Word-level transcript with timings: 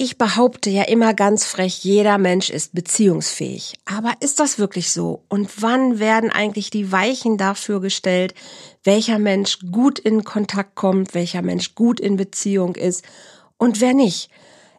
Ich 0.00 0.16
behaupte 0.16 0.70
ja 0.70 0.84
immer 0.84 1.12
ganz 1.12 1.44
frech, 1.44 1.82
jeder 1.82 2.18
Mensch 2.18 2.50
ist 2.50 2.72
beziehungsfähig. 2.72 3.74
Aber 3.84 4.12
ist 4.20 4.38
das 4.38 4.60
wirklich 4.60 4.92
so? 4.92 5.24
Und 5.28 5.60
wann 5.60 5.98
werden 5.98 6.30
eigentlich 6.30 6.70
die 6.70 6.92
Weichen 6.92 7.36
dafür 7.36 7.80
gestellt, 7.80 8.32
welcher 8.84 9.18
Mensch 9.18 9.58
gut 9.72 9.98
in 9.98 10.22
Kontakt 10.22 10.76
kommt, 10.76 11.14
welcher 11.14 11.42
Mensch 11.42 11.74
gut 11.74 11.98
in 11.98 12.16
Beziehung 12.16 12.76
ist 12.76 13.04
und 13.56 13.80
wer 13.80 13.92
nicht? 13.92 14.30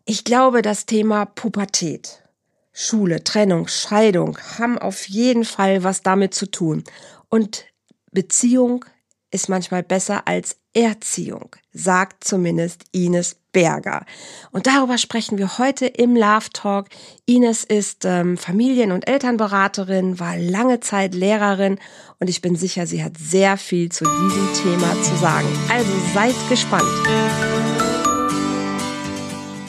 Ich 0.06 0.24
glaube, 0.24 0.62
das 0.62 0.86
Thema 0.86 1.26
Pubertät, 1.26 2.24
Schule, 2.72 3.22
Trennung, 3.22 3.68
Scheidung 3.68 4.38
haben 4.58 4.78
auf 4.78 5.10
jeden 5.10 5.44
Fall 5.44 5.84
was 5.84 6.02
damit 6.02 6.34
zu 6.34 6.50
tun. 6.50 6.86
Und 7.28 7.66
Beziehung 8.14 8.86
ist 9.32 9.50
manchmal 9.50 9.84
besser 9.84 10.30
als 10.30 10.59
Erziehung, 10.74 11.56
sagt 11.74 12.24
zumindest 12.24 12.84
Ines 12.92 13.36
Berger. 13.52 14.06
Und 14.52 14.68
darüber 14.68 14.98
sprechen 14.98 15.38
wir 15.38 15.58
heute 15.58 15.88
im 15.88 16.16
Love 16.16 16.50
Talk. 16.54 16.88
Ines 17.26 17.64
ist 17.64 18.06
ähm, 18.06 18.38
Familien- 18.38 18.92
und 18.92 19.08
Elternberaterin, 19.08 20.20
war 20.20 20.38
lange 20.38 20.80
Zeit 20.80 21.16
Lehrerin 21.16 21.80
und 22.20 22.30
ich 22.30 22.42
bin 22.42 22.56
sicher, 22.56 22.86
sie 22.86 23.04
hat 23.04 23.18
sehr 23.18 23.58
viel 23.58 23.92
zu 23.92 24.06
diesem 24.06 24.54
Thema 24.54 24.94
zu 25.02 25.16
sagen. 25.16 25.48
Also 25.70 25.92
seid 26.14 26.36
gespannt. 26.50 26.84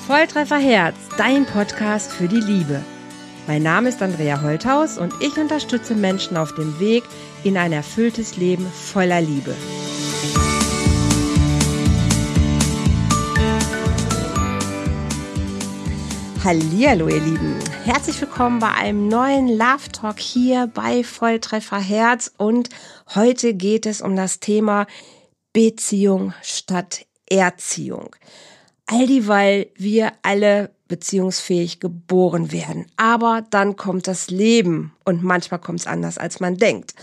Volltreffer 0.07 0.59
Herz, 0.59 0.97
dein 1.17 1.47
Podcast 1.47 2.13
für 2.13 2.29
die 2.29 2.41
Liebe. 2.41 2.85
Mein 3.47 3.63
Name 3.63 3.89
ist 3.89 4.03
Andrea 4.03 4.43
Holthaus 4.43 4.99
und 4.99 5.15
ich 5.21 5.37
unterstütze 5.39 5.95
Menschen 5.95 6.37
auf 6.37 6.55
dem 6.55 6.79
Weg 6.79 7.05
in 7.43 7.57
ein 7.57 7.73
erfülltes 7.73 8.37
Leben 8.37 8.67
voller 8.67 9.21
Liebe. 9.21 9.55
Hallihallo, 16.43 17.09
ihr 17.09 17.21
Lieben. 17.21 17.59
Herzlich 17.85 18.19
willkommen 18.19 18.61
bei 18.61 18.73
einem 18.73 19.09
neuen 19.09 19.47
Love 19.47 19.93
Talk 19.93 20.19
hier 20.19 20.69
bei 20.73 21.05
Volltreffer 21.05 21.79
Herz 21.79 22.33
und 22.39 22.71
heute 23.15 23.53
geht 23.53 23.85
es 23.85 24.01
um 24.01 24.17
das 24.17 24.41
Thema 24.41 24.87
Beziehung 25.53 26.33
statt 26.43 27.05
Erziehung. 27.29 28.17
All 28.87 29.07
die, 29.07 29.29
weil 29.29 29.67
wir 29.77 30.13
alle 30.23 30.71
beziehungsfähig 30.89 31.79
geboren 31.79 32.53
werden. 32.53 32.87
Aber 32.97 33.45
dann 33.51 33.77
kommt 33.77 34.07
das 34.07 34.31
Leben 34.31 34.95
und 35.05 35.23
manchmal 35.23 35.61
kommt 35.61 35.81
es 35.81 35.87
anders, 35.87 36.17
als 36.17 36.41
man 36.41 36.57
denkt. 36.57 36.95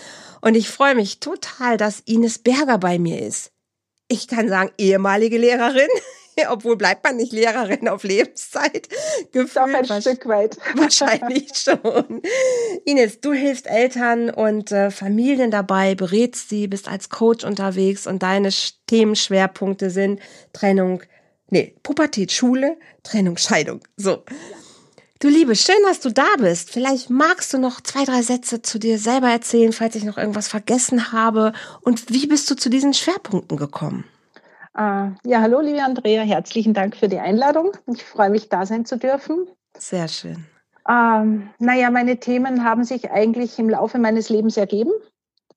Und 0.42 0.56
ich 0.56 0.68
freue 0.68 0.96
mich 0.96 1.20
total, 1.20 1.78
dass 1.78 2.00
Ines 2.00 2.40
Berger 2.40 2.80
bei 2.80 2.98
mir 2.98 3.22
ist. 3.22 3.52
Ich 4.08 4.28
kann 4.28 4.50
sagen, 4.50 4.72
ehemalige 4.80 5.38
Lehrerin. 5.38 5.90
obwohl 6.50 6.76
bleibt 6.76 7.04
man 7.04 7.18
nicht 7.18 7.32
Lehrerin 7.32 7.88
auf 7.88 8.04
Lebenszeit. 8.04 8.88
Gefühlt 9.32 9.56
Doch 9.56 9.90
ein 9.90 10.02
Stück 10.02 10.26
weit. 10.28 10.58
Wahrscheinlich 10.76 11.52
schon. 11.56 12.22
Ines, 12.86 13.22
du 13.22 13.34
hilfst 13.34 13.68
Eltern 13.68 14.30
und 14.30 14.72
äh, 14.72 14.92
Familien 14.92 15.52
dabei, 15.52 15.96
berätst 15.96 16.50
sie, 16.50 16.68
bist 16.68 16.88
als 16.88 17.10
Coach 17.10 17.44
unterwegs 17.44 18.08
und 18.08 18.24
deine 18.24 18.50
Themenschwerpunkte 18.88 19.90
sind 19.90 20.20
Trennung, 20.54 21.04
nee, 21.50 21.76
Pubertät, 21.84 22.32
Schule, 22.32 22.78
Trennung, 23.04 23.38
Scheidung. 23.38 23.82
So. 23.96 24.24
Du 25.20 25.30
Liebe, 25.30 25.56
schön, 25.56 25.76
dass 25.84 26.00
du 26.00 26.12
da 26.12 26.28
bist. 26.38 26.70
Vielleicht 26.70 27.10
magst 27.10 27.52
du 27.52 27.58
noch 27.58 27.82
zwei, 27.82 28.06
drei 28.06 28.22
Sätze 28.22 28.62
zu 28.62 28.78
dir 28.78 29.00
selber 29.00 29.30
erzählen, 29.30 29.74
falls 29.74 29.96
ich 29.96 30.04
noch 30.04 30.18
irgendwas 30.18 30.48
vergessen 30.48 31.12
habe. 31.12 31.54
Und 31.82 32.14
wie 32.14 32.28
bist 32.28 32.52
du 32.52 32.56
zu 32.56 32.70
diesen 32.70 32.94
Schwerpunkten 32.94 33.58
gekommen? 33.58 34.06
Uh, 34.80 35.10
ja, 35.26 35.42
hallo, 35.42 35.60
liebe 35.60 35.82
Andrea, 35.82 36.22
herzlichen 36.22 36.76
Dank 36.76 36.96
für 36.96 37.08
die 37.08 37.18
Einladung. 37.18 37.72
Ich 37.88 38.04
freue 38.04 38.30
mich, 38.30 38.48
da 38.50 38.64
sein 38.64 38.86
zu 38.86 38.98
dürfen. 38.98 39.48
Sehr 39.76 40.08
schön. 40.08 40.46
Ähm, 40.88 41.50
naja, 41.58 41.90
meine 41.90 42.20
Themen 42.20 42.64
haben 42.64 42.84
sich 42.84 43.10
eigentlich 43.10 43.58
im 43.58 43.72
Laufe 43.72 43.98
meines 43.98 44.30
Lebens 44.30 44.56
ergeben. 44.56 44.92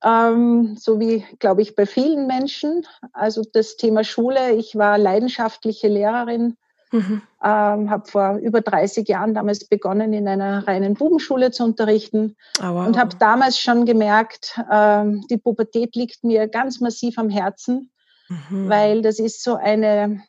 Ähm, 0.02 0.74
so 0.78 0.98
wie, 0.98 1.26
glaube 1.38 1.60
ich, 1.60 1.76
bei 1.76 1.84
vielen 1.84 2.26
Menschen. 2.28 2.86
Also 3.12 3.42
das 3.52 3.76
Thema 3.76 4.04
Schule. 4.04 4.52
Ich 4.52 4.76
war 4.76 4.96
leidenschaftliche 4.96 5.88
Lehrerin, 5.88 6.56
mhm. 6.90 7.20
ähm, 7.44 7.90
habe 7.90 8.10
vor 8.10 8.38
über 8.38 8.62
30 8.62 9.06
Jahren 9.06 9.34
damals 9.34 9.68
begonnen, 9.68 10.14
in 10.14 10.28
einer 10.28 10.66
reinen 10.66 10.94
Bubenschule 10.94 11.50
zu 11.50 11.64
unterrichten 11.64 12.36
oh, 12.62 12.72
wow. 12.72 12.86
und 12.86 12.98
habe 12.98 13.16
damals 13.18 13.58
schon 13.58 13.84
gemerkt, 13.84 14.58
ähm, 14.72 15.26
die 15.28 15.36
Pubertät 15.36 15.94
liegt 15.94 16.24
mir 16.24 16.48
ganz 16.48 16.80
massiv 16.80 17.18
am 17.18 17.28
Herzen 17.28 17.90
mhm. 18.30 18.68
weil 18.68 19.02
das 19.02 19.18
ist 19.18 19.42
so 19.42 19.56
eine 19.56 20.22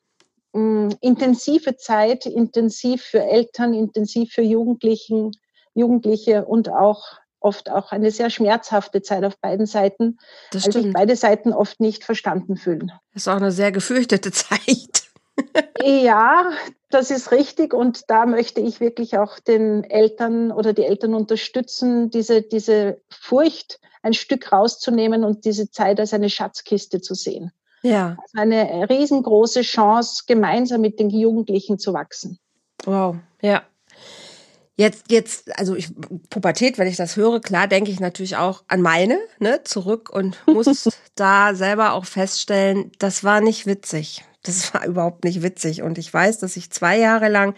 mh, 0.53 0.59
mm, 0.62 0.89
intensive 1.01 1.78
Zeit, 1.78 2.25
intensiv 2.25 3.03
für 3.03 3.23
Eltern, 3.23 3.73
intensiv 3.73 4.34
für 4.34 4.41
Jugendlichen, 4.41 5.31
Jugendliche 5.73 6.45
und 6.45 6.69
auch 6.69 7.22
oft 7.39 7.72
auch 7.72 7.91
eine 7.91 8.12
sehr 8.12 8.29
schmerzhafte 8.29 9.01
Zeit 9.01 9.23
auf 9.23 9.38
beiden 9.39 9.66
Seiten, 9.66 10.17
das 10.51 10.66
weil 10.66 10.73
sich 10.73 10.94
beide 10.94 11.16
Seiten 11.16 11.53
oft 11.53 11.79
nicht 11.79 12.03
verstanden 12.03 12.56
fühlen. 12.56 12.91
Das 13.13 13.23
ist 13.23 13.28
auch 13.28 13.38
eine 13.38 13.51
sehr 13.51 13.72
gefürchtete 13.72 14.31
Zeit. 14.31 15.03
ja, 15.81 16.51
das 16.89 17.09
ist 17.09 17.31
richtig 17.31 17.73
und 17.73 18.03
da 18.09 18.25
möchte 18.25 18.62
ich 18.62 18.79
wirklich 18.79 19.18
auch 19.18 19.39
den 19.39 19.83
Eltern 19.83 20.51
oder 20.51 20.73
die 20.73 20.83
Eltern 20.83 21.16
unterstützen, 21.16 22.12
diese, 22.12 22.41
diese 22.41 23.01
Furcht 23.09 23.79
ein 24.03 24.13
Stück 24.13 24.51
rauszunehmen 24.51 25.23
und 25.23 25.45
diese 25.45 25.72
Zeit 25.72 26.00
als 26.00 26.13
eine 26.13 26.29
Schatzkiste 26.29 27.01
zu 27.01 27.16
sehen. 27.16 27.51
Ja. 27.84 28.18
Also 28.22 28.42
eine 28.42 28.90
riesengroße 28.90 29.62
Chance, 29.62 30.24
gemeinsam 30.28 30.81
mit 30.81 31.00
den 31.00 31.09
Jugendlichen 31.09 31.80
zu 31.80 31.94
wachsen. 31.94 32.40
Wow, 32.86 33.16
ja. 33.42 33.64
Jetzt, 34.78 35.12
jetzt, 35.12 35.59
also 35.59 35.75
ich, 35.75 35.90
Pubertät, 36.30 36.78
wenn 36.78 36.88
ich 36.88 36.96
das 36.96 37.16
höre, 37.16 37.40
klar 37.40 37.68
denke 37.68 37.92
ich 37.92 38.00
natürlich 38.00 38.38
auch 38.38 38.64
an 38.68 38.81
meine, 38.81 39.19
ne, 39.40 39.62
zurück 39.64 40.09
und 40.09 40.42
muss 40.47 40.90
da 41.16 41.53
selber 41.53 41.94
auch 41.94 42.06
feststellen, 42.06 42.92
das 42.97 43.24
war 43.24 43.42
nicht 43.42 43.68
witzig. 43.68 44.24
Das 44.44 44.74
war 44.74 44.85
überhaupt 44.85 45.24
nicht 45.24 45.41
witzig. 45.41 45.81
Und 45.81 45.97
ich 45.97 46.13
weiß, 46.13 46.40
dass 46.40 46.57
ich 46.57 46.72
zwei 46.72 46.97
Jahre 46.97 47.29
lang 47.29 47.56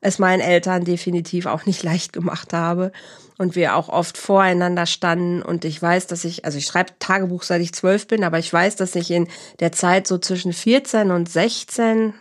es 0.00 0.18
meinen 0.18 0.40
Eltern 0.40 0.84
definitiv 0.84 1.46
auch 1.46 1.66
nicht 1.66 1.82
leicht 1.82 2.12
gemacht 2.12 2.52
habe 2.52 2.92
und 3.38 3.54
wir 3.54 3.76
auch 3.76 3.88
oft 3.88 4.16
voreinander 4.16 4.86
standen 4.86 5.42
und 5.42 5.64
ich 5.64 5.80
weiß, 5.80 6.06
dass 6.06 6.24
ich, 6.24 6.44
also 6.44 6.58
ich 6.58 6.66
schreibe 6.66 6.92
Tagebuch 6.98 7.42
seit 7.42 7.60
ich 7.60 7.74
zwölf 7.74 8.06
bin, 8.06 8.24
aber 8.24 8.38
ich 8.38 8.50
weiß, 8.50 8.76
dass 8.76 8.94
ich 8.94 9.10
in 9.10 9.28
der 9.60 9.72
Zeit 9.72 10.06
so 10.06 10.18
zwischen 10.18 10.52
14 10.52 11.10
und 11.10 11.28
16, 11.28 12.14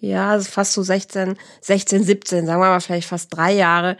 ja, 0.00 0.38
fast 0.40 0.74
so 0.74 0.82
16, 0.82 1.36
16, 1.60 2.04
17, 2.04 2.46
sagen 2.46 2.60
wir 2.60 2.68
mal 2.68 2.80
vielleicht 2.80 3.08
fast 3.08 3.34
drei 3.34 3.52
Jahre, 3.52 3.96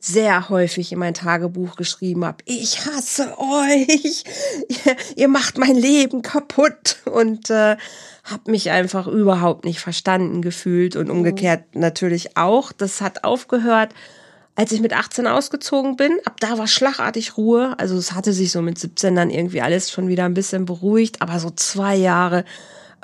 sehr 0.00 0.48
häufig 0.48 0.92
in 0.92 0.98
mein 0.98 1.14
Tagebuch 1.14 1.74
geschrieben 1.76 2.24
habe, 2.24 2.38
ich 2.44 2.86
hasse 2.86 3.36
euch, 3.38 4.24
ihr, 4.68 4.96
ihr 5.16 5.28
macht 5.28 5.58
mein 5.58 5.74
Leben 5.74 6.22
kaputt. 6.22 6.98
Und 7.04 7.50
äh, 7.50 7.76
habe 8.24 8.50
mich 8.50 8.70
einfach 8.70 9.06
überhaupt 9.06 9.64
nicht 9.64 9.80
verstanden 9.80 10.42
gefühlt. 10.42 10.96
Und 10.96 11.10
umgekehrt 11.10 11.74
natürlich 11.74 12.36
auch. 12.36 12.72
Das 12.72 13.00
hat 13.00 13.24
aufgehört 13.24 13.94
als 14.58 14.72
ich 14.72 14.80
mit 14.80 14.92
18 14.92 15.28
ausgezogen 15.28 15.94
bin, 15.94 16.18
ab 16.24 16.40
da 16.40 16.58
war 16.58 16.66
schlagartig 16.66 17.36
Ruhe. 17.36 17.76
Also 17.78 17.96
es 17.96 18.12
hatte 18.12 18.32
sich 18.32 18.50
so 18.50 18.60
mit 18.60 18.76
17 18.76 19.14
dann 19.14 19.30
irgendwie 19.30 19.62
alles 19.62 19.88
schon 19.88 20.08
wieder 20.08 20.24
ein 20.24 20.34
bisschen 20.34 20.64
beruhigt, 20.64 21.22
aber 21.22 21.38
so 21.38 21.50
zwei 21.50 21.94
Jahre 21.94 22.44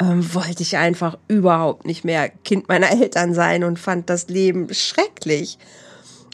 ähm, 0.01 0.35
wollte 0.35 0.65
ich 0.65 0.77
einfach 0.77 1.17
überhaupt 1.29 1.87
nicht 1.87 2.05
mehr 2.05 2.29
Kind 2.29 2.67
meiner 2.67 2.91
Eltern 2.91 3.35
sein 3.35 3.63
und 3.63 3.79
fand 3.79 4.11
das 4.11 4.27
Leben 4.27 4.75
schrecklich. 4.75 5.59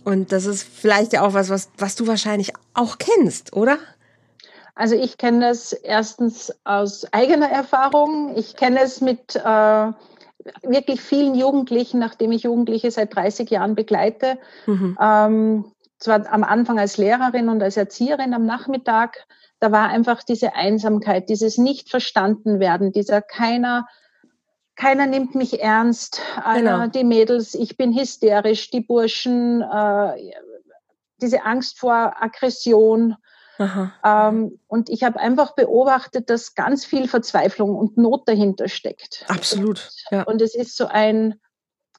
Und 0.05 0.33
das 0.33 0.47
ist 0.47 0.63
vielleicht 0.63 1.13
ja 1.13 1.23
auch 1.23 1.35
was, 1.35 1.51
was, 1.51 1.71
was 1.79 1.97
du 1.97 2.07
wahrscheinlich 2.07 2.53
auch 2.75 2.99
kennst, 2.99 3.53
oder? 3.53 3.79
Also 4.75 4.95
ich 4.95 5.19
kenne 5.19 5.41
das 5.41 5.73
erstens 5.73 6.55
aus 6.65 7.13
eigener 7.13 7.51
Erfahrung. 7.51 8.35
Ich 8.37 8.57
kenne 8.57 8.81
es 8.81 9.01
mit 9.01 9.37
äh, 9.37 9.93
wirklich 10.63 11.01
vielen 11.01 11.35
Jugendlichen, 11.35 11.99
nachdem 12.01 12.33
ich 12.33 12.45
Jugendliche 12.45 12.91
seit 12.91 13.15
30 13.15 13.51
Jahren 13.51 13.75
begleite, 13.75 14.39
mhm. 14.67 14.97
ähm, 15.01 15.65
zwar 15.99 16.33
am 16.33 16.45
Anfang 16.45 16.79
als 16.79 16.97
Lehrerin 16.97 17.49
und 17.49 17.63
als 17.63 17.77
Erzieherin 17.77 18.33
am 18.33 18.47
Nachmittag, 18.47 19.27
da 19.59 19.71
war 19.71 19.89
einfach 19.89 20.23
diese 20.23 20.55
Einsamkeit, 20.55 21.29
dieses 21.29 21.59
nicht 21.59 21.91
verstanden 21.91 22.59
werden, 22.59 22.93
dieser 22.93 23.21
keiner, 23.21 23.87
keiner 24.81 25.07
nimmt 25.07 25.35
mich 25.35 25.61
ernst, 25.61 26.23
genau. 26.55 26.87
die 26.87 27.05
Mädels, 27.05 27.55
ich 27.55 27.77
bin 27.77 27.93
hysterisch, 27.93 28.71
die 28.71 28.81
Burschen, 28.81 29.61
äh, 29.61 30.33
diese 31.21 31.45
Angst 31.45 31.79
vor 31.79 32.15
Aggression, 32.21 33.17
ähm, 34.05 34.59
und 34.69 34.89
ich 34.89 35.03
habe 35.03 35.21
einfach 35.21 35.55
beobachtet, 35.55 36.31
dass 36.31 36.55
ganz 36.55 36.87
viel 36.87 37.09
Verzweiflung 37.09 37.77
und 37.77 37.99
Not 37.99 38.27
dahinter 38.27 38.69
steckt. 38.69 39.27
Absolut. 39.29 39.91
Ja. 40.11 40.23
Und 40.23 40.41
es 40.41 40.55
ist 40.55 40.79
so 40.79 40.87
ein, 40.87 41.39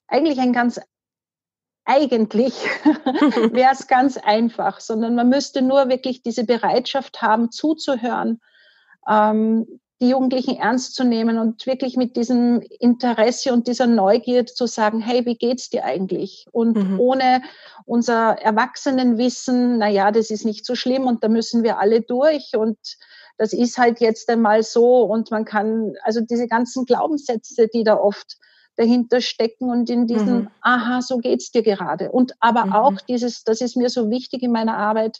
eigentlich 0.07 0.39
ein 0.39 0.53
ganz, 0.53 0.81
eigentlich 1.85 2.55
wäre 3.53 3.73
es 3.73 3.85
ganz 3.85 4.17
einfach, 4.17 4.79
sondern 4.79 5.13
man 5.13 5.29
müsste 5.29 5.61
nur 5.61 5.87
wirklich 5.87 6.23
diese 6.23 6.45
Bereitschaft 6.45 7.21
haben, 7.21 7.51
zuzuhören, 7.51 8.41
ähm, 9.07 9.67
die 10.01 10.09
Jugendlichen 10.09 10.57
ernst 10.57 10.95
zu 10.95 11.03
nehmen 11.03 11.37
und 11.37 11.67
wirklich 11.67 11.95
mit 11.95 12.15
diesem 12.15 12.61
Interesse 12.79 13.53
und 13.53 13.67
dieser 13.67 13.85
Neugier 13.85 14.47
zu 14.47 14.65
sagen, 14.65 14.99
hey, 14.99 15.25
wie 15.27 15.35
geht's 15.35 15.69
dir 15.69 15.85
eigentlich? 15.85 16.47
Und 16.51 16.75
mhm. 16.75 16.99
ohne 16.99 17.43
unser 17.85 18.31
Erwachsenenwissen, 18.41 19.77
na 19.77 19.87
ja, 19.87 20.11
das 20.11 20.31
ist 20.31 20.43
nicht 20.43 20.65
so 20.65 20.73
schlimm 20.73 21.05
und 21.05 21.23
da 21.23 21.27
müssen 21.27 21.61
wir 21.61 21.77
alle 21.77 22.01
durch 22.01 22.55
und 22.55 22.77
das 23.37 23.53
ist 23.53 23.77
halt 23.77 24.01
jetzt 24.01 24.27
einmal 24.29 24.63
so 24.63 25.03
und 25.03 25.29
man 25.29 25.45
kann, 25.45 25.93
also 26.03 26.19
diese 26.19 26.47
ganzen 26.47 26.85
Glaubenssätze, 26.85 27.67
die 27.67 27.83
da 27.83 27.95
oft 27.95 28.37
dahinter 28.77 29.21
stecken 29.21 29.69
und 29.69 29.89
in 29.89 30.07
diesem, 30.07 30.33
mhm. 30.33 30.49
aha, 30.61 31.01
so 31.01 31.17
geht's 31.17 31.51
dir 31.51 31.61
gerade. 31.61 32.11
Und 32.11 32.33
aber 32.39 32.65
mhm. 32.65 32.73
auch 32.73 33.01
dieses, 33.07 33.43
das 33.43 33.61
ist 33.61 33.77
mir 33.77 33.89
so 33.89 34.09
wichtig 34.09 34.41
in 34.41 34.51
meiner 34.51 34.77
Arbeit, 34.77 35.19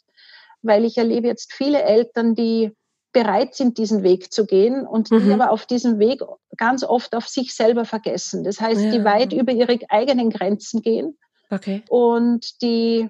weil 0.64 0.86
ich 0.86 0.98
erlebe 0.98 1.28
jetzt 1.28 1.54
viele 1.54 1.84
Eltern, 1.84 2.34
die 2.34 2.72
bereit 3.12 3.56
sind, 3.56 3.78
diesen 3.78 4.04
Weg 4.04 4.32
zu 4.32 4.46
gehen 4.46 4.86
und 4.86 5.12
mhm. 5.12 5.26
die 5.26 5.34
aber 5.34 5.52
auf 5.52 5.66
diesem 5.66 6.00
Weg 6.00 6.22
ganz 6.58 6.84
oft 6.84 7.16
auf 7.16 7.28
sich 7.28 7.54
selber 7.54 7.86
vergessen. 7.86 8.44
Das 8.44 8.62
heißt, 8.62 8.82
ja. 8.82 8.92
die 8.92 9.04
weit 9.04 9.34
über 9.34 9.52
ihre 9.52 9.78
eigenen 9.90 10.30
Grenzen 10.30 10.82
gehen 10.82 11.18
okay. 11.50 11.84
und 11.90 12.62
die 12.62 13.10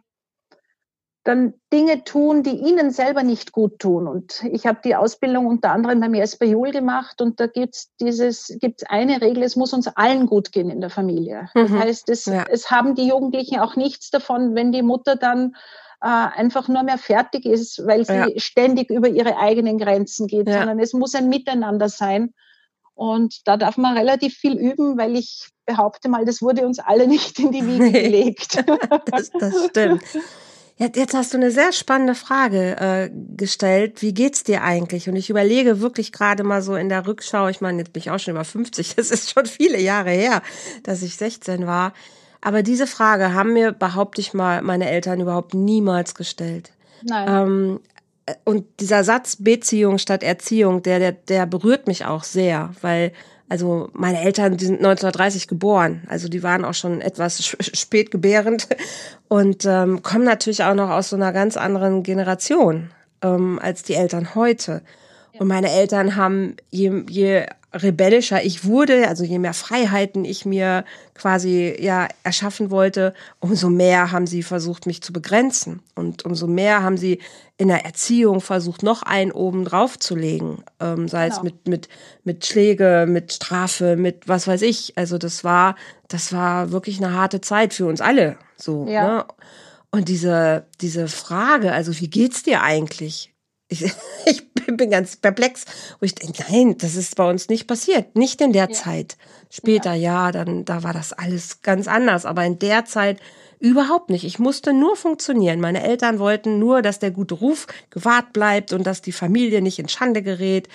dann 1.23 1.53
Dinge 1.71 2.03
tun, 2.03 2.41
die 2.41 2.55
ihnen 2.55 2.89
selber 2.89 3.21
nicht 3.21 3.51
gut 3.51 3.77
tun. 3.77 4.07
Und 4.07 4.43
ich 4.51 4.65
habe 4.65 4.79
die 4.83 4.95
Ausbildung 4.95 5.45
unter 5.45 5.71
anderem 5.71 5.99
beim 5.99 6.15
Jesper 6.15 6.45
Juhl 6.45 6.71
gemacht 6.71 7.21
und 7.21 7.39
da 7.39 7.45
gibt's 7.45 7.91
dieses, 7.99 8.57
gibt's 8.59 8.83
eine 8.83 9.21
Regel, 9.21 9.43
es 9.43 9.55
muss 9.55 9.73
uns 9.73 9.87
allen 9.87 10.25
gut 10.25 10.51
gehen 10.51 10.71
in 10.71 10.81
der 10.81 10.89
Familie. 10.89 11.49
Mhm. 11.53 11.61
Das 11.61 11.71
heißt, 11.71 12.09
es, 12.09 12.25
ja. 12.25 12.45
es 12.49 12.71
haben 12.71 12.95
die 12.95 13.07
Jugendlichen 13.07 13.59
auch 13.59 13.75
nichts 13.75 14.09
davon, 14.09 14.55
wenn 14.55 14.71
die 14.71 14.81
Mutter 14.81 15.15
dann 15.15 15.55
äh, 16.01 16.07
einfach 16.07 16.67
nur 16.67 16.83
mehr 16.83 16.97
fertig 16.97 17.45
ist, 17.45 17.85
weil 17.85 18.05
sie 18.05 18.13
ja. 18.13 18.27
ständig 18.37 18.89
über 18.89 19.07
ihre 19.07 19.37
eigenen 19.37 19.77
Grenzen 19.77 20.27
geht, 20.27 20.47
ja. 20.47 20.59
sondern 20.59 20.79
es 20.79 20.93
muss 20.93 21.15
ein 21.15 21.29
Miteinander 21.29 21.89
sein. 21.89 22.33
Und 22.93 23.47
da 23.47 23.57
darf 23.57 23.77
man 23.77 23.97
relativ 23.97 24.35
viel 24.35 24.57
üben, 24.57 24.97
weil 24.97 25.15
ich 25.15 25.49
behaupte 25.65 26.09
mal, 26.09 26.25
das 26.25 26.41
wurde 26.41 26.65
uns 26.65 26.79
alle 26.79 27.07
nicht 27.07 27.39
in 27.39 27.51
die 27.51 27.65
Wiege 27.65 27.91
gelegt. 27.91 28.63
das, 29.11 29.31
das 29.31 29.65
stimmt. 29.69 30.03
Jetzt, 30.77 30.97
jetzt 30.97 31.13
hast 31.13 31.33
du 31.33 31.37
eine 31.37 31.51
sehr 31.51 31.71
spannende 31.73 32.15
Frage 32.15 32.77
äh, 32.77 33.11
gestellt. 33.37 34.01
Wie 34.01 34.15
geht's 34.15 34.43
dir 34.43 34.63
eigentlich? 34.63 35.07
Und 35.07 35.15
ich 35.15 35.29
überlege 35.29 35.79
wirklich 35.81 36.11
gerade 36.11 36.43
mal 36.43 36.63
so 36.63 36.75
in 36.75 36.89
der 36.89 37.05
Rückschau, 37.05 37.47
ich 37.49 37.61
meine, 37.61 37.77
jetzt 37.79 37.93
bin 37.93 38.01
ich 38.01 38.09
auch 38.09 38.17
schon 38.17 38.33
über 38.33 38.43
50, 38.43 38.95
das 38.95 39.11
ist 39.11 39.31
schon 39.31 39.45
viele 39.45 39.79
Jahre 39.79 40.09
her, 40.09 40.41
dass 40.81 41.03
ich 41.03 41.15
16 41.15 41.67
war. 41.67 41.93
Aber 42.41 42.63
diese 42.63 42.87
Frage 42.87 43.33
haben 43.33 43.53
mir, 43.53 43.71
behaupte 43.71 44.19
ich 44.19 44.33
mal, 44.33 44.61
meine 44.61 44.89
Eltern 44.89 45.21
überhaupt 45.21 45.53
niemals 45.53 46.15
gestellt. 46.15 46.71
Nein. 47.03 47.27
Ähm, 47.29 47.79
und 48.43 48.65
dieser 48.79 49.03
Satz 49.03 49.37
Beziehung 49.37 49.97
statt 49.97 50.23
Erziehung, 50.23 50.83
der, 50.83 50.99
der, 50.99 51.11
der 51.11 51.45
berührt 51.45 51.87
mich 51.87 52.05
auch 52.05 52.23
sehr, 52.23 52.71
weil 52.81 53.11
also 53.49 53.89
meine 53.91 54.21
Eltern, 54.21 54.55
die 54.55 54.63
sind 54.63 54.77
1930 54.77 55.49
geboren, 55.49 56.03
also 56.07 56.29
die 56.29 56.41
waren 56.41 56.63
auch 56.63 56.73
schon 56.73 57.01
etwas 57.01 57.43
spät 57.43 58.09
gebärend 58.09 58.69
und 59.27 59.65
ähm, 59.65 60.01
kommen 60.03 60.23
natürlich 60.23 60.63
auch 60.63 60.73
noch 60.73 60.89
aus 60.89 61.09
so 61.09 61.17
einer 61.17 61.33
ganz 61.33 61.57
anderen 61.57 62.01
Generation 62.01 62.91
ähm, 63.21 63.59
als 63.61 63.83
die 63.83 63.95
Eltern 63.95 64.35
heute. 64.35 64.81
Und 65.37 65.47
meine 65.47 65.69
Eltern 65.69 66.15
haben, 66.15 66.55
je, 66.69 67.03
je 67.09 67.45
rebellischer 67.73 68.43
ich 68.43 68.65
wurde, 68.65 69.07
also 69.07 69.23
je 69.23 69.39
mehr 69.39 69.53
Freiheiten 69.53 70.25
ich 70.25 70.45
mir 70.45 70.83
quasi 71.13 71.75
ja 71.79 72.07
erschaffen 72.23 72.69
wollte, 72.69 73.13
umso 73.39 73.69
mehr 73.69 74.11
haben 74.11 74.27
sie 74.27 74.43
versucht, 74.43 74.85
mich 74.85 75.01
zu 75.01 75.13
begrenzen. 75.13 75.81
Und 75.95 76.25
umso 76.25 76.47
mehr 76.47 76.83
haben 76.83 76.97
sie 76.97 77.19
in 77.57 77.69
der 77.69 77.85
Erziehung 77.85 78.41
versucht, 78.41 78.83
noch 78.83 79.03
einen 79.03 79.31
oben 79.31 79.63
drauf 79.63 79.97
zu 79.99 80.15
legen. 80.15 80.63
Ähm, 80.79 81.07
sei 81.07 81.25
genau. 81.29 81.37
es 81.37 81.43
mit, 81.43 81.67
mit, 81.67 81.89
mit 82.23 82.45
Schläge, 82.45 83.05
mit 83.07 83.33
Strafe, 83.33 83.95
mit 83.95 84.27
was 84.27 84.47
weiß 84.47 84.63
ich. 84.63 84.97
Also 84.97 85.17
das 85.17 85.43
war, 85.43 85.75
das 86.07 86.33
war 86.33 86.71
wirklich 86.71 86.97
eine 86.97 87.13
harte 87.13 87.39
Zeit 87.39 87.73
für 87.73 87.85
uns 87.85 88.01
alle. 88.01 88.37
So, 88.57 88.87
ja. 88.87 89.07
ne? 89.07 89.25
Und 89.91 90.07
diese, 90.07 90.65
diese 90.79 91.07
Frage, 91.07 91.73
also 91.73 91.97
wie 91.99 92.09
geht's 92.09 92.43
dir 92.43 92.63
eigentlich? 92.63 93.30
Ich, 93.71 93.85
ich 94.25 94.53
bin 94.53 94.91
ganz 94.91 95.15
perplex, 95.15 95.65
wo 95.99 96.05
ich 96.05 96.13
denke, 96.13 96.43
nein, 96.49 96.77
das 96.77 96.95
ist 96.95 97.15
bei 97.15 97.27
uns 97.27 97.49
nicht 97.49 97.67
passiert. 97.67 98.15
Nicht 98.15 98.41
in 98.41 98.53
der 98.53 98.69
ja. 98.69 98.71
Zeit. 98.71 99.17
Später, 99.49 99.93
ja. 99.93 100.27
ja, 100.27 100.31
dann, 100.31 100.65
da 100.65 100.83
war 100.83 100.93
das 100.93 101.13
alles 101.13 101.61
ganz 101.61 101.87
anders. 101.87 102.25
Aber 102.25 102.45
in 102.45 102.59
der 102.59 102.85
Zeit 102.85 103.19
überhaupt 103.59 104.09
nicht. 104.09 104.25
Ich 104.25 104.39
musste 104.39 104.73
nur 104.73 104.95
funktionieren. 104.95 105.61
Meine 105.61 105.83
Eltern 105.83 106.19
wollten 106.19 106.59
nur, 106.59 106.81
dass 106.81 106.99
der 106.99 107.11
gute 107.11 107.35
Ruf 107.35 107.67
gewahrt 107.89 108.33
bleibt 108.33 108.73
und 108.73 108.85
dass 108.85 109.01
die 109.01 109.11
Familie 109.11 109.61
nicht 109.61 109.79
in 109.79 109.87
Schande 109.87 110.21
gerät. 110.21 110.67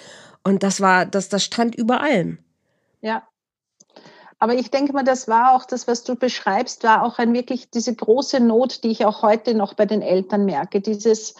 Und 0.42 0.62
das 0.62 0.80
war, 0.80 1.04
das, 1.04 1.28
das 1.28 1.44
stand 1.44 1.74
über 1.74 2.00
allem. 2.00 2.38
Ja. 3.00 3.26
Aber 4.38 4.54
ich 4.54 4.70
denke 4.70 4.92
mal, 4.92 5.02
das 5.02 5.28
war 5.28 5.52
auch 5.52 5.64
das, 5.64 5.88
was 5.88 6.04
du 6.04 6.14
beschreibst, 6.14 6.84
war 6.84 7.02
auch 7.02 7.18
ein 7.18 7.32
wirklich 7.32 7.70
diese 7.70 7.94
große 7.94 8.38
Not, 8.38 8.84
die 8.84 8.90
ich 8.90 9.04
auch 9.04 9.22
heute 9.22 9.54
noch 9.54 9.74
bei 9.74 9.86
den 9.86 10.02
Eltern 10.02 10.44
merke. 10.44 10.80
Dieses, 10.80 11.34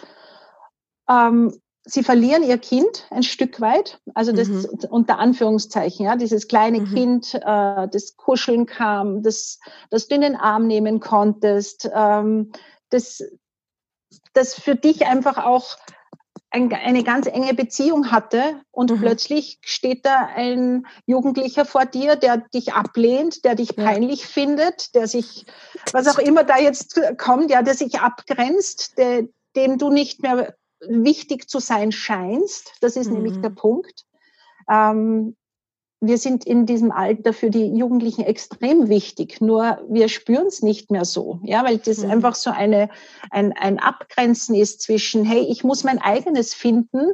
ähm, 1.09 1.53
sie 1.87 2.03
verlieren 2.03 2.43
ihr 2.43 2.57
Kind 2.57 3.07
ein 3.09 3.23
Stück 3.23 3.61
weit, 3.61 3.99
also 4.13 4.31
das 4.33 4.49
mhm. 4.49 4.67
unter 4.89 5.19
Anführungszeichen, 5.19 6.05
ja, 6.05 6.15
dieses 6.15 6.47
kleine 6.47 6.81
mhm. 6.81 6.93
Kind, 6.93 7.33
äh, 7.33 7.87
das 7.87 8.17
kuscheln 8.17 8.65
kam, 8.65 9.23
das, 9.23 9.59
das 9.89 10.07
du 10.07 10.15
in 10.15 10.21
den 10.21 10.35
Arm 10.35 10.67
nehmen 10.67 10.99
konntest, 10.99 11.89
ähm, 11.93 12.51
das, 12.89 13.23
das 14.33 14.53
für 14.53 14.75
dich 14.75 15.05
einfach 15.05 15.37
auch 15.37 15.77
ein, 16.49 16.71
eine 16.73 17.03
ganz 17.03 17.27
enge 17.27 17.53
Beziehung 17.53 18.11
hatte 18.11 18.61
und 18.71 18.91
mhm. 18.91 18.99
plötzlich 18.99 19.59
steht 19.61 20.05
da 20.05 20.29
ein 20.35 20.85
Jugendlicher 21.05 21.65
vor 21.65 21.85
dir, 21.85 22.15
der 22.15 22.37
dich 22.37 22.73
ablehnt, 22.73 23.45
der 23.45 23.55
dich 23.55 23.75
peinlich 23.75 24.21
ja. 24.21 24.27
findet, 24.27 24.95
der 24.95 25.07
sich, 25.07 25.45
was 25.91 26.07
auch 26.07 26.19
immer 26.19 26.43
da 26.43 26.57
jetzt 26.57 26.99
kommt, 27.17 27.49
ja, 27.49 27.61
der 27.61 27.75
sich 27.75 27.99
abgrenzt, 27.99 28.97
der, 28.97 29.23
dem 29.55 29.77
du 29.77 29.89
nicht 29.89 30.21
mehr 30.21 30.53
wichtig 30.81 31.49
zu 31.49 31.59
sein 31.59 31.91
scheinst. 31.91 32.73
Das 32.81 32.95
ist 32.95 33.07
mhm. 33.07 33.15
nämlich 33.15 33.41
der 33.41 33.49
Punkt. 33.49 34.05
Ähm, 34.69 35.35
wir 35.99 36.17
sind 36.19 36.45
in 36.45 36.65
diesem 36.67 36.91
Alter 36.91 37.33
für 37.33 37.49
die 37.49 37.65
Jugendlichen 37.75 38.21
extrem 38.21 38.87
wichtig, 38.87 39.41
nur 39.41 39.81
wir 39.89 40.09
spüren 40.09 40.45
es 40.45 40.61
nicht 40.61 40.91
mehr 40.91 41.05
so, 41.05 41.39
ja, 41.43 41.65
weil 41.65 41.79
das 41.79 41.99
mhm. 41.99 42.11
einfach 42.11 42.35
so 42.35 42.51
eine, 42.51 42.89
ein, 43.31 43.53
ein 43.53 43.79
Abgrenzen 43.79 44.53
ist 44.53 44.81
zwischen, 44.81 45.25
hey, 45.25 45.47
ich 45.49 45.63
muss 45.63 45.83
mein 45.83 45.99
eigenes 45.99 46.53
finden 46.53 47.13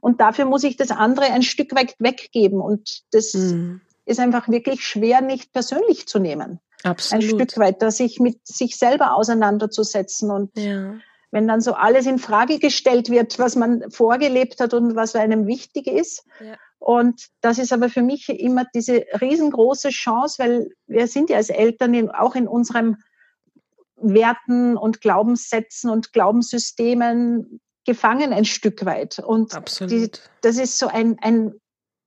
und 0.00 0.20
dafür 0.20 0.46
muss 0.46 0.64
ich 0.64 0.76
das 0.76 0.90
andere 0.90 1.26
ein 1.26 1.42
Stück 1.42 1.74
weit 1.74 1.94
weggeben 1.98 2.62
und 2.62 3.02
das 3.10 3.34
mhm. 3.34 3.82
ist 4.06 4.18
einfach 4.18 4.48
wirklich 4.48 4.82
schwer, 4.86 5.20
nicht 5.20 5.52
persönlich 5.52 6.08
zu 6.08 6.18
nehmen. 6.18 6.58
Absolut. 6.84 7.22
Ein 7.22 7.28
Stück 7.28 7.58
weit, 7.58 7.92
sich 7.92 8.18
mit 8.18 8.46
sich 8.46 8.78
selber 8.78 9.14
auseinanderzusetzen 9.14 10.30
und 10.30 10.56
ja 10.56 10.94
wenn 11.32 11.48
dann 11.48 11.60
so 11.60 11.72
alles 11.72 12.06
in 12.06 12.18
Frage 12.18 12.58
gestellt 12.58 13.10
wird, 13.10 13.38
was 13.38 13.56
man 13.56 13.90
vorgelebt 13.90 14.60
hat 14.60 14.74
und 14.74 14.94
was 14.94 15.16
einem 15.16 15.46
wichtig 15.46 15.88
ist. 15.88 16.24
Ja. 16.40 16.54
Und 16.78 17.28
das 17.40 17.58
ist 17.58 17.72
aber 17.72 17.88
für 17.88 18.02
mich 18.02 18.28
immer 18.28 18.66
diese 18.74 19.04
riesengroße 19.20 19.88
Chance, 19.88 20.42
weil 20.42 20.70
wir 20.86 21.06
sind 21.06 21.30
ja 21.30 21.38
als 21.38 21.48
Eltern 21.48 21.94
in, 21.94 22.10
auch 22.10 22.34
in 22.34 22.46
unserem 22.46 22.98
Werten 23.96 24.76
und 24.76 25.00
Glaubenssätzen 25.00 25.90
und 25.90 26.12
Glaubenssystemen 26.12 27.60
gefangen 27.86 28.32
ein 28.32 28.44
Stück 28.44 28.84
weit. 28.84 29.18
Und 29.18 29.52
die, 29.80 30.10
das 30.42 30.58
ist 30.58 30.78
so 30.78 30.88
ein, 30.88 31.16
ein, 31.22 31.54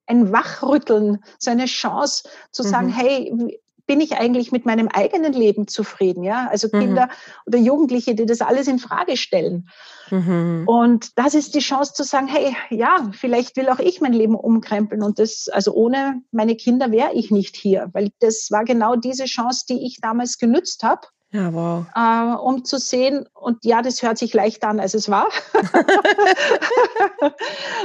ein 0.05 0.31
Wachrütteln, 0.31 1.23
so 1.39 1.51
eine 1.51 1.65
Chance 1.65 2.29
zu 2.51 2.63
sagen, 2.63 2.87
mhm. 2.87 2.93
hey, 2.93 3.59
bin 3.87 4.01
ich 4.01 4.17
eigentlich 4.17 4.51
mit 4.51 4.65
meinem 4.65 4.87
eigenen 4.87 5.33
Leben 5.33 5.67
zufrieden? 5.67 6.23
Ja, 6.23 6.47
also 6.49 6.67
mhm. 6.71 6.79
Kinder 6.79 7.05
mhm. 7.05 7.09
oder 7.47 7.57
Jugendliche, 7.59 8.15
die 8.15 8.25
das 8.25 8.41
alles 8.41 8.67
in 8.67 8.79
Frage 8.79 9.17
stellen. 9.17 9.69
Mhm. 10.11 10.63
Und 10.65 11.17
das 11.17 11.33
ist 11.33 11.55
die 11.55 11.59
Chance 11.59 11.93
zu 11.93 12.03
sagen, 12.03 12.27
hey, 12.27 12.55
ja, 12.69 13.09
vielleicht 13.11 13.57
will 13.57 13.69
auch 13.69 13.79
ich 13.79 14.01
mein 14.01 14.13
Leben 14.13 14.35
umkrempeln 14.35 15.03
und 15.03 15.19
das, 15.19 15.47
also 15.49 15.73
ohne 15.73 16.21
meine 16.31 16.55
Kinder 16.55 16.91
wäre 16.91 17.13
ich 17.13 17.31
nicht 17.31 17.55
hier, 17.55 17.89
weil 17.93 18.11
das 18.19 18.49
war 18.51 18.63
genau 18.63 18.95
diese 18.95 19.25
Chance, 19.25 19.65
die 19.69 19.85
ich 19.85 19.99
damals 20.01 20.37
genützt 20.37 20.83
habe. 20.83 21.07
Ja, 21.35 21.53
wow. 21.53 21.85
Äh, 21.93 22.37
um 22.37 22.63
zu 22.63 22.77
sehen, 22.77 23.25
und 23.33 23.65
ja, 23.65 23.81
das 23.81 24.01
hört 24.01 24.17
sich 24.17 24.33
leichter 24.33 24.69
an, 24.69 24.79
als 24.79 24.93
es 24.93 25.09
war. 25.09 25.27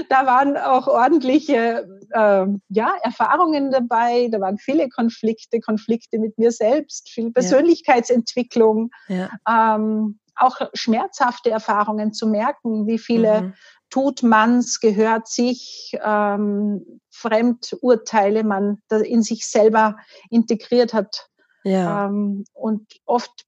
da 0.08 0.24
waren 0.24 0.56
auch 0.56 0.86
ordentliche 0.86 1.88
äh, 2.10 2.46
ja, 2.68 2.94
Erfahrungen 3.02 3.72
dabei, 3.72 4.28
da 4.30 4.40
waren 4.40 4.58
viele 4.58 4.88
Konflikte, 4.88 5.58
Konflikte 5.58 6.20
mit 6.20 6.38
mir 6.38 6.52
selbst, 6.52 7.10
viel 7.10 7.32
Persönlichkeitsentwicklung, 7.32 8.90
ja. 9.08 9.28
ähm, 9.48 10.20
auch 10.36 10.60
schmerzhafte 10.72 11.50
Erfahrungen 11.50 12.12
zu 12.12 12.28
merken, 12.28 12.86
wie 12.86 12.98
viele 12.98 13.42
mhm. 13.42 13.54
tut 13.90 14.22
man's, 14.22 14.78
gehört 14.78 15.26
sich, 15.26 15.98
ähm, 16.04 17.00
Fremdurteile 17.10 18.44
man 18.44 18.80
in 19.04 19.22
sich 19.22 19.48
selber 19.48 19.96
integriert 20.30 20.94
hat. 20.94 21.29
Ja. 21.64 22.06
Ähm, 22.06 22.44
und 22.52 22.86
oft 23.06 23.44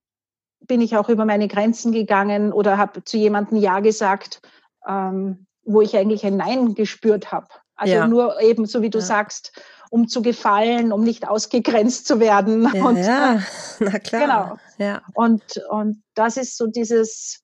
bin 0.60 0.80
ich 0.80 0.96
auch 0.96 1.08
über 1.08 1.24
meine 1.24 1.48
Grenzen 1.48 1.92
gegangen 1.92 2.52
oder 2.52 2.78
habe 2.78 3.04
zu 3.04 3.16
jemandem 3.16 3.58
Ja 3.58 3.80
gesagt, 3.80 4.40
ähm, 4.86 5.46
wo 5.64 5.80
ich 5.80 5.96
eigentlich 5.96 6.24
ein 6.24 6.36
Nein 6.36 6.74
gespürt 6.74 7.32
habe. 7.32 7.48
Also 7.74 7.94
ja. 7.94 8.06
nur 8.06 8.40
eben, 8.40 8.66
so 8.66 8.82
wie 8.82 8.90
du 8.90 8.98
ja. 8.98 9.04
sagst, 9.04 9.52
um 9.90 10.08
zu 10.08 10.22
gefallen, 10.22 10.92
um 10.92 11.02
nicht 11.02 11.28
ausgegrenzt 11.28 12.06
zu 12.06 12.20
werden. 12.20 12.68
Ja, 12.74 12.84
und, 12.84 12.96
ja. 12.96 13.42
na 13.80 13.98
klar. 13.98 14.20
Genau. 14.20 14.58
Ja. 14.78 15.02
Und, 15.14 15.42
und 15.68 16.02
das 16.14 16.36
ist 16.36 16.56
so 16.56 16.66
dieses, 16.66 17.42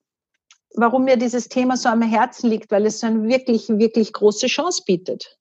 warum 0.75 1.05
mir 1.05 1.17
dieses 1.17 1.49
Thema 1.49 1.77
so 1.77 1.89
am 1.89 2.03
Herzen 2.03 2.49
liegt, 2.49 2.71
weil 2.71 2.87
es 2.87 3.01
so 3.01 3.07
eine 3.07 3.25
wirklich, 3.25 3.69
wirklich 3.69 4.13
große 4.13 4.47
Chance 4.47 4.83
bietet. 4.87 5.39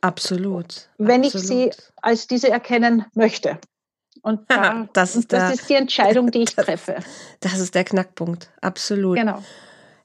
Absolut. 0.00 0.88
Wenn 0.98 1.24
Absolut. 1.24 1.34
ich 1.34 1.48
sie 1.48 1.70
als 2.02 2.26
diese 2.26 2.48
erkennen 2.50 3.04
möchte. 3.14 3.58
Und 4.22 4.40
da, 4.48 4.88
das, 4.92 5.16
ist, 5.16 5.32
das 5.32 5.44
der, 5.44 5.54
ist 5.54 5.68
die 5.68 5.74
Entscheidung, 5.74 6.30
die 6.30 6.42
ich 6.42 6.54
das, 6.56 6.66
treffe. 6.66 6.96
Das 7.40 7.58
ist 7.58 7.74
der 7.74 7.84
Knackpunkt. 7.84 8.50
Absolut. 8.60 9.16
Genau. 9.16 9.42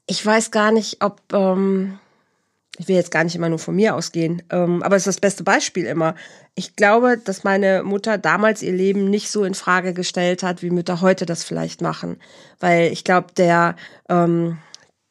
Ich 0.06 0.26
weiß 0.26 0.52
gar 0.52 0.72
nicht, 0.72 1.04
ob, 1.04 1.22
ähm, 1.34 2.00
ich 2.78 2.88
will 2.88 2.96
jetzt 2.96 3.12
gar 3.12 3.24
nicht 3.24 3.36
immer 3.36 3.50
nur 3.50 3.60
von 3.60 3.76
mir 3.76 3.96
ausgehen, 3.96 4.42
ähm, 4.50 4.84
aber 4.84 4.96
es 4.96 5.04
ist 5.04 5.18
das 5.18 5.22
beste 5.22 5.44
Beispiel 5.44 5.86
immer. 5.86 6.16
Ich 6.56 6.76
glaube, 6.76 7.18
dass 7.18 7.44
meine 7.44 7.84
Mutter 7.84 8.18
damals 8.18 8.62
ihr 8.62 8.74
Leben 8.74 9.10
nicht 9.10 9.30
so 9.30 9.44
in 9.44 9.54
Frage 9.54 9.94
gestellt 9.94 10.44
hat, 10.44 10.62
wie 10.62 10.72
Mütter 10.72 11.02
heute 11.02 11.26
das 11.26 11.44
vielleicht 11.44 11.82
machen. 11.82 12.20
Weil 12.60 12.92
ich 12.92 13.04
glaube, 13.04 13.28
der, 13.38 13.76
ähm, 14.10 14.58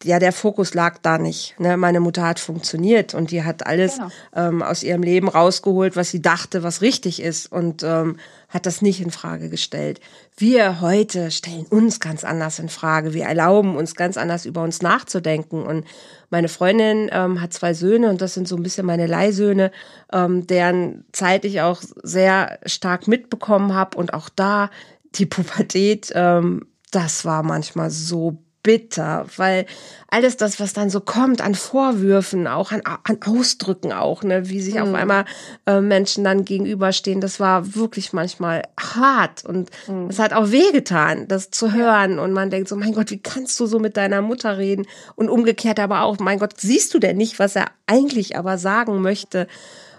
ja, 0.05 0.19
der 0.19 0.33
Fokus 0.33 0.75
lag 0.75 0.99
da 1.03 1.19
nicht. 1.19 1.59
Ne? 1.59 1.77
Meine 1.77 2.01
Mutter 2.01 2.27
hat 2.27 2.41
funktioniert 2.41 3.15
und 3.15 3.31
die 3.31 3.45
hat 3.45 3.67
alles 3.67 3.97
genau. 3.97 4.09
ähm, 4.35 4.63
aus 4.63 4.83
ihrem 4.83 5.03
Leben 5.03 5.29
rausgeholt, 5.29 5.97
was 5.97 6.11
sie 6.11 6.23
dachte, 6.23 6.63
was 6.63 6.83
richtig 6.83 7.23
ist 7.23 7.51
und 7.51 7.83
ähm, 7.83 8.17
hat 8.49 8.67
das 8.67 8.83
nicht 8.83 9.01
in 9.01 9.11
Frage 9.11 9.49
gestellt. 9.49 10.01
Wir 10.37 10.81
heute 10.81 11.31
stellen 11.31 11.67
uns 11.67 12.01
ganz 12.01 12.25
anders 12.25 12.59
in 12.59 12.69
Frage. 12.69 13.15
Wir 13.15 13.25
erlauben 13.25 13.77
uns 13.77 13.95
ganz 13.95 14.17
anders 14.17 14.45
über 14.45 14.63
uns 14.63 14.83
nachzudenken. 14.83 15.63
Und 15.63 15.87
meine 16.31 16.49
Freundin 16.49 17.09
ähm, 17.13 17.41
hat 17.41 17.53
zwei 17.53 17.75
Söhne 17.75 18.11
und 18.11 18.21
das 18.21 18.35
sind 18.35 18.49
so 18.49 18.57
ein 18.57 18.63
bisschen 18.63 18.87
meine 18.87 19.07
Leihsöhne, 19.07 19.71
ähm, 20.13 20.47
deren 20.47 21.05
Zeit 21.13 21.45
ich 21.45 21.61
auch 21.61 21.83
sehr 22.03 22.59
stark 22.67 23.09
mitbekommen 23.09 23.75
habe 23.75 23.97
und 23.97 24.15
auch 24.15 24.29
da 24.29 24.71
die 25.15 25.27
Pubertät, 25.27 26.13
ähm, 26.15 26.67
das 26.91 27.25
war 27.25 27.43
manchmal 27.43 27.91
so 27.91 28.39
bitter, 28.63 29.27
weil 29.37 29.67
alles 30.09 30.37
das, 30.37 30.61
was 30.61 30.73
dann 30.73 30.91
so 30.91 31.01
kommt 31.01 31.41
an 31.41 31.55
Vorwürfen, 31.55 32.47
auch 32.47 32.71
an, 32.71 32.83
an 32.85 33.19
Ausdrücken 33.25 33.93
auch, 33.93 34.23
ne, 34.23 34.49
wie 34.49 34.61
sich 34.61 34.75
mhm. 34.75 34.83
auf 34.83 34.95
einmal 34.95 35.25
äh, 35.67 35.81
Menschen 35.81 36.25
dann 36.25 36.45
gegenüberstehen, 36.45 37.21
das 37.21 37.41
war 37.41 37.75
wirklich 37.75 38.13
manchmal 38.13 38.63
hart 38.79 39.45
und 39.45 39.71
mhm. 39.89 40.07
es 40.09 40.19
hat 40.19 40.33
auch 40.33 40.51
wehgetan, 40.51 41.27
das 41.29 41.51
zu 41.51 41.73
hören 41.73 42.19
und 42.19 42.33
man 42.33 42.51
denkt 42.51 42.69
so, 42.69 42.77
mein 42.77 42.95
Gott, 42.95 43.11
wie 43.11 43.19
kannst 43.19 43.59
du 43.59 43.67
so 43.67 43.79
mit 43.79 43.97
deiner 43.97 44.23
Mutter 44.23 44.59
reden 44.59 44.87
und 45.17 45.29
umgekehrt 45.29 45.81
aber 45.81 46.03
auch, 46.03 46.19
mein 46.19 46.39
Gott, 46.39 46.55
siehst 46.59 46.95
du 46.95 46.99
denn 46.99 47.17
nicht, 47.17 47.39
was 47.39 47.57
er 47.57 47.67
eigentlich 47.87 48.37
aber 48.37 48.59
sagen 48.59 49.01
möchte? 49.01 49.49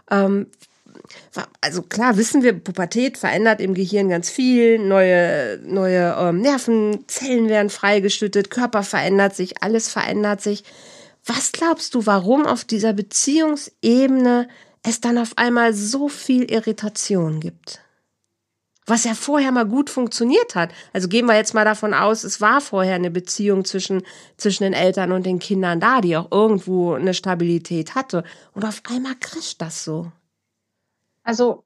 Ähm, 0.10 0.48
also 1.62 1.82
klar 1.82 2.18
wissen 2.18 2.44
wir, 2.44 2.54
Pubertät 2.54 3.18
verändert 3.18 3.62
im 3.62 3.74
Gehirn 3.74 4.10
ganz 4.10 4.30
viel, 4.30 4.80
neue, 4.80 5.60
neue 5.66 6.16
ähm, 6.20 6.40
Nervenzellen 6.40 7.50
werden 7.50 7.70
freigeschüttet, 7.70 8.50
Körper 8.50 8.84
verändert 8.84 9.36
sich, 9.36 9.62
alles 9.62 9.90
verändert 9.90 10.42
sich. 10.42 10.64
Was 11.26 11.52
glaubst 11.52 11.96
du, 11.96 12.06
warum 12.06 12.46
auf 12.46 12.66
dieser 12.66 12.94
Beziehungsebene 12.94 14.48
es 14.84 15.00
dann 15.00 15.18
auf 15.18 15.38
einmal 15.38 15.74
so 15.74 16.10
viel 16.10 16.52
Irritation 16.52 17.40
gibt? 17.40 17.80
Was 18.86 19.06
ja 19.06 19.14
vorher 19.14 19.54
mal 19.54 19.66
gut 19.66 19.90
funktioniert 19.90 20.56
hat. 20.56 20.72
Also 20.92 21.08
gehen 21.08 21.26
wir 21.26 21.38
jetzt 21.38 21.54
mal 21.54 21.64
davon 21.64 21.94
aus, 21.94 22.26
es 22.26 22.42
war 22.42 22.60
vorher 22.60 22.96
eine 22.96 23.12
Beziehung 23.12 23.64
zwischen, 23.64 24.04
zwischen 24.36 24.64
den 24.64 24.74
Eltern 24.74 25.14
und 25.14 25.26
den 25.26 25.40
Kindern 25.40 25.80
da, 25.80 26.02
die 26.02 26.18
auch 26.18 26.30
irgendwo 26.32 26.94
eine 26.94 27.14
Stabilität 27.14 27.96
hatte. 27.96 28.26
Und 28.52 28.66
auf 28.66 28.82
einmal 28.90 29.16
krischt 29.22 29.62
das 29.62 29.86
so. 29.86 30.12
Also 31.24 31.64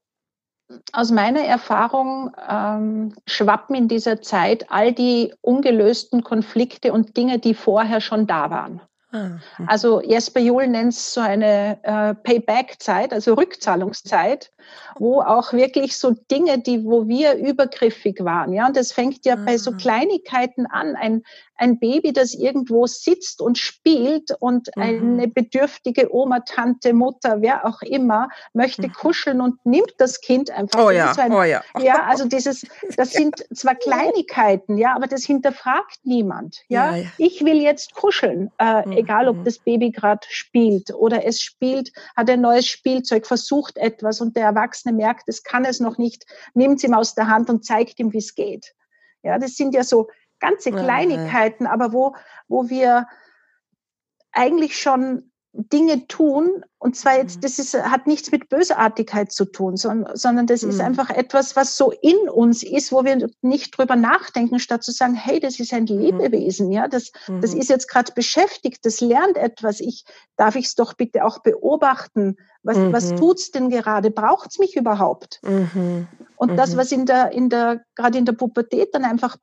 aus 0.91 1.11
meiner 1.11 1.41
Erfahrung 1.41 2.31
ähm, 2.49 3.13
schwappen 3.25 3.75
in 3.75 3.87
dieser 3.87 4.21
Zeit 4.21 4.69
all 4.69 4.91
die 4.91 5.33
ungelösten 5.41 6.23
Konflikte 6.23 6.91
und 6.91 7.15
Dinge, 7.15 7.39
die 7.39 7.53
vorher 7.53 8.01
schon 8.01 8.27
da 8.27 8.49
waren. 8.49 8.81
Ah, 9.11 9.39
hm. 9.55 9.69
Also 9.69 10.01
Jesper 10.01 10.41
Juhl 10.41 10.67
nennt 10.67 10.91
es 10.91 11.13
so 11.13 11.21
eine 11.21 11.79
äh, 11.83 12.13
Payback-Zeit, 12.13 13.13
also 13.13 13.35
Rückzahlungszeit, 13.35 14.51
wo 14.99 15.21
auch 15.21 15.53
wirklich 15.53 15.97
so 15.97 16.11
Dinge, 16.31 16.59
die, 16.59 16.83
wo 16.83 17.07
wir 17.07 17.35
übergriffig 17.35 18.23
waren, 18.23 18.53
ja, 18.53 18.67
und 18.67 18.75
das 18.75 18.91
fängt 18.91 19.25
ja 19.25 19.35
bei 19.35 19.57
so 19.57 19.71
ah. 19.71 19.77
Kleinigkeiten 19.77 20.65
an. 20.65 20.95
Ein, 20.95 21.23
ein 21.57 21.79
Baby, 21.79 22.13
das 22.13 22.33
irgendwo 22.33 22.85
sitzt 22.85 23.41
und 23.41 23.57
spielt 23.57 24.31
und 24.39 24.69
mhm. 24.75 24.83
eine 24.83 25.27
bedürftige 25.27 26.13
Oma, 26.13 26.41
Tante, 26.41 26.93
Mutter, 26.93 27.41
wer 27.41 27.65
auch 27.65 27.81
immer, 27.81 28.29
möchte 28.53 28.87
mhm. 28.87 28.93
kuscheln 28.93 29.41
und 29.41 29.65
nimmt 29.65 29.93
das 29.97 30.21
Kind 30.21 30.51
einfach. 30.51 30.85
Oh 30.85 30.91
ja, 30.91 31.11
ein, 31.17 31.31
oh 31.31 31.43
ja. 31.43 31.61
Ja, 31.79 32.03
also 32.03 32.25
dieses, 32.25 32.65
das 32.95 33.11
sind 33.11 33.45
zwar 33.53 33.75
Kleinigkeiten, 33.87 34.77
ja, 34.77 34.95
aber 34.95 35.07
das 35.07 35.23
hinterfragt 35.23 35.99
niemand. 36.03 36.61
Ja, 36.69 36.91
ja, 36.91 37.03
ja. 37.03 37.09
ich 37.17 37.43
will 37.43 37.61
jetzt 37.61 37.95
kuscheln, 37.95 38.51
äh, 38.59 38.85
mhm. 38.85 38.91
egal 38.93 39.27
ob 39.27 39.37
mhm. 39.37 39.43
das 39.43 39.59
Baby 39.59 39.91
gerade 39.91 40.25
spielt 40.29 40.93
oder 40.93 41.25
es 41.25 41.41
spielt, 41.41 41.91
hat 42.15 42.29
ein 42.29 42.41
neues 42.41 42.67
Spielzeug, 42.67 43.25
versucht 43.25 43.77
etwas 43.77 44.21
und 44.21 44.35
der 44.35 44.45
Erwachsene 44.45 44.86
merkt, 44.93 45.23
es 45.27 45.43
kann 45.43 45.65
es 45.65 45.79
noch 45.79 45.97
nicht, 45.97 46.25
nimmt 46.53 46.77
es 46.77 46.83
ihm 46.83 46.93
aus 46.93 47.15
der 47.15 47.27
Hand 47.27 47.49
und 47.49 47.65
zeigt 47.65 47.99
ihm, 47.99 48.13
wie 48.13 48.19
es 48.19 48.35
geht. 48.35 48.73
Ja, 49.23 49.37
das 49.37 49.55
sind 49.55 49.73
ja 49.73 49.83
so 49.83 50.07
ganze 50.39 50.71
Kleinigkeiten, 50.71 51.65
ja, 51.65 51.71
aber 51.71 51.93
wo, 51.93 52.15
wo 52.47 52.69
wir 52.69 53.07
eigentlich 54.31 54.79
schon 54.79 55.31
Dinge 55.57 56.07
tun, 56.07 56.63
und 56.79 56.95
zwar 56.95 57.17
jetzt, 57.17 57.37
mhm. 57.37 57.41
das 57.41 57.57
ist, 57.57 57.73
hat 57.73 58.05
nichts 58.05 58.31
mit 58.31 58.49
Bösartigkeit 58.49 59.31
zu 59.31 59.45
tun, 59.45 59.75
sondern, 59.75 60.15
sondern 60.15 60.45
das 60.45 60.61
mhm. 60.61 60.69
ist 60.69 60.79
einfach 60.79 61.09
etwas, 61.09 61.55
was 61.55 61.75
so 61.75 61.91
in 61.91 62.29
uns 62.29 62.61
ist, 62.61 62.91
wo 62.91 63.03
wir 63.03 63.27
nicht 63.41 63.77
drüber 63.77 63.95
nachdenken, 63.95 64.59
statt 64.59 64.83
zu 64.83 64.91
sagen, 64.91 65.15
hey, 65.15 65.39
das 65.39 65.59
ist 65.59 65.73
ein 65.73 65.83
mhm. 65.83 65.99
Lebewesen, 65.99 66.71
ja, 66.71 66.87
das, 66.87 67.11
mhm. 67.27 67.41
das 67.41 67.53
ist 67.53 67.69
jetzt 67.69 67.89
gerade 67.89 68.11
beschäftigt, 68.13 68.85
das 68.85 69.01
lernt 69.01 69.37
etwas, 69.37 69.79
ich, 69.79 70.05
darf 70.35 70.55
ich 70.55 70.65
es 70.65 70.75
doch 70.75 70.93
bitte 70.93 71.25
auch 71.25 71.39
beobachten, 71.39 72.37
was, 72.61 72.77
mhm. 72.77 72.93
was 72.93 73.15
tut's 73.15 73.51
denn 73.51 73.69
gerade, 73.69 74.11
braucht's 74.11 74.59
mich 74.59 74.75
überhaupt? 74.75 75.39
Mhm. 75.43 76.07
Und 76.35 76.55
das, 76.55 76.77
was 76.77 76.91
in 76.91 77.07
der, 77.07 77.31
in 77.31 77.49
der, 77.49 77.81
gerade 77.95 78.17
in 78.17 78.25
der 78.25 78.33
Pubertät 78.33 78.93
dann 78.93 79.05
einfach 79.05 79.37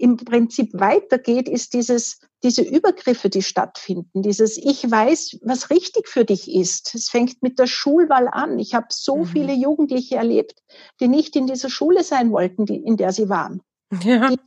im 0.00 0.16
Prinzip 0.16 0.70
weitergeht, 0.72 1.48
ist 1.48 1.74
dieses, 1.74 2.20
diese 2.42 2.62
Übergriffe, 2.62 3.28
die 3.28 3.42
stattfinden, 3.42 4.22
dieses 4.22 4.56
Ich 4.56 4.90
weiß, 4.90 5.40
was 5.42 5.70
richtig 5.70 6.08
für 6.08 6.24
dich 6.24 6.52
ist. 6.52 6.94
Es 6.94 7.08
fängt 7.08 7.42
mit 7.42 7.58
der 7.58 7.66
Schulwahl 7.66 8.28
an. 8.28 8.58
Ich 8.58 8.74
habe 8.74 8.86
so 8.90 9.18
mhm. 9.18 9.26
viele 9.26 9.52
Jugendliche 9.52 10.16
erlebt, 10.16 10.62
die 11.00 11.08
nicht 11.08 11.36
in 11.36 11.46
dieser 11.46 11.68
Schule 11.68 12.02
sein 12.02 12.32
wollten, 12.32 12.66
die, 12.66 12.76
in 12.76 12.96
der 12.96 13.12
sie 13.12 13.28
waren. 13.28 13.62
Ja. 14.02 14.30
Die 14.30 14.38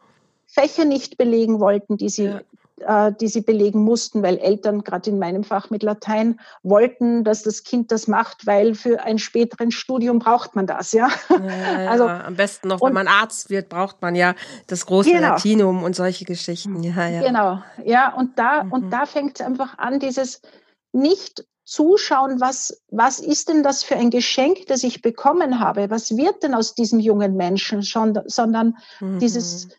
Fächer 0.47 0.85
nicht 0.85 1.17
belegen 1.17 1.59
wollten, 1.59 1.97
die 1.97 2.09
sie, 2.09 2.25
ja 2.25 2.41
die 2.77 3.27
sie 3.27 3.41
belegen 3.41 3.83
mussten, 3.83 4.23
weil 4.23 4.37
Eltern, 4.37 4.83
gerade 4.83 5.09
in 5.09 5.19
meinem 5.19 5.43
Fach 5.43 5.69
mit 5.69 5.83
Latein, 5.83 6.39
wollten, 6.63 7.23
dass 7.23 7.43
das 7.43 7.63
Kind 7.63 7.91
das 7.91 8.07
macht, 8.07 8.45
weil 8.45 8.75
für 8.75 9.03
ein 9.03 9.19
späteren 9.19 9.71
Studium 9.71 10.19
braucht 10.19 10.55
man 10.55 10.67
das, 10.67 10.91
ja. 10.91 11.09
ja 11.29 11.37
also 11.89 12.07
am 12.07 12.35
besten 12.35 12.67
noch, 12.67 12.81
wenn 12.81 12.93
man 12.93 13.07
Arzt 13.07 13.49
wird, 13.49 13.69
braucht 13.69 14.01
man 14.01 14.15
ja 14.15 14.35
das 14.67 14.85
große 14.85 15.11
genau. 15.11 15.29
Latinum 15.29 15.83
und 15.83 15.95
solche 15.95 16.25
Geschichten. 16.25 16.81
Ja, 16.83 17.07
ja. 17.07 17.21
Genau, 17.21 17.61
ja, 17.85 18.13
und 18.13 18.37
da, 18.37 18.63
mhm. 18.63 18.71
und 18.71 18.89
da 18.91 19.05
fängt 19.05 19.39
es 19.39 19.45
einfach 19.45 19.77
an, 19.77 19.99
dieses 19.99 20.41
nicht 20.91 21.45
zuschauen, 21.65 22.41
was, 22.41 22.83
was 22.89 23.19
ist 23.19 23.49
denn 23.49 23.63
das 23.63 23.83
für 23.83 23.95
ein 23.95 24.09
Geschenk, 24.09 24.67
das 24.67 24.83
ich 24.83 25.01
bekommen 25.01 25.59
habe? 25.59 25.89
Was 25.89 26.17
wird 26.17 26.43
denn 26.43 26.53
aus 26.53 26.75
diesem 26.75 26.99
jungen 26.99 27.35
Menschen 27.35 27.83
schon, 27.83 28.19
sondern 28.25 28.77
mhm. 28.99 29.19
dieses 29.19 29.69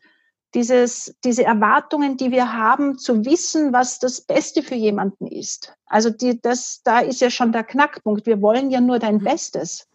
dieses, 0.55 1.15
diese 1.25 1.45
Erwartungen, 1.45 2.17
die 2.17 2.31
wir 2.31 2.53
haben, 2.53 2.99
zu 2.99 3.25
wissen, 3.25 3.73
was 3.73 3.99
das 3.99 4.21
Beste 4.21 4.63
für 4.63 4.77
jemanden 4.77 5.27
ist. 5.27 5.75
Also 5.87 6.11
die, 6.11 6.41
das, 6.41 6.83
da 6.85 7.01
ist 7.01 7.21
ja 7.21 7.31
schon 7.31 7.53
der 7.53 7.65
Knackpunkt. 7.65 8.27
Wir 8.27 8.41
wollen 8.41 8.71
ja 8.71 8.81
nur 8.81 8.99
dein 8.99 9.17
mhm. 9.17 9.25
Bestes. 9.25 9.89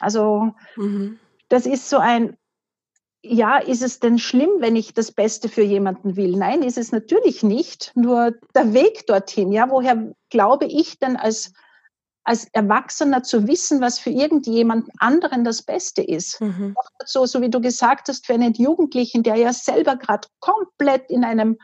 Also 0.00 0.54
mhm. 0.76 1.18
das 1.48 1.66
ist 1.66 1.88
so 1.88 1.98
ein, 1.98 2.36
ja, 3.22 3.56
ist 3.56 3.82
es 3.82 4.00
denn 4.00 4.18
schlimm, 4.18 4.50
wenn 4.58 4.76
ich 4.76 4.92
das 4.92 5.10
Beste 5.10 5.48
für 5.48 5.62
jemanden 5.62 6.16
will? 6.16 6.36
Nein, 6.36 6.62
ist 6.62 6.76
es 6.76 6.92
natürlich 6.92 7.42
nicht. 7.42 7.92
Nur 7.94 8.34
der 8.54 8.74
Weg 8.74 9.06
dorthin, 9.06 9.50
ja, 9.50 9.70
woher 9.70 10.12
glaube 10.28 10.66
ich 10.66 10.98
denn 10.98 11.16
als 11.16 11.54
als 12.24 12.48
Erwachsener 12.52 13.22
zu 13.22 13.46
wissen, 13.46 13.80
was 13.80 13.98
für 13.98 14.10
irgendjemand 14.10 14.88
anderen 14.98 15.44
das 15.44 15.62
Beste 15.62 16.02
ist. 16.02 16.40
Mhm. 16.40 16.74
So, 17.04 17.26
so 17.26 17.42
wie 17.42 17.50
du 17.50 17.60
gesagt 17.60 18.08
hast, 18.08 18.26
für 18.26 18.34
einen 18.34 18.54
Jugendlichen, 18.54 19.22
der 19.22 19.36
ja 19.36 19.52
selber 19.52 19.96
gerade 19.96 20.26
komplett 20.40 21.10
in 21.10 21.22
einem 21.22 21.58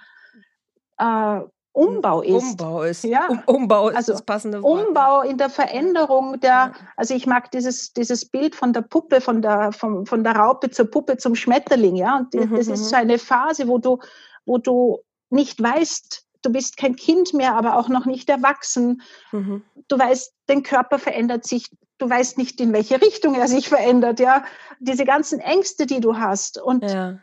äh, 0.98 1.40
Umbau 1.72 2.20
ist. 2.22 2.42
Umbau 2.42 2.82
ist. 2.82 3.04
Ja. 3.04 3.28
Um, 3.28 3.42
Umbau 3.46 3.88
ist 3.88 3.96
also 3.96 4.12
das 4.12 4.22
passende 4.22 4.62
Wort. 4.62 4.88
Umbau 4.88 5.22
in 5.22 5.38
der 5.38 5.50
Veränderung 5.50 6.40
der, 6.40 6.74
also 6.96 7.14
ich 7.14 7.26
mag 7.26 7.50
dieses, 7.52 7.92
dieses 7.92 8.28
Bild 8.28 8.54
von 8.54 8.72
der 8.72 8.82
Puppe, 8.82 9.20
von 9.20 9.40
der, 9.40 9.72
von, 9.72 10.04
von 10.04 10.24
der 10.24 10.34
Raupe 10.34 10.70
zur 10.70 10.90
Puppe 10.90 11.16
zum 11.16 11.34
Schmetterling, 11.34 11.96
ja. 11.96 12.18
Und 12.18 12.34
mhm, 12.34 12.56
das 12.56 12.66
ist 12.66 12.80
mhm. 12.80 12.84
so 12.84 12.96
eine 12.96 13.18
Phase, 13.18 13.68
wo 13.68 13.78
du, 13.78 13.98
wo 14.46 14.58
du 14.58 14.98
nicht 15.30 15.62
weißt, 15.62 16.26
du 16.42 16.50
bist 16.50 16.76
kein 16.76 16.97
Kind 16.97 17.35
mehr, 17.35 17.54
aber 17.54 17.76
auch 17.76 17.88
noch 17.88 18.06
nicht 18.06 18.28
erwachsen. 18.28 19.02
Mhm. 19.32 19.62
Du 19.88 19.99
weißt, 19.99 20.32
dein 20.47 20.62
Körper 20.62 20.99
verändert 20.99 21.47
sich. 21.47 21.68
Du 21.99 22.09
weißt 22.09 22.38
nicht, 22.38 22.61
in 22.61 22.73
welche 22.73 23.00
Richtung 23.00 23.35
er 23.35 23.49
sich 23.49 23.68
verändert. 23.68 24.20
Ja, 24.20 24.44
diese 24.78 25.04
ganzen 25.04 25.40
Ängste, 25.40 25.87
die 25.87 26.00
du 26.00 26.16
hast. 26.16 26.59
Und 26.59 26.85
ja. 26.85 27.18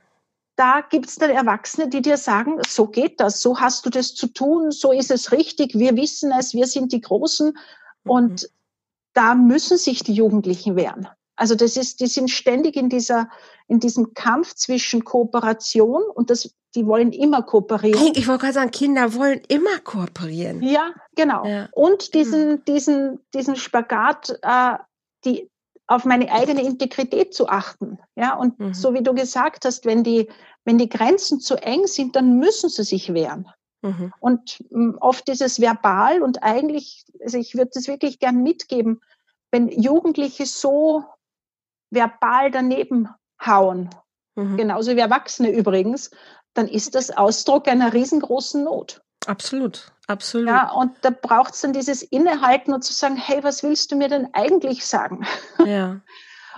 da 0.56 0.82
gibt 0.82 1.08
es 1.08 1.16
dann 1.16 1.32
Erwachsene, 1.32 1.88
die 1.88 2.02
dir 2.02 2.18
sagen, 2.18 2.60
so 2.68 2.88
geht 2.88 3.20
das, 3.20 3.42
so 3.42 3.60
hast 3.60 3.86
du 3.86 3.90
das 3.90 4.14
zu 4.14 4.28
tun, 4.28 4.72
so 4.72 4.92
ist 4.92 5.12
es 5.12 5.32
richtig, 5.32 5.74
wir 5.78 5.96
wissen 5.96 6.32
es, 6.32 6.54
wir 6.54 6.68
sind 6.68 6.92
die 6.92 7.02
Großen. 7.02 7.48
Mhm. 8.04 8.12
Und 8.12 8.50
da 9.14 9.34
müssen 9.34 9.78
sich 9.78 10.04
die 10.04 10.14
Jugendlichen 10.14 10.76
wehren. 10.76 11.08
Also 11.38 11.56
das 11.56 11.78
ist, 11.78 12.02
die 12.02 12.08
sind 12.08 12.30
ständig 12.30 12.76
in 12.76 12.90
dieser, 12.90 13.30
in 13.68 13.80
diesem 13.80 14.14
Kampf 14.14 14.56
zwischen 14.56 15.06
Kooperation 15.06 16.04
und 16.14 16.30
das, 16.30 16.54
die 16.76 16.86
wollen 16.86 17.14
immer 17.14 17.44
kooperieren. 17.44 18.12
Ich 18.16 18.28
wollte 18.28 18.42
gerade 18.42 18.54
sagen, 18.54 18.72
Kinder 18.72 19.14
wollen 19.14 19.42
immer 19.48 19.78
kooperieren. 19.84 20.62
Ja, 20.62 20.94
genau. 21.16 21.46
Ja. 21.46 21.70
Und 21.72 22.14
diesen, 22.16 22.50
mhm. 22.50 22.66
diesen, 22.66 23.20
diesen 23.34 23.56
Spagat, 23.56 24.38
äh, 24.42 24.78
die 25.24 25.50
auf 25.86 26.04
meine 26.04 26.30
eigene 26.32 26.64
Integrität 26.64 27.34
zu 27.34 27.48
achten. 27.48 27.98
Ja, 28.16 28.36
und 28.36 28.60
mhm. 28.60 28.74
so 28.74 28.94
wie 28.94 29.04
du 29.04 29.14
gesagt 29.14 29.64
hast, 29.64 29.86
wenn 29.86 30.04
die, 30.04 30.28
wenn 30.66 30.78
die 30.78 30.90
Grenzen 30.90 31.40
zu 31.40 31.56
eng 31.56 31.88
sind, 31.88 32.16
dann 32.16 32.40
müssen 32.40 32.70
sie 32.70 32.84
sich 32.84 33.14
wehren. 33.14 33.48
Mhm. 33.82 34.12
Und 34.20 34.64
hm, 34.70 34.98
oft 35.00 35.30
ist 35.30 35.42
es 35.42 35.62
verbal 35.62 36.22
und 36.22 36.44
eigentlich, 36.44 37.06
also 37.24 37.38
ich 37.38 37.56
würde 37.56 37.72
das 37.74 37.88
wirklich 37.88 38.20
gern 38.20 38.44
mitgeben, 38.44 39.02
wenn 39.52 39.70
Jugendliche 39.70 40.46
so 40.46 41.06
verbal 41.90 42.52
daneben 42.52 43.10
hauen, 43.46 43.90
mhm. 44.36 44.58
genauso 44.58 44.96
wie 44.96 45.00
Erwachsene 45.00 45.50
übrigens, 45.50 46.12
dann 46.54 46.68
ist 46.68 46.96
das 46.96 47.12
Ausdruck 47.12 47.68
einer 47.68 47.94
riesengroßen 47.94 48.64
Not. 48.64 49.02
Absolut, 49.26 49.92
absolut. 50.08 50.48
Ja, 50.48 50.72
und 50.72 50.94
da 51.02 51.10
braucht 51.10 51.54
es 51.54 51.62
dann 51.62 51.74
dieses 51.74 52.02
Innehalten 52.02 52.74
und 52.74 52.84
zu 52.84 52.94
sagen, 52.94 53.18
hey, 53.18 53.44
was 53.44 53.62
willst 53.62 53.92
du 53.92 53.96
mir 53.96 54.08
denn 54.08 54.30
eigentlich 54.34 54.86
sagen? 54.86 55.26
Ja. 55.64 56.02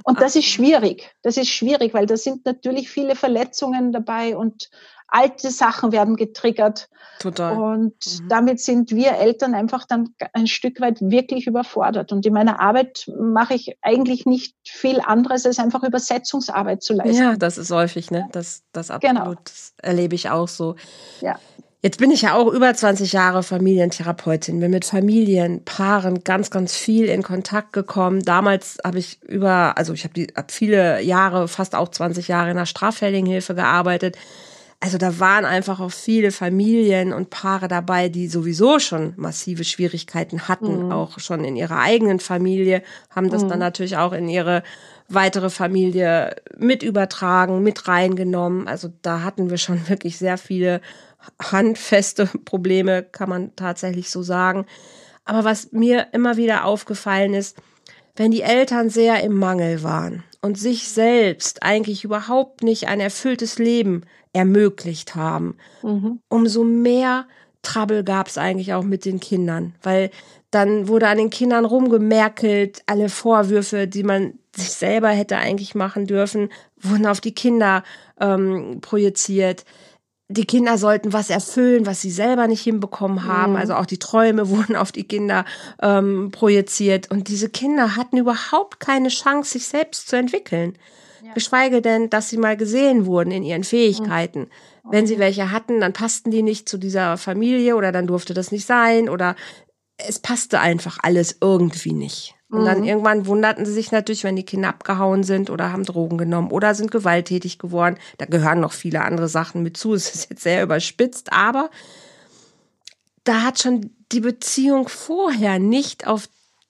Und 0.05 0.21
das 0.21 0.38
ist 0.38 0.45
schwierig. 0.45 1.13
Das 1.24 1.36
ist 1.36 1.50
schwierig, 1.50 1.93
weil 1.93 2.05
da 2.05 2.15
sind 2.15 2.45
natürlich 2.45 2.89
viele 2.89 3.17
Verletzungen 3.17 3.91
dabei 3.91 4.38
und 4.38 4.69
alte 5.12 5.51
Sachen 5.51 5.92
werden 5.92 6.16
getriggert. 6.16 6.89
Total. 7.20 7.58
Und 7.58 7.94
mhm. 7.94 8.30
damit 8.30 8.62
sind 8.62 8.92
wir 8.92 9.13
Eltern 9.13 9.54
einfach 9.54 9.86
dann 9.86 10.16
ein 10.34 10.48
Stück 10.48 10.80
weit 10.80 11.01
wirklich 11.01 11.48
überfordert. 11.48 12.12
Und 12.12 12.25
in 12.25 12.34
meiner 12.34 12.60
Arbeit 12.62 13.12
mache 13.20 13.56
ich 13.56 13.78
eigentlich 13.82 14.25
nicht 14.25 14.56
viel 14.63 15.01
anderes, 15.01 15.46
als 15.46 15.60
einfach 15.60 15.84
Übersetzungsarbeit 15.84 16.82
zu 16.82 16.94
leisten. 16.94 17.22
Ja, 17.22 17.36
das 17.36 17.58
ist 17.58 17.72
häufig, 17.72 18.10
ne? 18.10 18.30
Das, 18.32 18.63
das 18.72 18.88
genau. 18.88 18.96
absolut. 18.96 19.24
Genau. 19.24 19.42
Das 19.44 19.74
erlebe 19.78 20.16
ich 20.16 20.30
auch 20.30 20.48
so. 20.48 20.75
Ja. 21.22 21.38
Jetzt 21.82 21.98
bin 21.98 22.12
ich 22.12 22.24
ja 22.24 22.34
auch 22.34 22.48
über 22.48 22.74
20 22.74 23.13
Jahre 23.13 23.42
Familientherapeutin, 23.42 24.60
bin 24.60 24.72
mit 24.72 24.84
Familien, 24.84 25.63
Paaren 25.63 26.25
ganz, 26.25 26.51
ganz 26.51 26.75
viel 26.75 27.06
in 27.06 27.24
Kontakt 27.24 27.72
gekommen. 27.72 28.22
Damals 28.22 28.80
habe 28.84 29.00
ich 29.00 29.24
über, 29.24 29.78
also 29.78 29.94
ich 29.94 30.04
habe 30.04 30.28
hab 30.36 30.51
viele 30.51 31.01
Jahre, 31.01 31.48
fast 31.48 31.75
auch 31.75 31.88
20 31.88 32.28
Jahre 32.28 32.51
in 32.51 32.58
der 32.58 32.66
Straffälligenhilfe 32.66 33.56
gearbeitet 33.56 34.18
also 34.81 34.98
da 34.98 35.19
waren 35.19 35.43
einfach 35.43 35.81
auch 35.81 35.91
viele 35.91 36.31
Familien 36.31 37.12
und 37.12 37.29
Paare 37.29 37.67
dabei, 37.67 38.07
die 38.07 38.27
sowieso 38.27 38.79
schon 38.79 39.13
massive 39.17 39.65
Schwierigkeiten 39.65 40.48
hatten, 40.48 40.86
mhm. 40.86 40.91
auch 40.91 41.19
schon 41.19 41.43
in 41.43 41.57
ihrer 41.57 41.79
eigenen 41.79 42.19
Familie, 42.19 42.81
haben 43.09 43.29
das 43.29 43.43
mhm. 43.43 43.50
dann 43.50 43.59
natürlich 43.59 43.98
auch 43.98 44.13
in 44.13 44.29
ihre 44.29 44.63
weitere 45.09 45.50
Familie 45.50 46.36
mit 46.57 46.81
übertragen, 46.81 47.62
mit 47.62 47.89
reingenommen. 47.89 48.69
Also 48.69 48.89
da 49.01 49.21
hatten 49.21 49.50
wir 49.50 49.57
schon 49.57 49.88
wirklich 49.89 50.17
sehr 50.17 50.38
viele 50.38 50.79
handfeste 51.41 52.27
Probleme, 52.45 53.03
kann 53.03 53.27
man 53.27 53.55
tatsächlich 53.57 54.09
so 54.09 54.21
sagen. 54.24 54.65
Aber 55.25 55.43
was 55.43 55.74
mir 55.74 56.07
immer 56.13 56.38
wieder 56.38 56.63
aufgefallen 56.63 57.33
ist, 57.33 57.57
wenn 58.15 58.31
die 58.31 58.41
Eltern 58.41 58.89
sehr 58.89 59.21
im 59.24 59.36
Mangel 59.36 59.83
waren 59.83 60.24
und 60.41 60.57
sich 60.57 60.88
selbst 60.88 61.63
eigentlich 61.63 62.05
überhaupt 62.05 62.63
nicht 62.63 62.88
ein 62.88 63.00
erfülltes 63.00 63.59
Leben 63.59 64.05
ermöglicht 64.33 65.15
haben, 65.15 65.57
mhm. 65.81 66.19
umso 66.29 66.63
mehr 66.63 67.25
Trouble 67.61 68.03
gab 68.03 68.27
es 68.27 68.37
eigentlich 68.37 68.74
auch 68.74 68.83
mit 68.83 69.05
den 69.05 69.20
Kindern, 69.20 69.75
weil 69.83 70.11
dann 70.51 70.87
wurde 70.87 71.07
an 71.07 71.18
den 71.18 71.29
Kindern 71.29 71.65
rumgemerkelt, 71.65 72.81
alle 72.85 73.09
Vorwürfe, 73.09 73.87
die 73.87 74.03
man 74.03 74.33
sich 74.55 74.72
selber 74.72 75.09
hätte 75.09 75.37
eigentlich 75.37 75.75
machen 75.75 76.07
dürfen, 76.07 76.50
wurden 76.77 77.05
auf 77.05 77.22
die 77.22 77.35
Kinder 77.35 77.83
ähm, 78.20 78.79
projiziert. 78.81 79.65
Die 80.27 80.46
Kinder 80.46 80.77
sollten 80.77 81.13
was 81.13 81.29
erfüllen, 81.29 81.85
was 81.85 82.01
sie 82.01 82.11
selber 82.11 82.48
nicht 82.48 82.61
hinbekommen 82.61 83.25
haben. 83.25 83.53
Mhm. 83.53 83.59
Also 83.59 83.75
auch 83.75 83.85
die 83.85 84.00
Träume 84.00 84.50
wurden 84.50 84.75
auf 84.75 84.92
die 84.92 85.03
Kinder 85.03 85.46
ähm, 85.81 86.31
projiziert. 86.31 87.11
Und 87.11 87.27
diese 87.27 87.50
Kinder 87.50 87.96
hatten 87.96 88.18
überhaupt 88.18 88.79
keine 88.79 89.09
Chance, 89.09 89.51
sich 89.51 89.68
selbst 89.68 90.07
zu 90.07 90.15
entwickeln. 90.15 90.75
Ja. 91.29 91.33
Geschweige 91.35 91.81
denn, 91.81 92.09
dass 92.09 92.29
sie 92.29 92.37
mal 92.37 92.57
gesehen 92.57 93.05
wurden 93.05 93.31
in 93.31 93.44
ihren 93.44 93.63
Fähigkeiten. 93.63 94.42
Mhm. 94.83 94.92
Wenn 94.92 95.07
sie 95.07 95.20
welche 95.20 95.51
hatten, 95.51 95.79
dann 95.79 95.94
passten 95.94 96.31
die 96.31 96.42
nicht 96.42 96.68
zu 96.68 96.77
dieser 96.77 97.18
Familie 97.18 97.75
oder 97.75 97.92
dann 97.92 98.07
durfte 98.07 98.33
das 98.33 98.51
nicht 98.51 98.65
sein 98.65 99.09
oder 99.09 99.35
es 99.98 100.18
passte 100.20 100.59
einfach 100.59 100.98
alles 101.03 101.37
irgendwie 101.42 101.94
nicht. 101.94 102.35
Und 102.50 102.65
dann 102.65 102.79
mhm. 102.79 102.85
irgendwann 102.85 103.27
wunderten 103.27 103.63
sie 103.63 103.74
sich 103.74 103.92
natürlich, 103.92 104.24
wenn 104.24 104.35
die 104.35 104.46
Kinder 104.46 104.70
abgehauen 104.70 105.24
sind 105.24 105.51
oder 105.51 105.72
haben 105.72 105.83
Drogen 105.83 106.18
genommen 106.18 106.50
oder 106.50 106.74
sind 106.74 106.89
gewalttätig 106.89 107.59
geworden. 107.59 107.98
Da 108.18 108.25
gehören 108.25 108.59
noch 108.59 108.72
viele 108.72 109.03
andere 109.03 109.27
Sachen 109.27 109.61
mit 109.61 109.77
zu. 109.77 109.94
Es 109.94 110.15
ist 110.15 110.31
jetzt 110.31 110.42
sehr 110.42 110.63
überspitzt, 110.63 111.31
aber 111.31 111.70
da 113.24 113.44
hat 113.44 113.61
schon 113.61 113.92
die 114.11 114.22
Beziehung 114.22 114.87
vorher 114.89 115.59
nicht 115.59 116.07
auf 116.07 116.27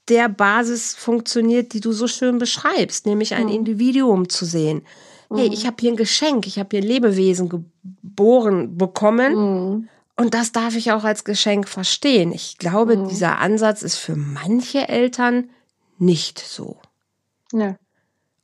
der 0.10 0.30
Basis 0.30 0.96
funktioniert, 0.96 1.74
die 1.74 1.80
du 1.80 1.92
so 1.92 2.08
schön 2.08 2.38
beschreibst, 2.38 3.06
nämlich 3.06 3.34
ein 3.34 3.46
mhm. 3.46 3.54
Individuum 3.54 4.30
zu 4.30 4.46
sehen. 4.46 4.82
Hey, 5.34 5.48
mhm. 5.48 5.54
ich 5.54 5.66
habe 5.68 5.78
hier 5.80 5.92
ein 5.92 5.98
Geschenk, 5.98 6.48
ich 6.48 6.58
habe 6.58 6.70
hier 6.72 6.82
ein 6.82 6.88
Lebewesen 6.88 7.50
geboren 7.50 8.78
bekommen 8.78 9.36
mhm. 9.36 9.90
und 10.16 10.34
das 10.34 10.52
darf 10.52 10.76
ich 10.76 10.92
auch 10.92 11.04
als 11.04 11.24
Geschenk 11.24 11.68
verstehen. 11.68 12.32
Ich 12.32 12.58
glaube, 12.58 12.98
mhm. 12.98 13.08
dieser 13.08 13.40
Ansatz 13.40 13.84
ist 13.84 13.98
für 13.98 14.16
manche 14.16 14.90
Eltern 14.90 15.50
nicht 16.00 16.40
so. 16.40 16.78
Ja. 17.54 17.76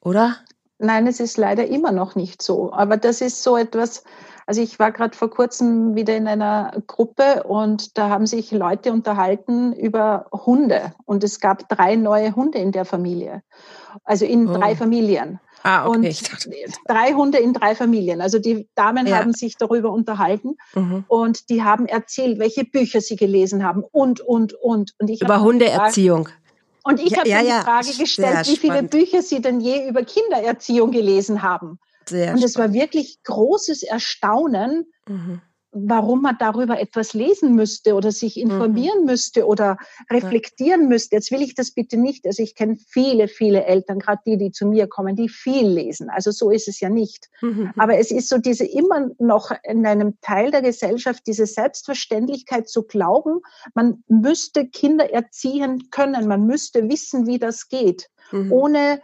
Oder? 0.02 0.38
Nein, 0.78 1.08
es 1.08 1.20
ist 1.20 1.38
leider 1.38 1.66
immer 1.68 1.92
noch 1.92 2.16
nicht 2.16 2.42
so. 2.42 2.72
Aber 2.74 2.98
das 2.98 3.22
ist 3.22 3.42
so 3.42 3.58
etwas, 3.58 4.04
also 4.46 4.62
ich 4.62 4.78
war 4.78 4.92
gerade 4.92 5.18
vor 5.18 5.30
kurzem 5.30 5.96
wieder 5.96 6.16
in 6.16 6.28
einer 6.28 6.72
Gruppe 6.88 7.44
und 7.44 7.98
da 7.98 8.10
haben 8.10 8.28
sich 8.28 8.52
Leute 8.52 8.92
unterhalten 8.92 9.74
über 9.74 10.28
Hunde 10.32 10.94
und 11.06 11.24
es 11.24 11.40
gab 11.40 11.68
drei 11.70 11.96
neue 11.96 12.36
Hunde 12.36 12.60
in 12.60 12.72
der 12.72 12.86
Familie, 12.86 13.42
also 14.04 14.26
in 14.26 14.48
oh. 14.48 14.54
drei 14.54 14.76
Familien. 14.76 15.40
Ah, 15.64 15.88
okay. 15.88 16.16
Und 16.16 16.50
drei 16.88 17.14
Hunde 17.14 17.40
in 17.40 17.54
drei 17.54 17.74
Familien. 17.74 18.22
Also 18.22 18.38
die 18.38 18.70
Damen 18.76 19.08
ja. 19.08 19.18
haben 19.18 19.34
sich 19.34 19.58
darüber 19.58 19.92
unterhalten 19.92 20.58
mhm. 20.76 21.06
und 21.08 21.50
die 21.50 21.64
haben 21.64 21.88
erzählt, 21.88 22.38
welche 22.38 22.66
Bücher 22.66 23.02
sie 23.02 23.16
gelesen 23.16 23.64
haben 23.64 23.84
und, 23.92 24.22
und, 24.22 24.54
und. 24.54 24.94
und 25.00 25.10
ich 25.10 25.22
über 25.22 25.42
Hundeerziehung. 25.42 26.30
Und 26.84 27.02
ich 27.02 27.10
ja, 27.10 27.18
habe 27.18 27.30
ja, 27.30 27.42
die 27.42 27.66
Frage 27.66 27.98
gestellt, 27.98 28.48
wie 28.48 28.58
viele 28.58 28.84
Bücher 28.84 29.24
Sie 29.24 29.42
denn 29.42 29.60
je 29.60 29.90
über 29.90 30.04
Kindererziehung 30.04 30.92
gelesen 30.92 31.42
haben. 31.42 31.80
Sehr 32.08 32.34
und 32.34 32.44
es 32.44 32.58
war 32.58 32.74
wirklich 32.74 33.24
großes 33.24 33.84
Erstaunen, 33.84 34.86
mhm. 35.08 35.42
warum 35.72 36.22
man 36.22 36.36
darüber 36.40 36.80
etwas 36.80 37.14
lesen 37.14 37.56
müsste 37.56 37.96
oder 37.96 38.12
sich 38.12 38.40
informieren 38.40 39.02
mhm. 39.02 39.06
müsste 39.06 39.48
oder 39.48 39.78
reflektieren 40.12 40.84
ja. 40.84 40.88
müsste. 40.88 41.16
Jetzt 41.16 41.32
will 41.32 41.42
ich 41.42 41.56
das 41.56 41.72
bitte 41.72 41.98
nicht. 41.98 42.28
Also 42.28 42.44
ich 42.44 42.54
kenne 42.54 42.78
viele, 42.90 43.28
viele 43.28 43.66
Eltern, 43.66 44.00
gerade 44.00 44.22
die, 44.26 44.38
die 44.38 44.52
zu 44.52 44.68
mir 44.68 44.88
kommen, 44.88 45.16
die 45.16 45.30
viel 45.30 45.68
lesen. 45.68 46.10
Also 46.10 46.30
so 46.32 46.52
ist 46.52 46.68
es 46.68 46.80
ja 46.80 46.90
nicht. 46.90 47.28
Mhm. 47.42 47.72
Aber 47.76 47.98
es 47.98 48.12
ist 48.12 48.30
so 48.30 48.38
diese 48.38 48.66
immer 48.66 49.10
noch 49.18 49.52
in 49.64 49.86
einem 49.86 50.20
Teil 50.22 50.52
der 50.52 50.62
Gesellschaft 50.62 51.24
diese 51.26 51.48
Selbstverständlichkeit 51.48 52.70
zu 52.70 52.84
glauben, 52.84 53.42
man 53.74 54.04
müsste 54.08 54.68
Kinder 54.68 55.12
erziehen 55.12 55.90
können, 55.90 56.28
man 56.28 56.46
müsste 56.46 56.88
wissen, 56.88 57.26
wie 57.26 57.40
das 57.40 57.68
geht, 57.68 58.10
mhm. 58.32 58.52
ohne 58.52 59.02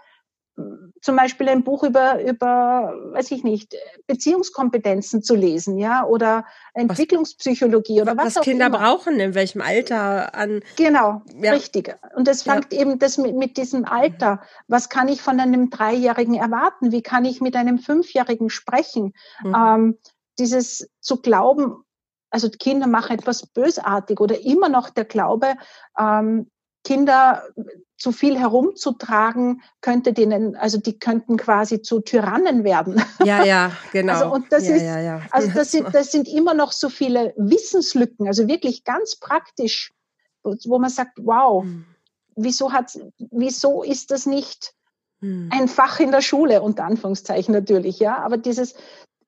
zum 1.02 1.16
Beispiel 1.16 1.50
ein 1.50 1.64
Buch 1.64 1.84
über, 1.84 2.24
über, 2.24 2.94
weiß 3.12 3.32
ich 3.32 3.44
nicht, 3.44 3.76
Beziehungskompetenzen 4.08 5.24
zu 5.24 5.36
lesen, 5.36 5.78
ja, 5.78 6.06
oder 6.06 6.46
Entwicklungspsychologie 6.74 7.98
was, 7.98 8.02
oder 8.02 8.18
was, 8.18 8.26
was 8.26 8.38
auch 8.38 8.42
Kinder 8.44 8.68
immer. 8.68 8.78
brauchen, 8.78 9.20
in 9.20 9.34
welchem 9.34 9.62
Alter 9.62 10.36
an. 10.36 10.62
Genau, 10.76 11.24
ja. 11.42 11.54
richtig. 11.54 11.98
Und 12.16 12.28
das 12.28 12.44
fängt 12.44 12.72
ja. 12.72 12.82
eben 12.82 13.00
das 13.00 13.18
mit, 13.18 13.36
mit 13.36 13.58
diesem 13.58 13.86
Alter. 13.86 14.42
Was 14.68 14.90
kann 14.90 15.08
ich 15.08 15.22
von 15.22 15.40
einem 15.40 15.70
Dreijährigen 15.70 16.36
erwarten? 16.36 16.92
Wie 16.92 17.02
kann 17.02 17.26
ich 17.26 17.42
mit 17.42 17.56
einem 17.56 17.80
Fünfjährigen 17.80 18.50
sprechen? 18.50 19.14
Mhm. 19.44 19.56
Ähm, 19.56 19.98
dieses 20.38 20.90
zu 21.00 21.22
glauben, 21.22 21.84
also 22.30 22.50
Kinder 22.50 22.88
machen 22.88 23.18
etwas 23.18 23.46
bösartig 23.46 24.20
oder 24.20 24.40
immer 24.40 24.70
noch 24.70 24.90
der 24.90 25.06
Glaube, 25.06 25.56
ähm, 26.00 26.50
Kinder 26.84 27.44
zu 28.02 28.12
viel 28.12 28.38
herumzutragen, 28.38 29.62
könnte 29.82 30.12
denen, 30.12 30.56
also 30.56 30.80
die 30.80 30.98
könnten 30.98 31.38
quasi 31.38 31.82
zu 31.82 32.02
Tyrannen 32.02 32.64
werden. 32.64 33.02
Ja, 33.24 33.46
ja, 33.46 33.72
genau. 33.92 34.14
Also, 34.14 34.34
und 34.34 34.52
das 34.52 34.68
ja, 34.68 34.76
ist, 34.76 34.82
ja, 34.82 35.00
ja. 35.00 35.22
also 35.30 35.52
das 35.54 35.72
sind, 35.72 35.94
das 35.94 36.12
sind 36.12 36.28
immer 36.28 36.56
noch 36.56 36.72
so 36.72 36.90
viele 36.90 37.36
Wissenslücken, 37.38 38.26
also 38.26 38.48
wirklich 38.48 38.84
ganz 38.84 39.16
praktisch, 39.16 39.94
wo 40.44 40.80
man 40.80 40.90
sagt, 40.90 41.20
wow, 41.22 41.64
hm. 41.64 41.86
wieso 42.36 42.72
hat, 42.72 42.98
wieso 43.30 43.84
ist 43.84 44.10
das 44.10 44.26
nicht 44.26 44.74
hm. 45.20 45.50
ein 45.52 45.68
Fach 45.68 46.00
in 46.00 46.12
der 46.12 46.22
Schule, 46.22 46.64
unter 46.64 46.86
Anführungszeichen 46.86 47.54
natürlich, 47.54 48.00
ja, 48.00 48.18
aber 48.18 48.38
dieses, 48.38 48.74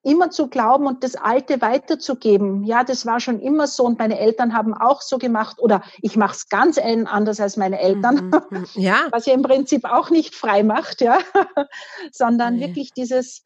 immer 0.04 0.30
zu 0.30 0.48
glauben 0.48 0.86
und 0.86 1.04
das 1.04 1.16
Alte 1.16 1.62
weiterzugeben. 1.62 2.63
Ja, 2.66 2.84
das 2.84 3.06
war 3.06 3.20
schon 3.22 3.39
immer 3.39 3.68
so 3.68 3.86
und 3.86 3.98
meine 3.98 4.20
Eltern 4.20 4.54
haben 4.54 4.74
auch 4.74 5.02
so 5.02 5.18
gemacht 5.18 5.60
oder 5.60 5.82
ich 6.02 6.18
mache 6.18 6.36
es 6.36 6.50
ganz 6.50 6.78
anders 6.78 7.39
als 7.39 7.56
meine 7.56 7.80
Eltern, 7.80 8.28
mhm, 8.28 8.42
mhm. 8.50 8.68
ja. 8.76 9.08
was 9.12 9.26
ja 9.26 9.34
im 9.34 9.42
Prinzip 9.42 9.86
auch 9.86 10.10
nicht 10.10 10.36
frei 10.36 10.63
macht, 10.63 11.02
ja, 11.02 11.20
sondern 12.12 12.58
nee. 12.58 12.68
wirklich 12.68 12.92
dieses, 12.92 13.46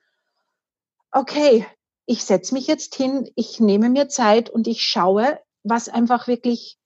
okay, 1.12 1.66
ich 2.08 2.24
setze 2.24 2.56
mich 2.56 2.66
jetzt 2.68 2.96
hin, 2.96 3.30
ich 3.36 3.60
nehme 3.60 3.90
mir 3.90 4.10
Zeit 4.10 4.50
und 4.50 4.68
ich 4.68 4.82
schaue, 4.82 5.40
was 5.64 5.90
einfach 5.90 6.28
wirklich 6.28 6.78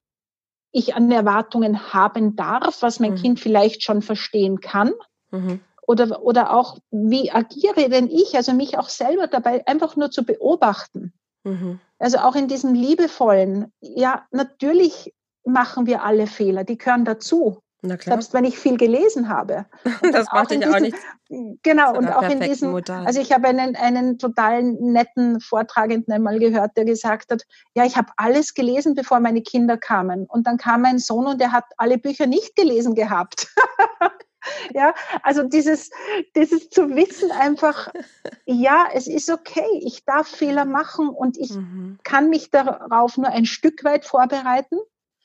ich 0.73 0.95
an 0.95 1.11
Erwartungen 1.11 1.93
haben 1.93 2.35
darf, 2.35 2.81
was 2.81 2.99
mein 2.99 3.11
mhm. 3.11 3.17
Kind 3.17 3.39
vielleicht 3.39 3.83
schon 3.83 4.01
verstehen 4.01 4.59
kann. 4.59 4.91
Mhm 5.29 5.61
oder, 5.81 6.23
oder 6.23 6.53
auch, 6.53 6.77
wie 6.91 7.31
agiere 7.31 7.89
denn 7.89 8.09
ich, 8.09 8.35
also 8.35 8.53
mich 8.53 8.77
auch 8.77 8.89
selber 8.89 9.27
dabei 9.27 9.65
einfach 9.67 9.95
nur 9.95 10.11
zu 10.11 10.23
beobachten. 10.23 11.13
Mhm. 11.43 11.79
Also 11.99 12.19
auch 12.19 12.35
in 12.35 12.47
diesem 12.47 12.73
liebevollen, 12.73 13.71
ja, 13.79 14.25
natürlich 14.31 15.13
machen 15.43 15.87
wir 15.87 16.03
alle 16.03 16.27
Fehler, 16.27 16.63
die 16.63 16.77
gehören 16.77 17.05
dazu. 17.05 17.61
Selbst 17.83 18.35
wenn 18.35 18.45
ich 18.45 18.59
viel 18.59 18.77
gelesen 18.77 19.27
habe. 19.27 19.65
das 20.13 20.27
macht 20.31 20.51
dich 20.51 20.67
auch 20.67 20.79
nicht. 20.79 20.95
Genau, 21.63 21.97
und 21.97 22.07
auch 22.09 22.29
in 22.29 22.39
diesem, 22.39 22.71
Modell. 22.71 23.03
also 23.07 23.19
ich 23.19 23.31
habe 23.31 23.47
einen, 23.47 23.75
einen 23.75 24.19
total 24.19 24.61
netten 24.61 25.41
Vortragenden 25.41 26.13
einmal 26.13 26.37
gehört, 26.37 26.77
der 26.77 26.85
gesagt 26.85 27.31
hat, 27.31 27.41
ja, 27.73 27.83
ich 27.83 27.97
habe 27.97 28.11
alles 28.17 28.53
gelesen, 28.53 28.93
bevor 28.93 29.19
meine 29.19 29.41
Kinder 29.41 29.77
kamen. 29.77 30.27
Und 30.27 30.45
dann 30.45 30.57
kam 30.57 30.83
mein 30.83 30.99
Sohn 30.99 31.25
und 31.25 31.41
der 31.41 31.51
hat 31.51 31.65
alle 31.77 31.97
Bücher 31.97 32.27
nicht 32.27 32.55
gelesen 32.55 32.93
gehabt. 32.93 33.47
Ja, 34.73 34.93
also 35.23 35.43
dieses, 35.43 35.91
dieses 36.35 36.69
zu 36.69 36.89
wissen 36.95 37.31
einfach, 37.31 37.89
ja, 38.45 38.87
es 38.93 39.07
ist 39.07 39.29
okay, 39.29 39.65
ich 39.83 40.05
darf 40.05 40.27
Fehler 40.27 40.65
machen 40.65 41.09
und 41.09 41.37
ich 41.37 41.51
mhm. 41.51 41.99
kann 42.03 42.29
mich 42.29 42.49
darauf 42.49 43.17
nur 43.17 43.29
ein 43.29 43.45
Stück 43.45 43.83
weit 43.83 44.05
vorbereiten. 44.05 44.77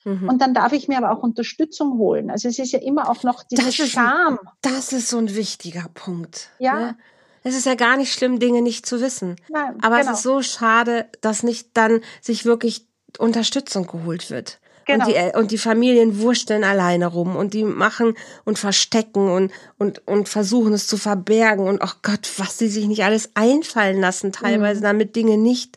Mhm. 0.05 0.29
Und 0.29 0.40
dann 0.40 0.55
darf 0.55 0.72
ich 0.72 0.87
mir 0.87 0.98
aber 0.98 1.11
auch 1.11 1.22
Unterstützung 1.22 1.98
holen. 1.98 2.31
Also 2.31 2.48
es 2.48 2.59
ist 2.59 2.72
ja 2.72 2.79
immer 2.79 3.11
auch 3.11 3.24
noch 3.24 3.42
diese 3.42 3.72
Scham. 3.72 4.38
Das 4.62 4.92
ist 4.92 5.09
so 5.09 5.18
ein 5.18 5.35
wichtiger 5.35 5.87
Punkt. 5.94 6.50
Ja. 6.59 6.74
Ne? 6.74 6.98
Es 7.42 7.57
ist 7.57 7.66
ja 7.66 7.74
gar 7.74 7.96
nicht 7.96 8.12
schlimm, 8.12 8.38
Dinge 8.38 8.62
nicht 8.62 8.87
zu 8.87 9.00
wissen. 9.00 9.37
Nein, 9.48 9.79
aber 9.83 9.98
genau. 9.98 10.12
es 10.12 10.18
ist 10.18 10.22
so 10.24 10.42
schade, 10.42 11.09
dass 11.20 11.42
nicht 11.42 11.76
dann 11.76 12.00
sich 12.20 12.44
wirklich 12.44 12.88
Unterstützung 13.18 13.87
geholt 13.87 14.31
wird. 14.31 14.61
Genau. 14.87 15.05
Und, 15.05 15.14
die, 15.14 15.38
und 15.38 15.51
die 15.51 15.59
Familien 15.59 16.20
wursteln 16.20 16.62
alleine 16.62 17.09
rum 17.09 17.35
und 17.35 17.55
die 17.55 17.64
machen 17.64 18.14
und 18.44 18.59
verstecken 18.59 19.29
und, 19.29 19.53
und, 19.79 20.07
und 20.07 20.29
versuchen 20.29 20.72
es 20.72 20.87
zu 20.87 20.96
verbergen 20.96 21.66
und 21.66 21.83
ach 21.83 21.96
oh 21.96 22.01
Gott, 22.03 22.31
was 22.38 22.57
sie 22.57 22.68
sich 22.68 22.87
nicht 22.87 23.03
alles 23.03 23.31
einfallen 23.35 24.01
lassen, 24.01 24.31
teilweise, 24.31 24.81
mhm. 24.81 24.85
damit 24.85 25.16
Dinge 25.16 25.38
nicht 25.38 25.77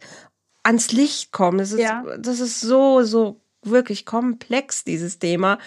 ans 0.62 0.92
Licht 0.92 1.32
kommen. 1.32 1.58
Das 1.58 1.72
ist, 1.72 1.80
ja. 1.80 2.04
das 2.20 2.40
ist 2.40 2.62
so, 2.62 3.02
so 3.02 3.42
wirklich 3.64 4.06
komplex, 4.06 4.84
dieses 4.84 5.18
Thema 5.18 5.58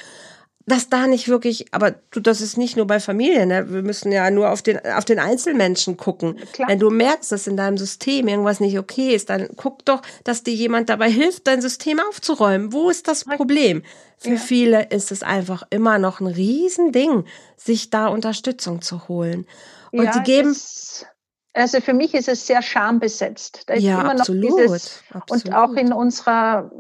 dass 0.66 0.88
da 0.88 1.06
nicht 1.06 1.28
wirklich, 1.28 1.66
aber 1.72 1.94
du, 2.10 2.20
das 2.20 2.40
ist 2.40 2.56
nicht 2.56 2.76
nur 2.76 2.86
bei 2.86 3.00
Familien, 3.00 3.48
ne? 3.48 3.70
wir 3.70 3.82
müssen 3.82 4.12
ja 4.12 4.30
nur 4.30 4.50
auf 4.50 4.62
den, 4.62 4.78
auf 4.84 5.04
den 5.04 5.18
Einzelmenschen 5.18 5.96
gucken. 5.96 6.38
Klar. 6.52 6.68
Wenn 6.68 6.78
du 6.78 6.90
merkst, 6.90 7.32
dass 7.32 7.46
in 7.46 7.56
deinem 7.56 7.78
System 7.78 8.28
irgendwas 8.28 8.60
nicht 8.60 8.78
okay 8.78 9.14
ist, 9.14 9.30
dann 9.30 9.48
guck 9.56 9.84
doch, 9.84 10.02
dass 10.24 10.42
dir 10.42 10.54
jemand 10.54 10.88
dabei 10.88 11.10
hilft, 11.10 11.46
dein 11.46 11.60
System 11.60 12.00
aufzuräumen. 12.08 12.72
Wo 12.72 12.90
ist 12.90 13.08
das 13.08 13.24
Problem? 13.24 13.82
Für 14.18 14.30
ja. 14.30 14.36
viele 14.36 14.86
ist 14.90 15.10
es 15.10 15.22
einfach 15.22 15.64
immer 15.70 15.98
noch 15.98 16.20
ein 16.20 16.28
Riesending, 16.28 17.24
sich 17.56 17.90
da 17.90 18.06
Unterstützung 18.06 18.82
zu 18.82 19.08
holen. 19.08 19.46
Und 19.90 20.04
ja, 20.04 20.12
die 20.12 20.22
geben. 20.22 20.56
also 21.54 21.80
für 21.80 21.92
mich 21.92 22.14
ist 22.14 22.28
es 22.28 22.46
sehr 22.46 22.62
schambesetzt. 22.62 23.64
Da 23.66 23.74
ist 23.74 23.82
ja, 23.82 24.00
immer 24.00 24.14
noch 24.14 24.20
absolut, 24.20 24.60
dieses, 24.60 25.02
absolut. 25.10 25.44
und 25.46 25.54
auch 25.54 25.72
in 25.72 25.92
unserer 25.92 26.70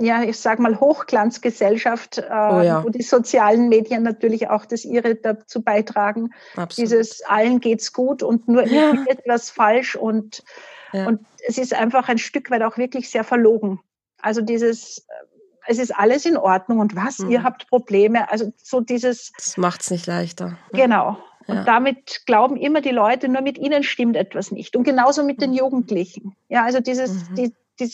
ja, 0.00 0.22
ich 0.22 0.38
sag 0.38 0.58
mal, 0.58 0.80
Hochglanzgesellschaft, 0.80 2.18
äh, 2.18 2.22
oh 2.22 2.60
ja. 2.60 2.84
wo 2.84 2.88
die 2.88 3.02
sozialen 3.02 3.68
Medien 3.68 4.02
natürlich 4.02 4.48
auch 4.48 4.64
das 4.64 4.84
ihre 4.84 5.14
dazu 5.14 5.62
beitragen. 5.62 6.30
Absolut. 6.56 6.78
Dieses 6.78 7.22
allen 7.22 7.60
geht's 7.60 7.92
gut 7.92 8.22
und 8.22 8.48
nur 8.48 8.66
ja. 8.66 8.92
etwas 9.06 9.50
falsch 9.50 9.96
und, 9.96 10.42
ja. 10.92 11.06
und 11.06 11.20
es 11.46 11.58
ist 11.58 11.74
einfach 11.74 12.08
ein 12.08 12.18
Stück 12.18 12.50
weit 12.50 12.62
auch 12.62 12.78
wirklich 12.78 13.10
sehr 13.10 13.24
verlogen. 13.24 13.80
Also 14.20 14.40
dieses, 14.40 14.98
äh, 14.98 15.02
es 15.66 15.78
ist 15.78 15.96
alles 15.96 16.26
in 16.26 16.36
Ordnung 16.36 16.80
und 16.80 16.96
was, 16.96 17.18
mhm. 17.18 17.30
ihr 17.30 17.42
habt 17.42 17.68
Probleme. 17.68 18.30
Also 18.30 18.52
so 18.62 18.80
dieses. 18.80 19.32
Das 19.36 19.56
macht's 19.56 19.90
nicht 19.90 20.06
leichter. 20.06 20.50
Ne? 20.50 20.56
Genau. 20.72 21.18
Und 21.46 21.56
ja. 21.56 21.64
damit 21.64 22.22
glauben 22.26 22.56
immer 22.56 22.80
die 22.80 22.90
Leute, 22.90 23.28
nur 23.28 23.42
mit 23.42 23.58
ihnen 23.58 23.82
stimmt 23.82 24.16
etwas 24.16 24.50
nicht. 24.50 24.76
Und 24.76 24.84
genauso 24.84 25.22
mit 25.24 25.42
den 25.42 25.50
mhm. 25.50 25.56
Jugendlichen. 25.56 26.34
Ja, 26.48 26.64
also 26.64 26.80
dieses, 26.80 27.28
mhm. 27.30 27.34
die, 27.34 27.54
die, 27.80 27.92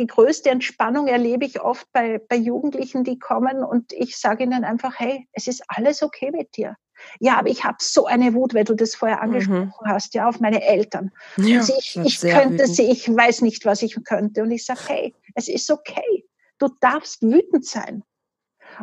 die 0.00 0.06
größte 0.06 0.48
Entspannung 0.48 1.08
erlebe 1.08 1.44
ich 1.44 1.60
oft 1.60 1.86
bei, 1.92 2.18
bei 2.18 2.36
Jugendlichen, 2.36 3.04
die 3.04 3.18
kommen 3.18 3.62
und 3.62 3.92
ich 3.92 4.16
sage 4.16 4.44
ihnen 4.44 4.64
einfach, 4.64 4.98
hey, 4.98 5.28
es 5.32 5.46
ist 5.46 5.62
alles 5.68 6.02
okay 6.02 6.30
mit 6.30 6.56
dir. 6.56 6.76
Ja, 7.18 7.38
aber 7.38 7.48
ich 7.48 7.64
habe 7.64 7.76
so 7.80 8.06
eine 8.06 8.32
Wut, 8.32 8.54
weil 8.54 8.64
du 8.64 8.74
das 8.74 8.94
vorher 8.94 9.18
mhm. 9.18 9.22
angesprochen 9.22 9.72
mhm. 9.82 9.88
hast, 9.88 10.14
ja, 10.14 10.26
auf 10.26 10.40
meine 10.40 10.62
Eltern. 10.62 11.12
Ja, 11.36 11.58
also 11.58 11.74
ich, 11.78 11.96
ich 11.96 12.20
könnte 12.20 12.64
wütend. 12.64 12.76
sie, 12.76 12.90
ich 12.90 13.14
weiß 13.14 13.42
nicht, 13.42 13.66
was 13.66 13.82
ich 13.82 13.96
könnte. 14.04 14.42
Und 14.42 14.50
ich 14.50 14.64
sage, 14.64 14.80
hey, 14.86 15.14
es 15.34 15.48
ist 15.48 15.70
okay. 15.70 16.24
Du 16.58 16.68
darfst 16.80 17.22
wütend 17.22 17.66
sein. 17.66 18.02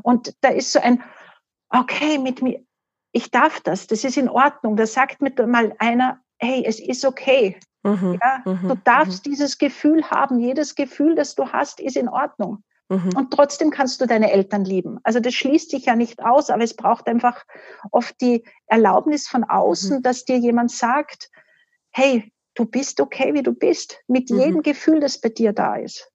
Und 0.04 0.36
da 0.42 0.50
ist 0.50 0.72
so 0.72 0.80
ein, 0.80 1.02
okay, 1.70 2.20
mit 2.20 2.44
mir, 2.44 2.64
ich 3.12 3.32
darf 3.32 3.60
das, 3.62 3.88
das 3.88 4.04
ist 4.04 4.18
in 4.18 4.30
Ordnung. 4.30 4.78
Da 4.78 4.86
sagt 4.86 5.22
mir 5.22 5.34
mal 5.48 5.74
einer, 5.80 6.22
hey, 6.38 6.64
es 6.66 6.80
ist 6.80 7.06
okay. 7.06 7.60
Mhm, 7.88 8.20
ja, 8.22 8.42
mhm, 8.46 8.68
du 8.68 8.76
darfst 8.84 9.26
mhm. 9.26 9.32
dieses 9.32 9.58
Gefühl 9.58 10.04
haben. 10.10 10.40
Jedes 10.40 10.76
Gefühl, 10.76 11.16
das 11.16 11.36
du 11.36 11.52
hast, 11.52 11.80
ist 11.80 11.96
in 11.96 12.10
Ordnung. 12.10 12.64
Mhm. 12.90 13.12
Und 13.16 13.32
trotzdem 13.32 13.70
kannst 13.70 14.00
du 14.02 14.06
deine 14.06 14.32
Eltern 14.32 14.64
lieben. 14.64 15.00
Also 15.04 15.20
das 15.20 15.34
schließt 15.34 15.72
sich 15.72 15.86
ja 15.86 15.96
nicht 15.96 16.24
aus, 16.24 16.50
aber 16.50 16.64
es 16.64 16.76
braucht 16.76 17.08
einfach 17.08 17.44
oft 17.92 18.20
die 18.22 18.44
Erlaubnis 18.68 19.28
von 19.28 19.44
außen, 19.44 19.98
mhm. 19.98 20.02
dass 20.04 20.26
dir 20.26 20.38
jemand 20.38 20.72
sagt, 20.72 21.30
hey, 21.92 22.32
du 22.56 22.66
bist 22.66 23.02
okay, 23.02 23.34
wie 23.34 23.44
du 23.44 23.54
bist, 23.54 24.00
mit 24.08 24.30
mhm. 24.30 24.40
jedem 24.40 24.62
Gefühl, 24.64 25.00
das 25.00 25.20
bei 25.20 25.30
dir 25.30 25.54
da 25.54 25.76
ist. 25.76 26.12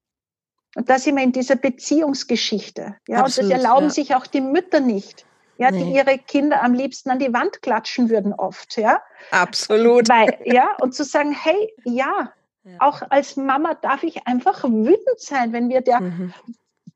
Und 0.74 0.88
das 0.88 1.06
immer 1.06 1.22
in 1.22 1.32
dieser 1.32 1.56
Beziehungsgeschichte. 1.56 2.96
Ja, 3.06 3.18
Absolut, 3.18 3.50
und 3.50 3.56
das 3.56 3.62
erlauben 3.64 3.86
ja. 3.86 3.90
sich 3.90 4.14
auch 4.14 4.26
die 4.26 4.40
Mütter 4.40 4.80
nicht 4.80 5.26
ja, 5.62 5.70
nee. 5.70 5.84
die 5.84 5.94
ihre 5.94 6.18
Kinder 6.18 6.62
am 6.62 6.74
liebsten 6.74 7.10
an 7.10 7.18
die 7.18 7.32
Wand 7.32 7.62
klatschen 7.62 8.10
würden 8.10 8.32
oft, 8.32 8.76
ja. 8.76 9.00
Absolut. 9.30 10.08
Weil, 10.08 10.38
ja, 10.44 10.74
und 10.80 10.94
zu 10.94 11.04
sagen, 11.04 11.32
hey, 11.32 11.72
ja, 11.84 12.32
ja. 12.64 12.72
auch 12.80 13.02
als 13.10 13.36
Mama 13.36 13.74
darf 13.74 14.02
ich 14.02 14.26
einfach 14.26 14.64
wütend 14.64 15.18
sein, 15.18 15.52
wenn 15.52 15.68
mir 15.68 15.80
der 15.80 16.00
mhm. 16.00 16.34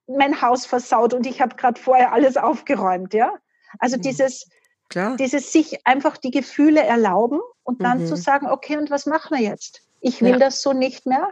mein 0.07 0.43
Haus 0.43 0.67
versaut 0.67 1.15
und 1.15 1.27
ich 1.27 1.41
habe 1.41 1.57
gerade 1.57 1.81
vorher 1.81 2.13
alles 2.13 2.37
aufgeräumt, 2.37 3.15
ja. 3.15 3.33
Also 3.79 3.97
mhm. 3.97 4.03
dieses, 4.03 4.49
Klar. 4.89 5.17
dieses 5.17 5.53
sich 5.53 5.87
einfach 5.87 6.17
die 6.17 6.31
Gefühle 6.31 6.83
erlauben 6.83 7.41
und 7.63 7.83
dann 7.83 8.03
mhm. 8.03 8.07
zu 8.07 8.17
sagen, 8.17 8.49
okay, 8.49 8.77
und 8.77 8.91
was 8.91 9.07
machen 9.07 9.37
wir 9.37 9.45
jetzt? 9.45 9.83
Ich 10.01 10.23
will 10.23 10.33
ja. 10.33 10.39
das 10.39 10.61
so 10.63 10.73
nicht 10.73 11.07
mehr. 11.07 11.29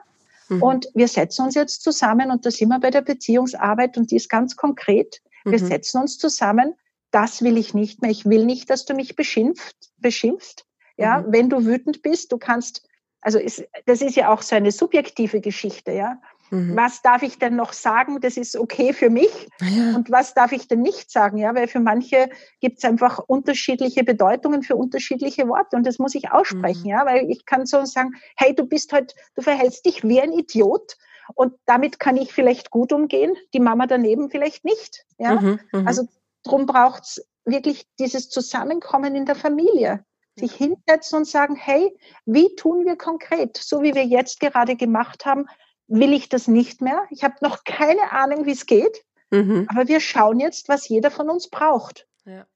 Mhm. 0.48 0.62
Und 0.62 0.88
wir 0.94 1.08
setzen 1.08 1.46
uns 1.46 1.54
jetzt 1.54 1.82
zusammen 1.82 2.30
und 2.30 2.46
da 2.46 2.50
sind 2.50 2.68
wir 2.68 2.78
bei 2.78 2.90
der 2.90 3.02
Beziehungsarbeit 3.02 3.96
und 3.96 4.10
die 4.10 4.16
ist 4.16 4.28
ganz 4.28 4.56
konkret. 4.56 5.20
Wir 5.44 5.60
mhm. 5.60 5.66
setzen 5.66 6.00
uns 6.00 6.18
zusammen 6.18 6.74
das 7.14 7.42
will 7.42 7.56
ich 7.56 7.74
nicht 7.74 8.02
mehr. 8.02 8.10
Ich 8.10 8.24
will 8.24 8.44
nicht, 8.44 8.70
dass 8.70 8.86
du 8.86 8.94
mich 8.94 9.14
beschimpft, 9.14 9.76
beschimpfst. 9.98 10.66
Ja, 10.96 11.18
mhm. 11.18 11.26
wenn 11.28 11.50
du 11.50 11.64
wütend 11.64 12.02
bist, 12.02 12.32
du 12.32 12.38
kannst, 12.38 12.86
also 13.20 13.38
ist, 13.38 13.64
das 13.86 14.02
ist 14.02 14.16
ja 14.16 14.32
auch 14.32 14.42
so 14.42 14.56
eine 14.56 14.72
subjektive 14.72 15.40
Geschichte, 15.40 15.92
ja. 15.92 16.20
Mhm. 16.50 16.76
Was 16.76 17.02
darf 17.02 17.22
ich 17.22 17.38
denn 17.38 17.56
noch 17.56 17.72
sagen? 17.72 18.20
Das 18.20 18.36
ist 18.36 18.56
okay 18.56 18.92
für 18.92 19.10
mich. 19.10 19.48
Ja. 19.60 19.96
Und 19.96 20.10
was 20.10 20.34
darf 20.34 20.52
ich 20.52 20.68
denn 20.68 20.82
nicht 20.82 21.10
sagen? 21.10 21.38
Ja, 21.38 21.54
weil 21.54 21.68
für 21.68 21.80
manche 21.80 22.30
gibt 22.60 22.78
es 22.78 22.84
einfach 22.84 23.18
unterschiedliche 23.18 24.04
Bedeutungen 24.04 24.62
für 24.62 24.76
unterschiedliche 24.76 25.48
Worte 25.48 25.76
und 25.76 25.86
das 25.86 25.98
muss 25.98 26.14
ich 26.14 26.32
aussprechen. 26.32 26.82
Mhm. 26.82 26.90
Ja, 26.90 27.06
weil 27.06 27.30
ich 27.30 27.46
kann 27.46 27.64
so 27.64 27.84
sagen, 27.84 28.12
hey, 28.36 28.54
du 28.54 28.66
bist 28.66 28.92
halt, 28.92 29.14
du 29.36 29.42
verhältst 29.42 29.86
dich 29.86 30.04
wie 30.04 30.20
ein 30.20 30.32
Idiot. 30.32 30.96
Und 31.34 31.54
damit 31.64 31.98
kann 31.98 32.18
ich 32.18 32.34
vielleicht 32.34 32.70
gut 32.70 32.92
umgehen, 32.92 33.34
die 33.54 33.60
Mama 33.60 33.86
daneben 33.86 34.28
vielleicht 34.30 34.64
nicht. 34.66 35.06
Ja, 35.16 35.40
mhm, 35.40 35.58
mhm. 35.72 35.88
also 35.88 36.06
Drum 36.44 36.66
braucht's 36.66 37.20
wirklich 37.44 37.86
dieses 37.98 38.28
Zusammenkommen 38.28 39.14
in 39.14 39.26
der 39.26 39.34
Familie. 39.34 40.04
Sich 40.36 40.52
hinsetzen 40.52 41.18
und 41.18 41.26
sagen, 41.26 41.54
hey, 41.54 41.96
wie 42.26 42.56
tun 42.56 42.84
wir 42.84 42.96
konkret? 42.96 43.56
So 43.56 43.82
wie 43.82 43.94
wir 43.94 44.04
jetzt 44.04 44.40
gerade 44.40 44.74
gemacht 44.74 45.26
haben, 45.26 45.46
will 45.86 46.12
ich 46.12 46.28
das 46.28 46.48
nicht 46.48 46.80
mehr. 46.80 47.04
Ich 47.10 47.22
habe 47.22 47.36
noch 47.40 47.62
keine 47.64 48.10
Ahnung, 48.10 48.44
wie 48.44 48.52
es 48.52 48.66
geht. 48.66 49.04
Mhm. 49.30 49.66
Aber 49.70 49.88
wir 49.88 50.00
schauen 50.00 50.40
jetzt, 50.40 50.68
was 50.68 50.88
jeder 50.88 51.10
von 51.10 51.30
uns 51.30 51.48
braucht. 51.48 52.06
Ja. 52.24 52.46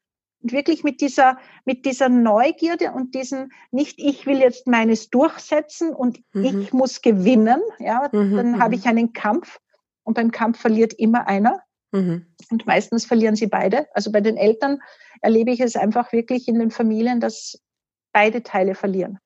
Und 0.40 0.52
wirklich 0.52 0.84
mit 0.84 1.00
dieser, 1.00 1.38
mit 1.64 1.84
dieser 1.84 2.08
Neugierde 2.08 2.92
und 2.92 3.14
diesen, 3.14 3.52
nicht 3.70 3.98
ich 3.98 4.26
will 4.26 4.38
jetzt 4.38 4.66
meines 4.66 5.10
durchsetzen 5.10 5.92
und 5.94 6.20
mhm. 6.32 6.44
ich 6.44 6.72
muss 6.72 7.02
gewinnen, 7.02 7.60
ja, 7.78 8.08
mhm, 8.12 8.36
dann 8.36 8.58
habe 8.60 8.74
mhm. 8.76 8.80
ich 8.80 8.86
einen 8.86 9.12
Kampf 9.12 9.58
und 10.04 10.14
beim 10.14 10.30
Kampf 10.30 10.60
verliert 10.60 10.92
immer 10.94 11.26
einer. 11.26 11.60
Mhm. 11.92 12.26
Und 12.50 12.66
meistens 12.66 13.04
verlieren 13.04 13.36
sie 13.36 13.46
beide. 13.46 13.86
Also 13.94 14.12
bei 14.12 14.20
den 14.20 14.36
Eltern 14.36 14.80
erlebe 15.20 15.50
ich 15.50 15.60
es 15.60 15.76
einfach 15.76 16.12
wirklich 16.12 16.48
in 16.48 16.58
den 16.58 16.70
Familien, 16.70 17.20
dass 17.20 17.60
beide 18.12 18.42
Teile 18.42 18.74
verlieren. 18.74 19.18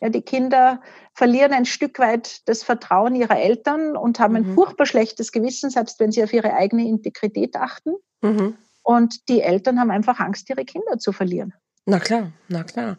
Ja, 0.00 0.08
die 0.08 0.22
Kinder 0.22 0.82
verlieren 1.14 1.52
ein 1.52 1.64
Stück 1.64 2.00
weit 2.00 2.40
das 2.48 2.64
Vertrauen 2.64 3.14
ihrer 3.14 3.38
Eltern 3.38 3.96
und 3.96 4.18
haben 4.18 4.34
ein 4.34 4.48
mhm. 4.48 4.54
furchtbar 4.54 4.84
schlechtes 4.84 5.30
Gewissen, 5.30 5.70
selbst 5.70 6.00
wenn 6.00 6.10
sie 6.10 6.24
auf 6.24 6.32
ihre 6.32 6.54
eigene 6.54 6.88
Integrität 6.88 7.54
achten. 7.54 7.94
Mhm. 8.20 8.56
Und 8.82 9.28
die 9.28 9.42
Eltern 9.42 9.78
haben 9.78 9.92
einfach 9.92 10.18
Angst, 10.18 10.50
ihre 10.50 10.64
Kinder 10.64 10.98
zu 10.98 11.12
verlieren. 11.12 11.54
Na 11.86 12.00
klar, 12.00 12.32
na 12.48 12.64
klar. 12.64 12.98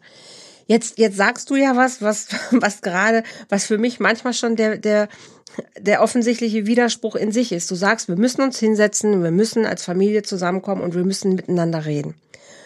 Jetzt, 0.66 0.98
jetzt 0.98 1.16
sagst 1.16 1.50
du 1.50 1.56
ja 1.56 1.76
was, 1.76 2.02
was, 2.02 2.28
was 2.50 2.82
gerade, 2.82 3.22
was 3.48 3.66
für 3.66 3.78
mich 3.78 4.00
manchmal 4.00 4.32
schon 4.32 4.56
der, 4.56 4.78
der, 4.78 5.08
der 5.78 6.02
offensichtliche 6.02 6.66
Widerspruch 6.66 7.16
in 7.16 7.32
sich 7.32 7.52
ist. 7.52 7.70
Du 7.70 7.74
sagst, 7.74 8.08
wir 8.08 8.16
müssen 8.16 8.42
uns 8.42 8.58
hinsetzen, 8.58 9.22
wir 9.22 9.30
müssen 9.30 9.66
als 9.66 9.84
Familie 9.84 10.22
zusammenkommen 10.22 10.82
und 10.82 10.94
wir 10.94 11.04
müssen 11.04 11.34
miteinander 11.34 11.84
reden. 11.84 12.14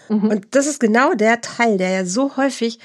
Mhm. 0.09 0.29
Und 0.29 0.47
das 0.53 0.67
ist 0.67 0.81
genau 0.81 1.15
der 1.15 1.41
Teil, 1.41 1.79
der 1.79 1.91
ja 1.91 2.05
so 2.05 2.37
häufig 2.37 2.79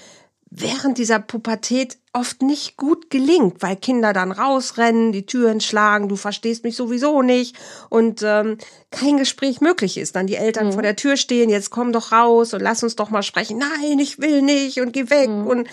während 0.55 0.99
dieser 0.99 1.19
Pubertät 1.19 1.97
oft 2.13 2.43
nicht 2.43 2.77
gut 2.77 3.09
gelingt, 3.09 3.63
weil 3.63 3.75
Kinder 3.75 4.13
dann 4.13 4.31
rausrennen, 4.31 5.11
die 5.11 5.25
Türen 5.25 5.61
schlagen, 5.61 6.09
du 6.09 6.15
verstehst 6.15 6.63
mich 6.63 6.75
sowieso 6.75 7.23
nicht 7.23 7.55
und 7.89 8.21
ähm, 8.23 8.59
kein 8.91 9.17
Gespräch 9.17 9.61
möglich 9.61 9.97
ist. 9.97 10.15
Dann 10.15 10.27
die 10.27 10.35
Eltern 10.35 10.67
mhm. 10.67 10.73
vor 10.73 10.83
der 10.83 10.95
Tür 10.95 11.17
stehen, 11.17 11.49
jetzt 11.49 11.71
komm 11.71 11.91
doch 11.91 12.11
raus 12.11 12.53
und 12.53 12.61
lass 12.61 12.83
uns 12.83 12.95
doch 12.95 13.09
mal 13.09 13.23
sprechen. 13.23 13.57
Nein, 13.57 13.97
ich 13.97 14.19
will 14.19 14.43
nicht 14.43 14.79
und 14.79 14.93
geh 14.93 15.09
weg. 15.09 15.29
Mhm. 15.29 15.47
Und 15.47 15.67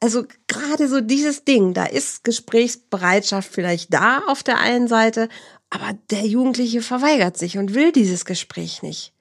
also 0.00 0.24
gerade 0.48 0.86
so 0.86 1.00
dieses 1.00 1.44
Ding, 1.44 1.72
da 1.72 1.84
ist 1.86 2.22
Gesprächsbereitschaft 2.22 3.50
vielleicht 3.50 3.94
da 3.94 4.22
auf 4.28 4.42
der 4.42 4.58
einen 4.58 4.86
Seite, 4.86 5.30
aber 5.70 5.94
der 6.10 6.26
Jugendliche 6.26 6.82
verweigert 6.82 7.38
sich 7.38 7.56
und 7.56 7.74
will 7.74 7.90
dieses 7.90 8.26
Gespräch 8.26 8.82
nicht. 8.82 9.14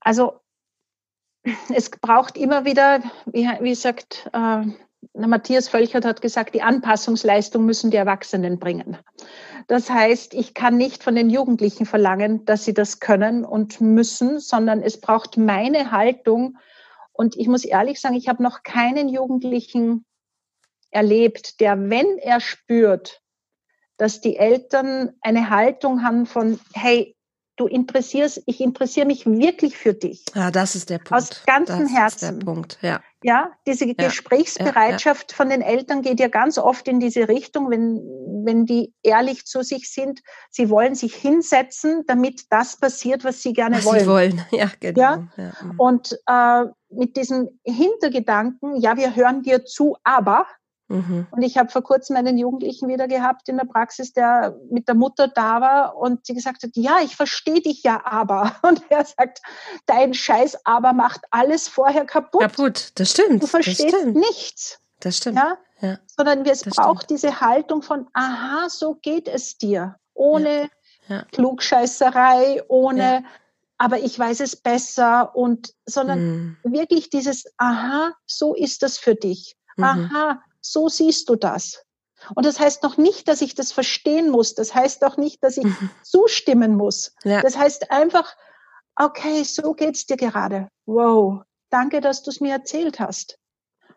Also 0.00 0.40
es 1.74 1.90
braucht 1.90 2.36
immer 2.36 2.64
wieder, 2.64 3.00
wie, 3.26 3.48
wie 3.60 3.74
sagt 3.74 4.28
äh, 4.32 4.64
Matthias 5.14 5.68
Völchert 5.68 6.04
hat 6.04 6.20
gesagt, 6.20 6.54
die 6.54 6.62
Anpassungsleistung 6.62 7.64
müssen 7.64 7.90
die 7.90 7.96
Erwachsenen 7.96 8.58
bringen. 8.58 8.98
Das 9.66 9.88
heißt, 9.90 10.34
ich 10.34 10.54
kann 10.54 10.76
nicht 10.76 11.02
von 11.02 11.14
den 11.14 11.30
Jugendlichen 11.30 11.86
verlangen, 11.86 12.44
dass 12.44 12.64
sie 12.64 12.74
das 12.74 13.00
können 13.00 13.44
und 13.44 13.80
müssen, 13.80 14.40
sondern 14.40 14.82
es 14.82 15.00
braucht 15.00 15.36
meine 15.36 15.90
Haltung. 15.90 16.58
Und 17.12 17.36
ich 17.36 17.48
muss 17.48 17.64
ehrlich 17.64 18.00
sagen, 18.00 18.14
ich 18.14 18.28
habe 18.28 18.42
noch 18.42 18.62
keinen 18.62 19.08
Jugendlichen 19.08 20.04
erlebt, 20.90 21.60
der, 21.60 21.88
wenn 21.88 22.18
er 22.18 22.40
spürt, 22.40 23.22
dass 23.96 24.20
die 24.20 24.36
Eltern 24.36 25.12
eine 25.20 25.50
Haltung 25.50 26.02
haben 26.02 26.26
von, 26.26 26.58
hey, 26.74 27.16
du 27.60 27.66
interessierst, 27.66 28.42
ich 28.46 28.60
interessiere 28.60 29.06
mich 29.06 29.26
wirklich 29.26 29.76
für 29.76 29.92
dich. 29.92 30.24
Ja, 30.34 30.50
das 30.50 30.74
ist 30.74 30.88
der 30.88 30.98
Punkt. 30.98 31.12
Aus 31.12 31.42
ganzem 31.44 31.82
das 31.82 31.92
Herzen. 31.92 32.30
Ist 32.30 32.40
der 32.40 32.44
Punkt, 32.44 32.78
ja. 32.80 33.00
Ja, 33.22 33.50
diese 33.66 33.86
ja. 33.86 33.92
Gesprächsbereitschaft 33.92 35.30
ja, 35.30 35.34
ja. 35.34 35.36
von 35.36 35.50
den 35.50 35.60
Eltern 35.60 36.00
geht 36.00 36.20
ja 36.20 36.28
ganz 36.28 36.56
oft 36.56 36.88
in 36.88 37.00
diese 37.00 37.28
Richtung, 37.28 37.70
wenn, 37.70 38.00
wenn 38.44 38.64
die 38.64 38.94
ehrlich 39.02 39.44
zu 39.44 39.62
sich 39.62 39.92
sind. 39.92 40.20
Sie 40.50 40.70
wollen 40.70 40.94
sich 40.94 41.14
hinsetzen, 41.14 42.04
damit 42.06 42.44
das 42.48 42.78
passiert, 42.78 43.22
was 43.22 43.42
sie 43.42 43.52
gerne 43.52 43.76
was 43.76 43.84
wollen. 43.84 44.00
Sie 44.00 44.06
wollen, 44.06 44.46
ja, 44.52 44.70
genau. 44.80 45.00
Ja? 45.00 45.16
Mhm. 45.62 45.74
Und 45.76 46.18
äh, 46.26 46.64
mit 46.88 47.16
diesem 47.16 47.60
Hintergedanken, 47.62 48.80
ja, 48.80 48.96
wir 48.96 49.14
hören 49.14 49.42
dir 49.42 49.66
zu, 49.66 49.96
aber 50.02 50.46
Mhm. 50.90 51.28
Und 51.30 51.42
ich 51.42 51.56
habe 51.56 51.70
vor 51.70 51.82
kurzem 51.82 52.16
einen 52.16 52.36
Jugendlichen 52.36 52.88
wieder 52.88 53.06
gehabt 53.06 53.48
in 53.48 53.56
der 53.56 53.64
Praxis, 53.64 54.12
der 54.12 54.56
mit 54.70 54.88
der 54.88 54.96
Mutter 54.96 55.28
da 55.28 55.60
war 55.60 55.96
und 55.96 56.26
sie 56.26 56.34
gesagt 56.34 56.64
hat, 56.64 56.70
ja, 56.74 56.98
ich 57.04 57.14
verstehe 57.14 57.60
dich 57.60 57.84
ja 57.84 58.04
aber. 58.04 58.56
Und 58.62 58.82
er 58.90 59.04
sagt, 59.04 59.40
dein 59.86 60.14
Scheiß 60.14 60.66
aber 60.66 60.92
macht 60.92 61.20
alles 61.30 61.68
vorher 61.68 62.04
kaputt. 62.04 62.40
Kaputt, 62.40 62.92
das 62.96 63.12
stimmt. 63.12 63.42
Du 63.42 63.46
verstehst 63.46 63.88
stimmt. 63.88 64.16
nichts. 64.16 64.80
Das 64.98 65.18
stimmt. 65.18 65.36
Ja? 65.36 65.56
ja. 65.80 65.98
Sondern 66.06 66.44
es 66.44 66.62
das 66.62 66.74
braucht 66.74 67.04
stimmt. 67.04 67.10
diese 67.10 67.40
Haltung 67.40 67.82
von, 67.82 68.08
aha, 68.12 68.68
so 68.68 68.96
geht 68.96 69.28
es 69.28 69.58
dir. 69.58 69.96
Ohne 70.12 70.70
ja. 71.08 71.16
Ja. 71.16 71.24
Klugscheißerei, 71.32 72.62
ohne 72.68 73.24
aber 73.78 74.00
ich 74.00 74.18
weiß 74.18 74.40
es 74.40 74.56
besser 74.56 75.34
und 75.34 75.72
sondern 75.86 76.20
mhm. 76.20 76.56
wirklich 76.64 77.08
dieses 77.10 77.46
aha, 77.56 78.12
so 78.26 78.54
ist 78.54 78.82
das 78.82 78.98
für 78.98 79.14
dich. 79.14 79.56
Mhm. 79.76 79.84
Aha, 79.84 80.42
so 80.60 80.88
siehst 80.88 81.28
du 81.28 81.36
das. 81.36 81.84
Und 82.34 82.44
das 82.44 82.60
heißt 82.60 82.82
noch 82.82 82.96
nicht, 82.96 83.28
dass 83.28 83.40
ich 83.40 83.54
das 83.54 83.72
verstehen 83.72 84.30
muss. 84.30 84.54
Das 84.54 84.74
heißt 84.74 85.04
auch 85.04 85.16
nicht, 85.16 85.42
dass 85.42 85.56
ich 85.56 85.64
mhm. 85.64 85.90
zustimmen 86.02 86.76
muss. 86.76 87.14
Ja. 87.24 87.40
Das 87.40 87.56
heißt 87.56 87.90
einfach, 87.90 88.36
okay, 88.96 89.42
so 89.44 89.74
geht's 89.74 90.06
dir 90.06 90.16
gerade. 90.16 90.68
Wow, 90.86 91.42
danke, 91.70 92.00
dass 92.00 92.22
du 92.22 92.30
es 92.30 92.40
mir 92.40 92.52
erzählt 92.52 93.00
hast. 93.00 93.38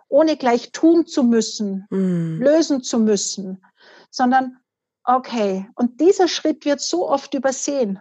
Ohne 0.07 0.37
gleich 0.37 0.71
tun 0.71 1.07
zu 1.07 1.23
müssen, 1.23 1.87
mm. 1.89 2.39
lösen 2.39 2.83
zu 2.83 2.99
müssen, 2.99 3.65
sondern 4.11 4.59
okay. 5.03 5.67
Und 5.73 5.99
dieser 5.99 6.27
Schritt 6.27 6.65
wird 6.65 6.81
so 6.81 7.09
oft 7.09 7.33
übersehen. 7.33 7.99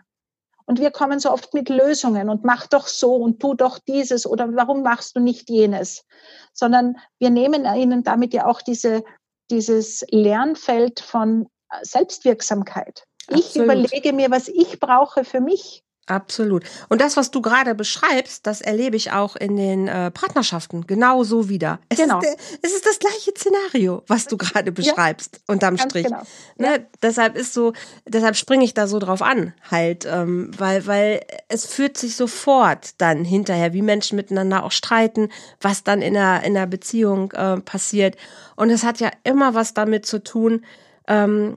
Und 0.66 0.81
wir 0.81 0.90
kommen 0.90 1.20
so 1.20 1.31
oft 1.31 1.55
mit 1.55 1.68
Lösungen 1.68 2.29
und 2.29 2.44
mach 2.44 2.66
doch 2.66 2.87
so 2.87 3.14
und 3.16 3.40
tu 3.40 3.55
doch 3.55 3.79
dieses 3.79 4.27
oder 4.27 4.55
warum 4.55 4.83
machst 4.83 5.16
du 5.16 5.20
nicht 5.20 5.51
jenes? 5.51 6.05
Sondern 6.53 6.96
wir 7.18 7.31
nehmen 7.31 7.64
ihnen 7.64 8.03
damit 8.03 8.33
ja 8.35 8.46
auch 8.46 8.62
diese, 8.62 9.03
dieses 9.51 10.05
Lernfeld 10.11 11.01
von 11.01 11.48
Selbstwirksamkeit. 11.83 13.05
Absolut. 13.29 13.44
Ich 13.44 13.57
überlege 13.57 14.12
mir, 14.12 14.31
was 14.31 14.48
ich 14.48 14.79
brauche 14.81 15.25
für 15.25 15.40
mich. 15.40 15.83
Absolut. 16.07 16.65
Und 16.88 17.01
das, 17.01 17.17
was 17.17 17.31
du 17.31 17.41
gerade 17.41 17.77
beschreibst, 17.77 18.45
das 18.49 18.61
erlebe 18.61 18.97
ich 18.97 19.12
auch 19.12 19.37
in 19.37 19.57
den 19.57 19.87
äh, 19.87 20.11
Partnerschaften 20.11 20.85
genauso 20.88 21.49
wieder. 21.49 21.79
Es, 21.88 21.99
genau. 21.99 22.21
ist, 22.21 22.59
es 22.61 22.73
ist 22.73 22.87
das 22.87 22.99
gleiche 22.99 23.31
Szenario, 23.37 24.03
was 24.09 24.27
du 24.27 24.37
gerade 24.37 24.73
beschreibst, 24.73 25.37
ja, 25.37 25.53
unterm 25.53 25.79
Strich. 25.79 26.07
Genau. 26.07 26.23
Ne? 26.59 26.73
Ja. 26.73 26.79
Deshalb 27.03 27.37
ist 27.37 27.55
so, 27.55 27.73
deshalb 28.05 28.35
springe 28.35 28.65
ich 28.65 28.75
da 28.75 28.88
so 28.88 28.99
drauf 28.99 29.23
an, 29.23 29.55
halt, 29.71 30.05
ähm, 30.05 30.51
weil, 30.59 30.87
weil 30.88 31.21
es 31.49 31.67
führt 31.67 31.97
sich 31.97 32.17
sofort 32.17 33.01
dann 33.01 33.25
hinterher, 33.25 33.73
wie 33.73 33.83
Menschen 33.83 34.17
miteinander 34.17 34.65
auch 34.65 34.73
streiten, 34.73 35.29
was 35.61 35.85
dann 35.85 36.03
in 36.03 36.15
der, 36.15 36.43
in 36.43 36.55
der 36.55 36.67
Beziehung 36.67 37.31
äh, 37.31 37.61
passiert. 37.61 38.17
Und 38.57 38.71
es 38.71 38.83
hat 38.83 38.99
ja 38.99 39.11
immer 39.23 39.55
was 39.55 39.73
damit 39.73 40.05
zu 40.05 40.23
tun, 40.23 40.65
ähm, 41.07 41.55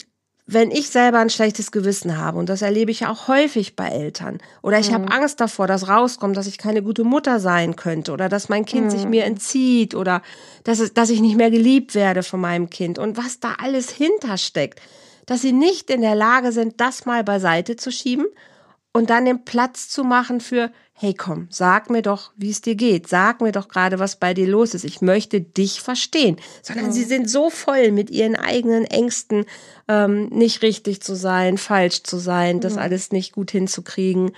wenn 0.48 0.70
ich 0.70 0.90
selber 0.90 1.20
ein 1.20 1.32
schlechtes 1.32 1.72
Gewissen 1.72 2.18
habe, 2.18 2.38
und 2.38 2.50
das 2.50 2.62
erlebe 2.62 2.92
ich 2.92 3.02
ja 3.02 3.12
auch 3.12 3.28
häufig 3.28 3.76
bei 3.76 3.88
Eltern, 3.88 4.38
oder 4.62 4.78
ich 4.78 4.90
mhm. 4.90 4.96
habe 4.96 5.12
Angst 5.12 5.42
davor, 5.42 5.66
dass 5.66 5.88
rauskommt, 5.88 6.38
dass 6.38 6.46
ich 6.46 6.60
keine 6.60 6.84
gute 6.84 7.04
Mutter 7.04 7.40
sein 7.40 7.76
könnte, 7.76 8.12
oder 8.12 8.30
dass 8.30 8.48
mein 8.48 8.66
Kind 8.66 8.86
mhm. 8.86 8.90
sich 8.92 9.06
mir 9.06 9.26
entzieht, 9.26 9.96
oder 9.96 10.22
dass, 10.64 10.80
es, 10.80 10.94
dass 10.94 11.10
ich 11.10 11.20
nicht 11.20 11.36
mehr 11.36 11.50
geliebt 11.50 11.96
werde 11.96 12.22
von 12.22 12.40
meinem 12.40 12.70
Kind, 12.70 13.00
und 13.00 13.18
was 13.18 13.40
da 13.40 13.56
alles 13.60 13.90
hintersteckt, 13.90 14.80
dass 15.26 15.42
sie 15.42 15.54
nicht 15.54 15.90
in 15.90 16.02
der 16.02 16.16
Lage 16.16 16.52
sind, 16.52 16.80
das 16.80 17.06
mal 17.06 17.24
beiseite 17.24 17.76
zu 17.76 17.92
schieben 17.92 18.28
und 18.94 19.10
dann 19.10 19.26
den 19.26 19.44
Platz 19.46 19.90
zu 19.90 20.04
machen 20.04 20.40
für, 20.40 20.72
hey 20.98 21.14
komm, 21.14 21.48
sag 21.50 21.90
mir 21.90 22.02
doch, 22.02 22.32
wie 22.38 22.50
es 22.50 22.62
dir 22.62 22.76
geht, 22.76 23.10
sag 23.10 23.42
mir 23.42 23.52
doch 23.52 23.68
gerade, 23.68 24.00
was 24.00 24.16
bei 24.16 24.34
dir 24.34 24.48
los 24.48 24.74
ist, 24.74 24.86
ich 24.86 25.02
möchte 25.02 25.42
dich 25.42 25.82
verstehen, 25.82 26.38
sondern 26.62 26.88
mhm. 26.88 26.92
sie 26.94 27.04
sind 27.04 27.30
so 27.30 27.50
voll 27.50 27.92
mit 27.92 28.10
ihren 28.10 28.38
eigenen 28.38 28.86
Ängsten, 28.86 29.46
ähm, 29.90 30.28
nicht 30.30 30.62
richtig 30.62 31.02
zu 31.02 31.16
sein, 31.16 31.58
falsch 31.58 32.04
zu 32.04 32.18
sein, 32.18 32.58
mhm. 32.58 32.62
das 32.62 32.78
alles 32.78 33.12
nicht 33.12 33.34
gut 33.34 33.52
hinzukriegen. 33.52 34.32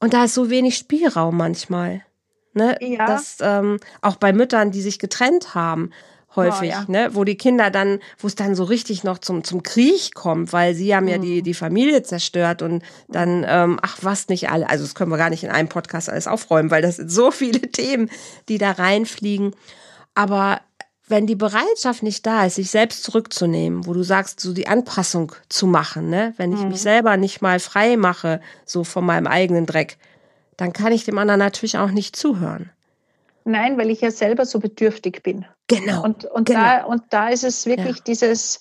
Und 0.00 0.12
da 0.12 0.24
ist 0.24 0.34
so 0.34 0.50
wenig 0.50 0.76
Spielraum 0.76 1.36
manchmal. 1.36 2.04
Ne? 2.52 2.76
Ja. 2.80 3.06
Das, 3.06 3.38
ähm, 3.40 3.78
auch 4.02 4.16
bei 4.16 4.34
Müttern, 4.34 4.70
die 4.70 4.82
sich 4.82 4.98
getrennt 4.98 5.54
haben, 5.54 5.92
häufig, 6.36 6.70
oh, 6.70 6.80
ja. 6.80 6.84
ne, 6.88 7.10
wo 7.12 7.24
die 7.24 7.36
Kinder 7.36 7.70
dann, 7.70 7.98
wo 8.18 8.26
es 8.26 8.34
dann 8.34 8.54
so 8.54 8.64
richtig 8.64 9.04
noch 9.04 9.18
zum 9.18 9.44
zum 9.44 9.62
Krieg 9.62 10.14
kommt, 10.14 10.52
weil 10.52 10.74
sie 10.74 10.94
haben 10.94 11.08
ja 11.08 11.18
die 11.18 11.40
mhm. 11.40 11.44
die 11.44 11.54
Familie 11.54 12.02
zerstört 12.02 12.62
und 12.62 12.82
dann 13.08 13.44
ähm, 13.48 13.78
ach 13.82 13.98
was 14.02 14.28
nicht 14.28 14.50
alle, 14.50 14.68
also 14.68 14.84
das 14.84 14.94
können 14.94 15.10
wir 15.10 15.18
gar 15.18 15.30
nicht 15.30 15.44
in 15.44 15.50
einem 15.50 15.68
Podcast 15.68 16.08
alles 16.08 16.26
aufräumen, 16.26 16.70
weil 16.70 16.82
das 16.82 16.96
sind 16.96 17.10
so 17.10 17.30
viele 17.30 17.60
Themen, 17.72 18.10
die 18.48 18.58
da 18.58 18.72
reinfliegen. 18.72 19.54
Aber 20.14 20.60
wenn 21.08 21.26
die 21.26 21.36
Bereitschaft 21.36 22.02
nicht 22.02 22.26
da 22.26 22.46
ist, 22.46 22.56
sich 22.56 22.70
selbst 22.70 23.04
zurückzunehmen, 23.04 23.86
wo 23.86 23.92
du 23.92 24.02
sagst, 24.02 24.40
so 24.40 24.52
die 24.52 24.66
Anpassung 24.66 25.32
zu 25.48 25.66
machen, 25.66 26.08
ne, 26.08 26.34
wenn 26.36 26.52
ich 26.52 26.60
mhm. 26.60 26.68
mich 26.68 26.80
selber 26.80 27.16
nicht 27.16 27.42
mal 27.42 27.60
frei 27.60 27.96
mache, 27.96 28.40
so 28.64 28.84
von 28.84 29.04
meinem 29.04 29.26
eigenen 29.26 29.66
Dreck, 29.66 29.98
dann 30.56 30.72
kann 30.72 30.92
ich 30.92 31.04
dem 31.04 31.18
anderen 31.18 31.38
natürlich 31.38 31.78
auch 31.78 31.90
nicht 31.90 32.16
zuhören. 32.16 32.70
Nein, 33.44 33.76
weil 33.76 33.90
ich 33.90 34.00
ja 34.00 34.10
selber 34.10 34.46
so 34.46 34.60
bedürftig 34.60 35.22
bin. 35.22 35.44
Genau. 35.80 36.04
Und, 36.04 36.24
und, 36.24 36.46
genau. 36.46 36.60
Da, 36.60 36.84
und 36.84 37.02
da 37.10 37.28
ist 37.28 37.44
es 37.44 37.66
wirklich 37.66 37.98
ja. 37.98 38.02
dieses, 38.06 38.60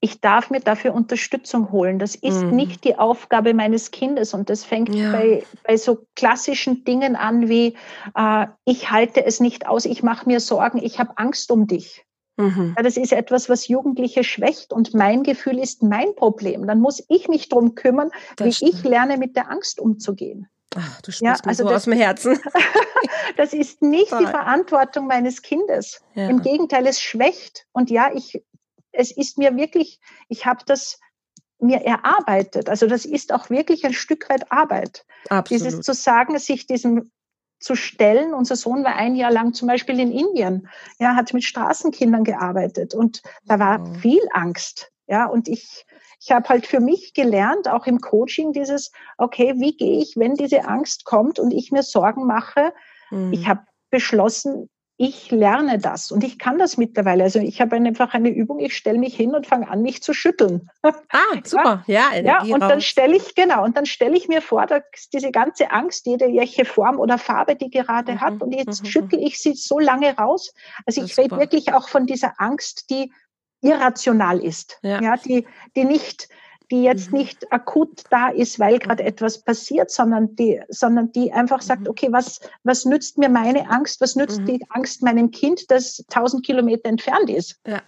ich 0.00 0.20
darf 0.20 0.50
mir 0.50 0.60
dafür 0.60 0.94
Unterstützung 0.94 1.72
holen. 1.72 1.98
Das 1.98 2.14
ist 2.14 2.42
mhm. 2.42 2.56
nicht 2.56 2.84
die 2.84 2.98
Aufgabe 2.98 3.54
meines 3.54 3.90
Kindes. 3.90 4.34
Und 4.34 4.50
das 4.50 4.64
fängt 4.64 4.94
ja. 4.94 5.12
bei, 5.12 5.44
bei 5.64 5.76
so 5.76 6.06
klassischen 6.14 6.84
Dingen 6.84 7.16
an 7.16 7.48
wie, 7.48 7.76
äh, 8.14 8.46
ich 8.64 8.90
halte 8.90 9.24
es 9.24 9.40
nicht 9.40 9.66
aus, 9.66 9.84
ich 9.84 10.02
mache 10.02 10.28
mir 10.28 10.40
Sorgen, 10.40 10.82
ich 10.82 10.98
habe 10.98 11.16
Angst 11.16 11.50
um 11.50 11.66
dich. 11.66 12.04
Mhm. 12.36 12.74
Ja, 12.76 12.82
das 12.82 12.98
ist 12.98 13.12
etwas, 13.12 13.48
was 13.48 13.66
Jugendliche 13.68 14.22
schwächt 14.22 14.72
und 14.72 14.92
mein 14.92 15.22
Gefühl 15.22 15.58
ist 15.58 15.82
mein 15.82 16.14
Problem. 16.14 16.66
Dann 16.66 16.80
muss 16.80 17.02
ich 17.08 17.28
mich 17.28 17.48
drum 17.48 17.74
kümmern, 17.74 18.10
das 18.36 18.46
wie 18.46 18.52
stimmt. 18.52 18.74
ich 18.74 18.84
lerne, 18.84 19.16
mit 19.16 19.36
der 19.36 19.50
Angst 19.50 19.80
umzugehen. 19.80 20.48
Ach, 20.76 21.00
du 21.00 21.10
sprichst 21.10 21.22
ja, 21.22 21.48
also 21.48 21.62
so 21.62 21.70
das, 21.70 21.76
aus 21.78 21.84
dem 21.84 21.94
Herzen. 21.94 22.38
das 23.36 23.52
ist 23.52 23.82
nicht 23.82 24.10
Toll. 24.10 24.24
die 24.24 24.26
Verantwortung 24.26 25.06
meines 25.06 25.42
Kindes. 25.42 26.02
Ja. 26.14 26.28
Im 26.28 26.42
Gegenteil, 26.42 26.86
es 26.86 27.00
schwächt. 27.00 27.66
Und 27.72 27.90
ja, 27.90 28.10
ich, 28.14 28.42
es 28.92 29.10
ist 29.10 29.38
mir 29.38 29.56
wirklich, 29.56 30.00
ich 30.28 30.46
habe 30.46 30.60
das 30.66 30.98
mir 31.58 31.82
erarbeitet. 31.82 32.68
Also 32.68 32.86
das 32.86 33.04
ist 33.04 33.32
auch 33.32 33.50
wirklich 33.50 33.84
ein 33.84 33.94
Stück 33.94 34.28
weit 34.28 34.50
Arbeit. 34.52 35.06
Absolut. 35.28 35.64
Dieses 35.64 35.80
zu 35.80 35.94
sagen, 35.94 36.38
sich 36.38 36.66
diesem 36.66 37.10
zu 37.58 37.74
stellen. 37.74 38.34
Unser 38.34 38.56
Sohn 38.56 38.84
war 38.84 38.96
ein 38.96 39.16
Jahr 39.16 39.32
lang 39.32 39.54
zum 39.54 39.68
Beispiel 39.68 39.98
in 39.98 40.12
Indien. 40.12 40.68
Er 40.98 41.16
hat 41.16 41.32
mit 41.32 41.44
Straßenkindern 41.44 42.24
gearbeitet 42.24 42.94
und 42.94 43.22
da 43.44 43.58
war 43.58 43.80
wow. 43.80 43.96
viel 43.98 44.22
Angst. 44.32 44.92
Ja, 45.06 45.26
und 45.26 45.48
ich, 45.48 45.86
ich 46.20 46.30
habe 46.30 46.48
halt 46.48 46.66
für 46.66 46.80
mich 46.80 47.14
gelernt, 47.14 47.68
auch 47.68 47.86
im 47.86 48.00
Coaching, 48.00 48.52
dieses, 48.52 48.92
okay, 49.18 49.54
wie 49.58 49.76
gehe 49.76 50.00
ich, 50.00 50.16
wenn 50.16 50.34
diese 50.34 50.66
Angst 50.66 51.04
kommt 51.04 51.38
und 51.38 51.52
ich 51.52 51.72
mir 51.72 51.82
Sorgen 51.82 52.26
mache? 52.26 52.72
Mhm. 53.10 53.32
Ich 53.32 53.48
habe 53.48 53.60
beschlossen, 53.90 54.68
ich 54.98 55.30
lerne 55.30 55.78
das 55.78 56.10
und 56.10 56.24
ich 56.24 56.38
kann 56.38 56.58
das 56.58 56.78
mittlerweile. 56.78 57.24
Also 57.24 57.38
ich 57.38 57.60
habe 57.60 57.76
einfach 57.76 58.14
eine 58.14 58.30
Übung, 58.30 58.60
ich 58.60 58.74
stelle 58.74 58.98
mich 58.98 59.14
hin 59.14 59.34
und 59.34 59.46
fange 59.46 59.68
an, 59.68 59.82
mich 59.82 60.02
zu 60.02 60.14
schütteln. 60.14 60.70
Ah, 60.82 60.92
super, 61.44 61.84
ja. 61.86 62.14
Ja, 62.14 62.42
ja 62.44 62.54
und 62.54 62.60
dann 62.60 62.80
stelle 62.80 63.14
ich, 63.14 63.34
genau, 63.34 63.62
und 63.64 63.76
dann 63.76 63.84
stelle 63.84 64.16
ich 64.16 64.26
mir 64.26 64.40
vor, 64.40 64.64
dass 64.64 64.82
diese 65.12 65.30
ganze 65.32 65.70
Angst, 65.70 66.06
jede 66.06 66.26
welche 66.32 66.64
Form 66.64 66.98
oder 66.98 67.18
Farbe 67.18 67.56
die 67.56 67.68
gerade 67.68 68.12
mhm. 68.12 68.20
hat, 68.22 68.42
und 68.42 68.52
jetzt 68.52 68.84
mhm. 68.84 68.86
schüttel 68.86 69.22
ich 69.22 69.38
sie 69.38 69.52
so 69.52 69.78
lange 69.78 70.16
raus. 70.16 70.54
Also 70.86 71.04
ich 71.04 71.16
rede 71.18 71.36
wirklich 71.36 71.74
auch 71.74 71.88
von 71.88 72.06
dieser 72.06 72.32
Angst, 72.38 72.88
die 72.88 73.12
irrational 73.60 74.38
ist, 74.38 74.78
ja, 74.82 75.00
ja 75.00 75.16
die, 75.16 75.46
die 75.74 75.84
nicht 75.84 76.28
die 76.70 76.82
jetzt 76.82 77.12
mhm. 77.12 77.18
nicht 77.18 77.52
akut 77.52 78.02
da 78.10 78.28
ist, 78.28 78.58
weil 78.58 78.80
gerade 78.80 79.04
etwas 79.04 79.38
passiert, 79.38 79.90
sondern 79.90 80.34
die, 80.34 80.60
sondern 80.68 81.12
die 81.12 81.32
einfach 81.32 81.62
sagt, 81.62 81.82
mhm. 81.82 81.88
okay, 81.90 82.08
was, 82.10 82.40
was 82.64 82.84
nützt 82.84 83.18
mir 83.18 83.28
meine 83.28 83.70
Angst? 83.70 84.00
Was 84.00 84.16
nützt 84.16 84.40
mhm. 84.40 84.46
die 84.46 84.66
Angst 84.70 85.00
meinem 85.02 85.30
Kind, 85.30 85.70
das 85.70 86.04
tausend 86.08 86.44
Kilometer 86.44 86.88
entfernt 86.88 87.30
ist? 87.30 87.60
Ja 87.66 87.82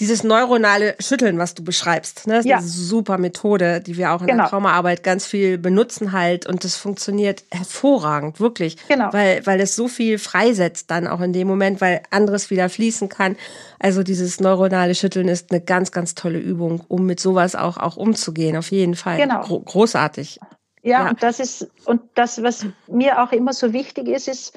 dieses 0.00 0.22
neuronale 0.22 0.94
Schütteln, 1.00 1.38
was 1.38 1.54
du 1.54 1.64
beschreibst, 1.64 2.26
ne, 2.26 2.38
ist 2.38 2.46
ja. 2.46 2.58
eine 2.58 2.66
super 2.66 3.18
Methode, 3.18 3.80
die 3.80 3.96
wir 3.96 4.12
auch 4.12 4.20
in 4.20 4.28
genau. 4.28 4.44
der 4.44 4.50
Traumaarbeit 4.50 5.02
ganz 5.02 5.26
viel 5.26 5.58
benutzen 5.58 6.12
halt 6.12 6.46
und 6.46 6.62
das 6.62 6.76
funktioniert 6.76 7.42
hervorragend, 7.50 8.38
wirklich, 8.38 8.76
genau. 8.86 9.12
weil, 9.12 9.44
weil 9.44 9.60
es 9.60 9.74
so 9.74 9.88
viel 9.88 10.18
freisetzt 10.18 10.90
dann 10.90 11.08
auch 11.08 11.20
in 11.20 11.32
dem 11.32 11.48
Moment, 11.48 11.80
weil 11.80 12.02
anderes 12.10 12.50
wieder 12.50 12.68
fließen 12.68 13.08
kann. 13.08 13.36
Also 13.80 14.04
dieses 14.04 14.38
neuronale 14.38 14.94
Schütteln 14.94 15.26
ist 15.28 15.50
eine 15.50 15.60
ganz, 15.60 15.90
ganz 15.90 16.14
tolle 16.14 16.38
Übung, 16.38 16.84
um 16.86 17.04
mit 17.04 17.18
sowas 17.18 17.56
auch, 17.56 17.76
auch 17.76 17.96
umzugehen, 17.96 18.56
auf 18.56 18.70
jeden 18.70 18.94
Fall. 18.94 19.16
Genau. 19.16 19.40
Gro 19.40 19.60
großartig. 19.60 20.38
Ja, 20.82 21.02
ja, 21.02 21.10
und 21.10 21.22
das 21.22 21.40
ist, 21.40 21.68
und 21.86 22.02
das, 22.14 22.42
was 22.42 22.66
mir 22.86 23.20
auch 23.20 23.32
immer 23.32 23.52
so 23.52 23.72
wichtig 23.72 24.06
ist, 24.06 24.28
ist, 24.28 24.56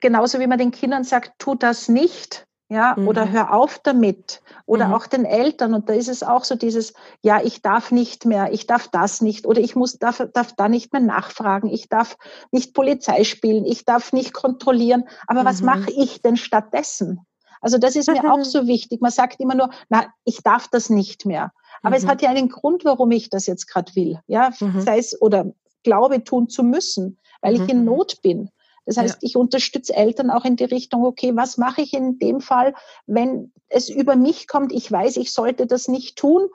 genauso 0.00 0.40
wie 0.40 0.46
man 0.46 0.58
den 0.58 0.70
Kindern 0.70 1.04
sagt, 1.04 1.32
tu 1.38 1.54
das 1.54 1.88
nicht, 1.88 2.46
ja, 2.70 2.94
mhm. 2.96 3.08
oder 3.08 3.30
hör 3.30 3.52
auf 3.52 3.80
damit. 3.80 4.42
Oder 4.64 4.88
mhm. 4.88 4.94
auch 4.94 5.06
den 5.08 5.24
Eltern. 5.24 5.74
Und 5.74 5.88
da 5.88 5.92
ist 5.92 6.08
es 6.08 6.22
auch 6.22 6.44
so 6.44 6.54
dieses, 6.54 6.94
ja, 7.20 7.40
ich 7.42 7.62
darf 7.62 7.90
nicht 7.90 8.26
mehr, 8.26 8.52
ich 8.52 8.68
darf 8.68 8.86
das 8.86 9.20
nicht. 9.20 9.44
Oder 9.44 9.60
ich 9.60 9.74
muss, 9.74 9.98
darf, 9.98 10.24
darf 10.32 10.54
da 10.54 10.68
nicht 10.68 10.92
mehr 10.92 11.02
nachfragen. 11.02 11.68
Ich 11.68 11.88
darf 11.88 12.16
nicht 12.52 12.72
Polizei 12.72 13.24
spielen. 13.24 13.66
Ich 13.66 13.84
darf 13.84 14.12
nicht 14.12 14.32
kontrollieren. 14.32 15.08
Aber 15.26 15.42
mhm. 15.42 15.46
was 15.46 15.62
mache 15.62 15.90
ich 15.90 16.22
denn 16.22 16.36
stattdessen? 16.36 17.26
Also 17.60 17.76
das 17.76 17.96
ist 17.96 18.08
mir 18.08 18.32
auch 18.32 18.44
so 18.44 18.68
wichtig. 18.68 19.00
Man 19.00 19.10
sagt 19.10 19.40
immer 19.40 19.56
nur, 19.56 19.70
na, 19.88 20.06
ich 20.24 20.42
darf 20.44 20.68
das 20.68 20.90
nicht 20.90 21.26
mehr. 21.26 21.52
Aber 21.82 21.96
es 21.96 22.04
mhm. 22.04 22.08
hat 22.08 22.22
ja 22.22 22.30
einen 22.30 22.48
Grund, 22.48 22.84
warum 22.84 23.10
ich 23.10 23.30
das 23.30 23.46
jetzt 23.46 23.66
gerade 23.66 23.94
will. 23.96 24.20
Ja, 24.28 24.50
mhm. 24.60 24.80
sei 24.80 24.98
es 24.98 25.20
oder 25.20 25.52
glaube 25.82 26.22
tun 26.22 26.48
zu 26.48 26.62
müssen, 26.62 27.18
weil 27.40 27.54
ich 27.54 27.68
in 27.68 27.80
mhm. 27.80 27.84
Not 27.86 28.22
bin. 28.22 28.50
Das 28.86 28.96
heißt, 28.96 29.14
ja. 29.14 29.18
ich 29.22 29.36
unterstütze 29.36 29.94
Eltern 29.94 30.30
auch 30.30 30.44
in 30.44 30.56
die 30.56 30.64
Richtung, 30.64 31.04
okay, 31.04 31.36
was 31.36 31.58
mache 31.58 31.82
ich 31.82 31.94
in 31.94 32.18
dem 32.18 32.40
Fall, 32.40 32.74
wenn 33.06 33.52
es 33.68 33.88
über 33.88 34.16
mich 34.16 34.48
kommt, 34.48 34.72
ich 34.72 34.90
weiß, 34.90 35.16
ich 35.16 35.32
sollte 35.32 35.66
das 35.66 35.88
nicht 35.88 36.16
tun, 36.16 36.48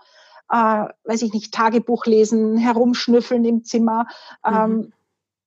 äh, 0.52 0.86
weiß 1.04 1.22
ich 1.22 1.34
nicht, 1.34 1.54
Tagebuch 1.54 2.06
lesen, 2.06 2.58
herumschnüffeln 2.58 3.46
im 3.46 3.64
Zimmer, 3.64 4.08
mhm. 4.46 4.56
ähm, 4.56 4.94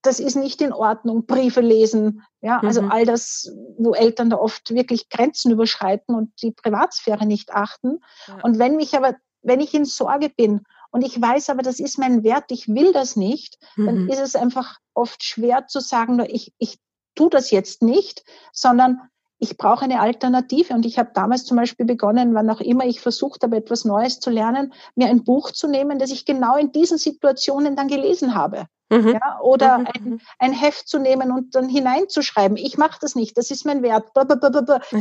das 0.01 0.19
ist 0.19 0.35
nicht 0.35 0.61
in 0.61 0.71
Ordnung, 0.71 1.25
Briefe 1.25 1.61
lesen, 1.61 2.23
ja, 2.41 2.59
also 2.61 2.81
mhm. 2.83 2.91
all 2.91 3.05
das, 3.05 3.51
wo 3.77 3.93
Eltern 3.93 4.29
da 4.29 4.37
oft 4.37 4.73
wirklich 4.73 5.09
Grenzen 5.09 5.51
überschreiten 5.51 6.15
und 6.15 6.31
die 6.41 6.51
Privatsphäre 6.51 7.25
nicht 7.25 7.53
achten. 7.53 7.99
Ja. 8.27 8.39
Und 8.43 8.59
wenn 8.59 8.77
mich 8.77 8.95
aber, 8.95 9.15
wenn 9.41 9.59
ich 9.59 9.73
in 9.73 9.85
Sorge 9.85 10.29
bin 10.29 10.63
und 10.91 11.03
ich 11.03 11.21
weiß 11.21 11.49
aber, 11.49 11.61
das 11.61 11.79
ist 11.79 11.97
mein 11.97 12.23
Wert, 12.23 12.51
ich 12.51 12.67
will 12.67 12.91
das 12.91 13.15
nicht, 13.15 13.57
mhm. 13.75 13.85
dann 13.85 14.09
ist 14.09 14.19
es 14.19 14.35
einfach 14.35 14.79
oft 14.93 15.23
schwer 15.23 15.67
zu 15.67 15.79
sagen, 15.79 16.19
ich, 16.27 16.53
ich 16.57 16.79
tue 17.15 17.29
das 17.29 17.51
jetzt 17.51 17.81
nicht, 17.81 18.23
sondern 18.51 18.99
ich 19.39 19.57
brauche 19.57 19.85
eine 19.85 20.01
Alternative. 20.01 20.73
Und 20.73 20.85
ich 20.85 20.99
habe 20.99 21.11
damals 21.13 21.45
zum 21.45 21.57
Beispiel 21.57 21.85
begonnen, 21.85 22.35
wann 22.35 22.49
auch 22.49 22.59
immer 22.59 22.85
ich 22.85 22.99
versucht 22.99 23.43
habe, 23.43 23.57
etwas 23.57 23.85
Neues 23.85 24.19
zu 24.19 24.29
lernen, 24.29 24.73
mir 24.95 25.07
ein 25.07 25.23
Buch 25.23 25.51
zu 25.51 25.67
nehmen, 25.67 25.97
das 25.97 26.11
ich 26.11 26.25
genau 26.25 26.57
in 26.57 26.71
diesen 26.71 26.97
Situationen 26.97 27.75
dann 27.75 27.87
gelesen 27.87 28.35
habe. 28.35 28.65
Mhm. 28.89 29.09
Ja, 29.09 29.39
oder 29.41 29.77
mhm. 29.77 29.87
ein, 29.87 30.21
ein, 30.39 30.53
Heft 30.53 30.87
zu 30.87 30.99
nehmen 30.99 31.31
und 31.31 31.55
dann 31.55 31.69
hineinzuschreiben, 31.69 32.57
ich 32.57 32.77
mache 32.77 32.97
das 32.99 33.15
nicht, 33.15 33.37
das 33.37 33.51
ist 33.51 33.65
mein 33.65 33.83
Wert. 33.83 34.09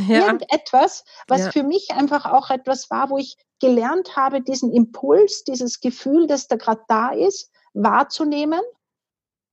Ja. 0.09 0.27
Irgendetwas, 0.27 1.05
was 1.27 1.46
ja. 1.46 1.51
für 1.51 1.62
mich 1.62 1.90
einfach 1.90 2.27
auch 2.27 2.51
etwas 2.51 2.90
war, 2.90 3.11
wo 3.11 3.18
ich 3.18 3.37
gelernt 3.61 4.16
habe, 4.16 4.40
diesen 4.40 4.72
Impuls, 4.72 5.44
dieses 5.44 5.81
Gefühl, 5.81 6.27
das 6.27 6.46
da 6.46 6.57
gerade 6.57 6.83
da 6.88 7.11
ist, 7.11 7.51
wahrzunehmen 7.74 8.61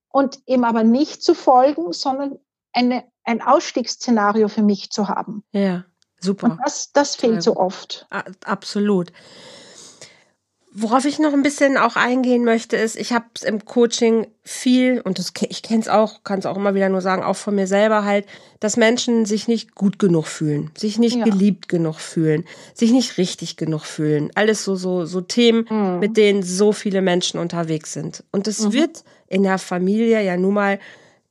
und 0.10 0.40
ihm 0.46 0.64
aber 0.64 0.84
nicht 0.84 1.24
zu 1.24 1.34
folgen, 1.34 1.94
sondern 1.94 2.40
eine, 2.74 3.06
ein 3.26 3.42
Ausstiegsszenario 3.42 4.48
für 4.48 4.62
mich 4.62 4.92
zu 4.92 5.08
haben. 5.08 5.44
Ja, 5.52 5.86
super. 6.20 6.52
Und 6.52 6.60
das, 6.64 6.92
das 6.94 7.16
fehlt 7.16 7.44
so 7.44 7.58
oft. 7.58 8.08
Absolut. 8.46 9.12
Worauf 10.78 11.06
ich 11.06 11.20
noch 11.20 11.32
ein 11.32 11.42
bisschen 11.42 11.78
auch 11.78 11.96
eingehen 11.96 12.44
möchte, 12.44 12.76
ist, 12.76 12.98
ich 12.98 13.14
habe 13.14 13.24
es 13.34 13.44
im 13.44 13.64
Coaching 13.64 14.28
viel, 14.44 15.00
und 15.00 15.20
das, 15.20 15.32
ich 15.48 15.64
kenne 15.64 15.80
es 15.80 15.88
auch, 15.88 16.26
kann 16.26 16.40
es 16.40 16.46
auch 16.46 16.58
immer 16.58 16.76
wieder 16.76 16.90
nur 16.90 17.00
sagen, 17.00 17.24
auch 17.24 17.38
von 17.38 17.56
mir 17.56 17.66
selber 17.66 18.04
halt, 18.04 18.26
dass 18.60 18.76
Menschen 18.76 19.26
sich 19.26 19.48
nicht 19.48 19.74
gut 19.74 20.00
genug 20.00 20.28
fühlen, 20.28 20.72
sich 20.78 21.00
nicht 21.00 21.16
ja. 21.16 21.24
geliebt 21.24 21.70
genug 21.70 22.02
fühlen, 22.02 22.44
sich 22.74 22.92
nicht 22.92 23.18
richtig 23.18 23.56
genug 23.56 23.86
fühlen. 23.86 24.32
Alles 24.36 24.66
so, 24.66 24.76
so, 24.76 25.06
so 25.06 25.22
Themen, 25.22 25.66
mhm. 25.70 26.00
mit 26.00 26.18
denen 26.18 26.44
so 26.44 26.74
viele 26.74 27.02
Menschen 27.02 27.40
unterwegs 27.40 27.94
sind. 27.94 28.26
Und 28.34 28.48
das 28.48 28.60
mhm. 28.60 28.74
wird 28.74 29.06
in 29.28 29.44
der 29.44 29.60
Familie 29.60 30.22
ja 30.24 30.36
nun 30.36 30.56
mal 30.56 30.80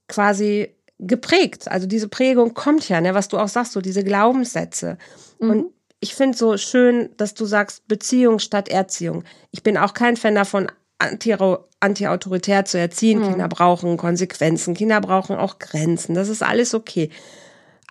quasi 0.08 0.74
geprägt. 1.06 1.70
Also 1.70 1.86
diese 1.86 2.08
Prägung 2.08 2.54
kommt 2.54 2.88
ja, 2.88 3.00
ne, 3.00 3.14
was 3.14 3.28
du 3.28 3.38
auch 3.38 3.48
sagst, 3.48 3.72
so 3.72 3.80
diese 3.80 4.04
Glaubenssätze. 4.04 4.98
Mhm. 5.38 5.50
Und 5.50 5.66
ich 6.00 6.14
finde 6.14 6.36
so 6.36 6.56
schön, 6.56 7.10
dass 7.16 7.34
du 7.34 7.46
sagst 7.46 7.86
Beziehung 7.88 8.38
statt 8.38 8.68
Erziehung. 8.68 9.24
Ich 9.50 9.62
bin 9.62 9.78
auch 9.78 9.94
kein 9.94 10.16
Fan 10.16 10.34
davon, 10.34 10.70
anti-autoritär 10.98 12.58
anti 12.58 12.70
zu 12.70 12.78
erziehen. 12.78 13.20
Mhm. 13.20 13.30
Kinder 13.30 13.48
brauchen 13.48 13.96
Konsequenzen, 13.96 14.74
Kinder 14.74 15.00
brauchen 15.00 15.36
auch 15.36 15.58
Grenzen. 15.58 16.14
Das 16.14 16.28
ist 16.28 16.42
alles 16.42 16.74
okay. 16.74 17.10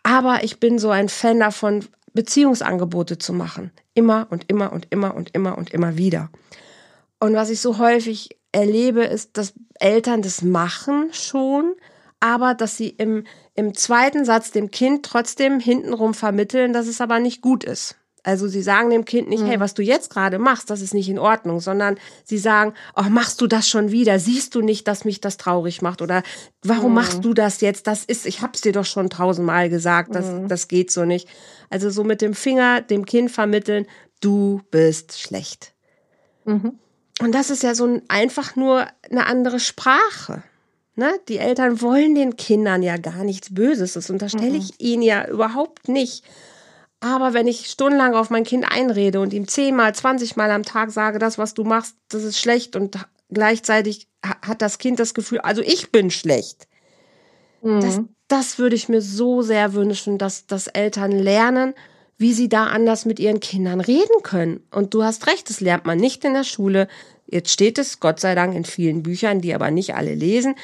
Aber 0.04 0.43
ich 0.43 0.60
bin 0.60 0.80
so 0.80 0.89
ein 0.89 1.10
Fan 1.10 1.39
davon, 1.39 1.86
Beziehungsangebote 2.13 3.17
zu 3.17 3.34
machen. 3.34 3.71
Immer 3.93 4.28
und 4.30 4.45
immer 4.47 4.71
und 4.71 4.88
immer 4.91 5.15
und 5.15 5.34
immer 5.34 5.58
und 5.58 5.71
immer 5.71 5.97
wieder. 5.97 6.30
Und 7.19 7.34
was 7.34 7.49
ich 7.49 7.62
so 7.62 7.78
häufig 7.80 8.38
erlebe, 8.52 9.04
ist, 9.04 9.38
dass 9.38 9.54
Eltern 9.80 10.21
das 10.21 10.41
machen 10.41 11.10
schon, 11.12 11.73
aber 12.23 12.53
dass 12.53 12.77
sie 12.77 12.88
im, 12.88 13.25
im 13.53 13.73
zweiten 13.73 14.23
Satz 14.23 14.51
dem 14.51 14.71
Kind 14.71 15.05
trotzdem 15.05 15.59
hintenrum 15.59 16.13
vermitteln, 16.13 16.71
dass 16.71 16.88
es 16.88 17.01
aber 17.01 17.19
nicht 17.19 17.41
gut 17.41 17.65
ist. 17.65 17.97
Also 18.23 18.47
sie 18.47 18.62
sagen 18.62 18.89
dem 18.91 19.03
Kind 19.03 19.27
nicht, 19.27 19.43
hey, 19.43 19.57
mhm. 19.57 19.59
was 19.59 19.73
du 19.73 19.81
jetzt 19.81 20.09
gerade 20.09 20.39
machst, 20.39 20.69
das 20.69 20.79
ist 20.79 20.93
nicht 20.93 21.09
in 21.09 21.19
Ordnung, 21.19 21.59
sondern 21.59 21.97
sie 22.23 22.38
sagen, 22.38 22.73
oh, 22.95 23.09
machst 23.09 23.41
du 23.41 23.47
das 23.47 23.67
schon 23.67 23.91
wieder? 23.91 24.19
Siehst 24.19 24.55
du 24.55 24.62
nicht, 24.62 24.88
dass 24.88 25.03
mich 25.03 25.19
das 25.19 25.36
traurig 25.36 25.81
macht? 25.81 26.01
Oder 26.01 26.23
warum 26.63 26.91
mhm. 26.91 26.95
machst 26.95 27.25
du 27.25 27.33
das 27.33 27.60
jetzt? 27.60 27.87
Das 27.87 28.06
ist, 28.06 28.25
ich 28.25 28.41
hab's 28.41 28.62
dir 28.62 28.71
doch 28.71 28.85
schon 28.85 29.10
tausendmal 29.10 29.69
gesagt, 29.69 30.15
das, 30.15 30.27
mhm. 30.27 30.48
das 30.48 30.69
geht 30.69 30.91
so 30.91 31.04
nicht. 31.04 31.27
Also 31.69 31.89
so 31.89 32.06
mit 32.06 32.21
dem 32.21 32.33
Finger 32.33 32.79
dem 32.79 33.06
Kind 33.06 33.31
vermitteln, 33.31 33.85
du 34.21 34.62
bist 34.71 35.19
schlecht. 35.19 35.73
Mhm. 36.45 36.79
Und 37.19 37.35
das 37.35 37.50
ist 37.50 37.63
ja 37.63 37.75
so 37.75 37.85
ein, 37.85 38.02
einfach 38.08 38.56
nur 38.56 38.87
eine 39.12 39.25
andere 39.25 39.60
Sprache. 39.60 40.43
Ne? 40.96 41.19
Die 41.27 41.37
Eltern 41.37 41.81
wollen 41.81 42.15
den 42.15 42.35
Kindern 42.35 42.83
ja 42.83 42.98
gar 42.98 43.23
nichts 43.23 43.54
Böses. 43.54 43.94
Das 43.94 44.10
unterstelle 44.10 44.52
mhm. 44.52 44.58
ich 44.58 44.79
ihnen 44.79 45.02
ja 45.02 45.27
überhaupt 45.27 45.89
nicht. 45.89 46.23
Aber 47.00 47.33
wenn 47.33 47.48
ich 47.48 47.67
stundenlang 47.67 48.13
auf 48.13 48.29
mein 48.29 48.46
Kind 48.46 48.65
einrede 48.69 49.19
und 49.19 49.33
ihm 49.33 49.48
zehnmal, 49.48 49.94
zwanzigmal 49.94 50.52
am 50.52 50.63
Tag 50.63 50.91
sage, 50.91 51.19
das, 51.19 51.37
was 51.37 51.54
du 51.54 51.63
machst, 51.63 51.96
das 52.10 52.23
ist 52.23 52.39
schlecht 52.39 52.75
und 52.75 52.98
gleichzeitig 53.29 54.08
hat 54.21 54.62
das 54.62 54.77
Kind 54.77 55.00
das 55.00 55.13
Gefühl, 55.13 55.39
also 55.39 55.62
ich 55.62 55.91
bin 55.91 56.12
schlecht. 56.12 56.67
Mhm. 57.62 57.81
Das, 57.81 58.00
das 58.27 58.60
würde 58.60 58.75
ich 58.75 58.87
mir 58.87 59.02
so 59.02 59.41
sehr 59.41 59.73
wünschen, 59.73 60.17
dass, 60.17 60.48
dass 60.48 60.67
Eltern 60.67 61.12
lernen, 61.12 61.73
wie 62.17 62.33
sie 62.33 62.48
da 62.48 62.67
anders 62.67 63.06
mit 63.06 63.19
ihren 63.19 63.39
Kindern 63.39 63.81
reden 63.81 64.21
können. 64.23 64.65
Und 64.71 64.94
du 64.94 65.04
hast 65.04 65.27
recht, 65.27 65.50
das 65.50 65.60
lernt 65.60 65.85
man 65.85 65.98
nicht 65.98 66.23
in 66.23 66.33
der 66.33 66.44
Schule. 66.44 66.87
Jetzt 67.26 67.52
steht 67.52 67.78
es, 67.78 68.00
Gott 68.00 68.19
sei 68.19 68.36
Dank, 68.36 68.56
in 68.56 68.65
vielen 68.65 69.04
Büchern, 69.04 69.42
die 69.42 69.54
aber 69.54 69.71
nicht 69.71 69.96
alle 69.96 70.13
lesen. 70.13 70.56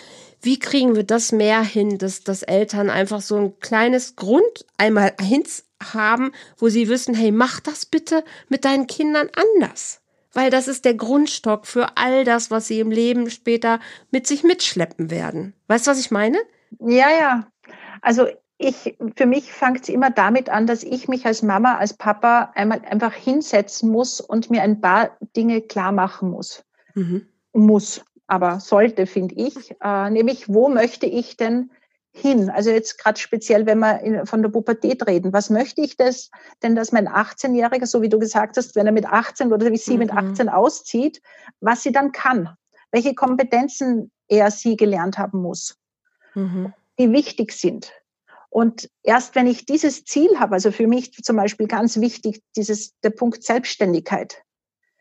Wie 0.41 0.59
kriegen 0.59 0.95
wir 0.95 1.03
das 1.03 1.31
mehr 1.31 1.61
hin, 1.61 1.97
dass, 1.97 2.23
dass 2.23 2.43
Eltern 2.43 2.89
einfach 2.89 3.21
so 3.21 3.37
ein 3.37 3.59
kleines 3.59 4.15
Grund 4.15 4.65
einmal 4.77 5.13
hins 5.19 5.65
haben, 5.81 6.31
wo 6.57 6.69
sie 6.69 6.89
wissen, 6.89 7.13
hey, 7.15 7.31
mach 7.31 7.59
das 7.59 7.85
bitte 7.85 8.23
mit 8.47 8.65
deinen 8.65 8.87
Kindern 8.87 9.29
anders. 9.35 10.01
Weil 10.33 10.51
das 10.51 10.67
ist 10.67 10.85
der 10.85 10.93
Grundstock 10.93 11.65
für 11.65 11.97
all 11.97 12.23
das, 12.23 12.51
was 12.51 12.67
sie 12.67 12.79
im 12.79 12.91
Leben 12.91 13.29
später 13.29 13.79
mit 14.11 14.27
sich 14.27 14.43
mitschleppen 14.43 15.09
werden. 15.09 15.53
Weißt 15.67 15.87
du, 15.87 15.91
was 15.91 15.99
ich 15.99 16.11
meine? 16.11 16.37
Ja, 16.79 17.09
ja. 17.09 17.47
Also 18.01 18.27
ich, 18.59 18.97
für 19.15 19.25
mich 19.25 19.51
fängt 19.53 19.83
es 19.83 19.89
immer 19.89 20.11
damit 20.11 20.49
an, 20.49 20.67
dass 20.67 20.83
ich 20.83 21.07
mich 21.07 21.25
als 21.25 21.41
Mama, 21.41 21.77
als 21.77 21.93
Papa 21.93 22.51
einmal 22.55 22.81
einfach 22.89 23.13
hinsetzen 23.13 23.89
muss 23.89 24.19
und 24.19 24.51
mir 24.51 24.61
ein 24.61 24.81
paar 24.81 25.17
Dinge 25.35 25.61
klar 25.61 25.93
machen 25.93 26.29
muss. 26.29 26.65
Mhm. 26.93 27.25
Muss, 27.53 28.03
aber 28.27 28.59
sollte, 28.59 29.07
finde 29.07 29.35
ich. 29.35 29.75
Äh, 29.81 30.09
nämlich, 30.09 30.49
wo 30.49 30.67
möchte 30.67 31.05
ich 31.05 31.37
denn 31.37 31.71
hin? 32.11 32.49
Also 32.49 32.69
jetzt 32.69 33.01
gerade 33.01 33.17
speziell, 33.17 33.65
wenn 33.65 33.79
wir 33.79 34.01
in, 34.01 34.25
von 34.25 34.41
der 34.41 34.49
Pubertät 34.49 35.07
reden. 35.07 35.31
Was 35.31 35.49
möchte 35.49 35.81
ich 35.81 35.95
das, 35.95 36.29
denn, 36.61 36.75
dass 36.75 36.91
mein 36.91 37.07
18-Jähriger, 37.07 37.85
so 37.85 38.01
wie 38.01 38.09
du 38.09 38.19
gesagt 38.19 38.57
hast, 38.57 38.75
wenn 38.75 38.85
er 38.85 38.91
mit 38.91 39.05
18 39.05 39.53
oder 39.53 39.71
wie 39.71 39.77
sie 39.77 39.93
mhm. 39.93 39.99
mit 39.99 40.11
18 40.11 40.49
auszieht, 40.49 41.21
was 41.61 41.81
sie 41.81 41.93
dann 41.93 42.11
kann? 42.11 42.49
Welche 42.91 43.15
Kompetenzen 43.15 44.11
er 44.27 44.51
sie 44.51 44.75
gelernt 44.75 45.17
haben 45.17 45.41
muss? 45.41 45.77
Mhm. 46.35 46.73
Die 46.99 47.13
wichtig 47.13 47.53
sind. 47.53 47.93
Und 48.49 48.89
erst 49.03 49.35
wenn 49.35 49.47
ich 49.47 49.65
dieses 49.65 50.05
Ziel 50.05 50.39
habe, 50.39 50.55
also 50.55 50.71
für 50.71 50.87
mich 50.87 51.13
zum 51.13 51.35
Beispiel 51.35 51.67
ganz 51.67 51.99
wichtig, 51.99 52.41
dieses, 52.55 52.99
der 53.01 53.11
Punkt 53.11 53.43
Selbstständigkeit. 53.43 54.41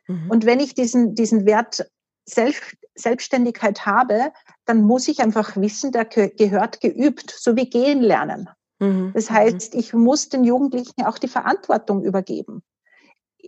Mhm. 0.06 0.30
Und 0.30 0.46
wenn 0.46 0.60
ich 0.60 0.74
diesen, 0.74 1.14
diesen 1.14 1.46
Wert 1.46 1.90
Selbst, 2.24 2.76
Selbstständigkeit 2.94 3.86
habe, 3.86 4.32
dann 4.66 4.82
muss 4.82 5.08
ich 5.08 5.20
einfach 5.20 5.56
wissen, 5.56 5.92
der 5.92 6.04
gehört 6.04 6.80
geübt, 6.80 7.30
so 7.30 7.56
wie 7.56 7.70
gehen 7.70 8.02
lernen. 8.02 8.50
Mhm. 8.80 9.12
Das 9.14 9.30
heißt, 9.30 9.74
ich 9.74 9.94
muss 9.94 10.28
den 10.28 10.44
Jugendlichen 10.44 11.04
auch 11.04 11.18
die 11.18 11.28
Verantwortung 11.28 12.02
übergeben. 12.02 12.62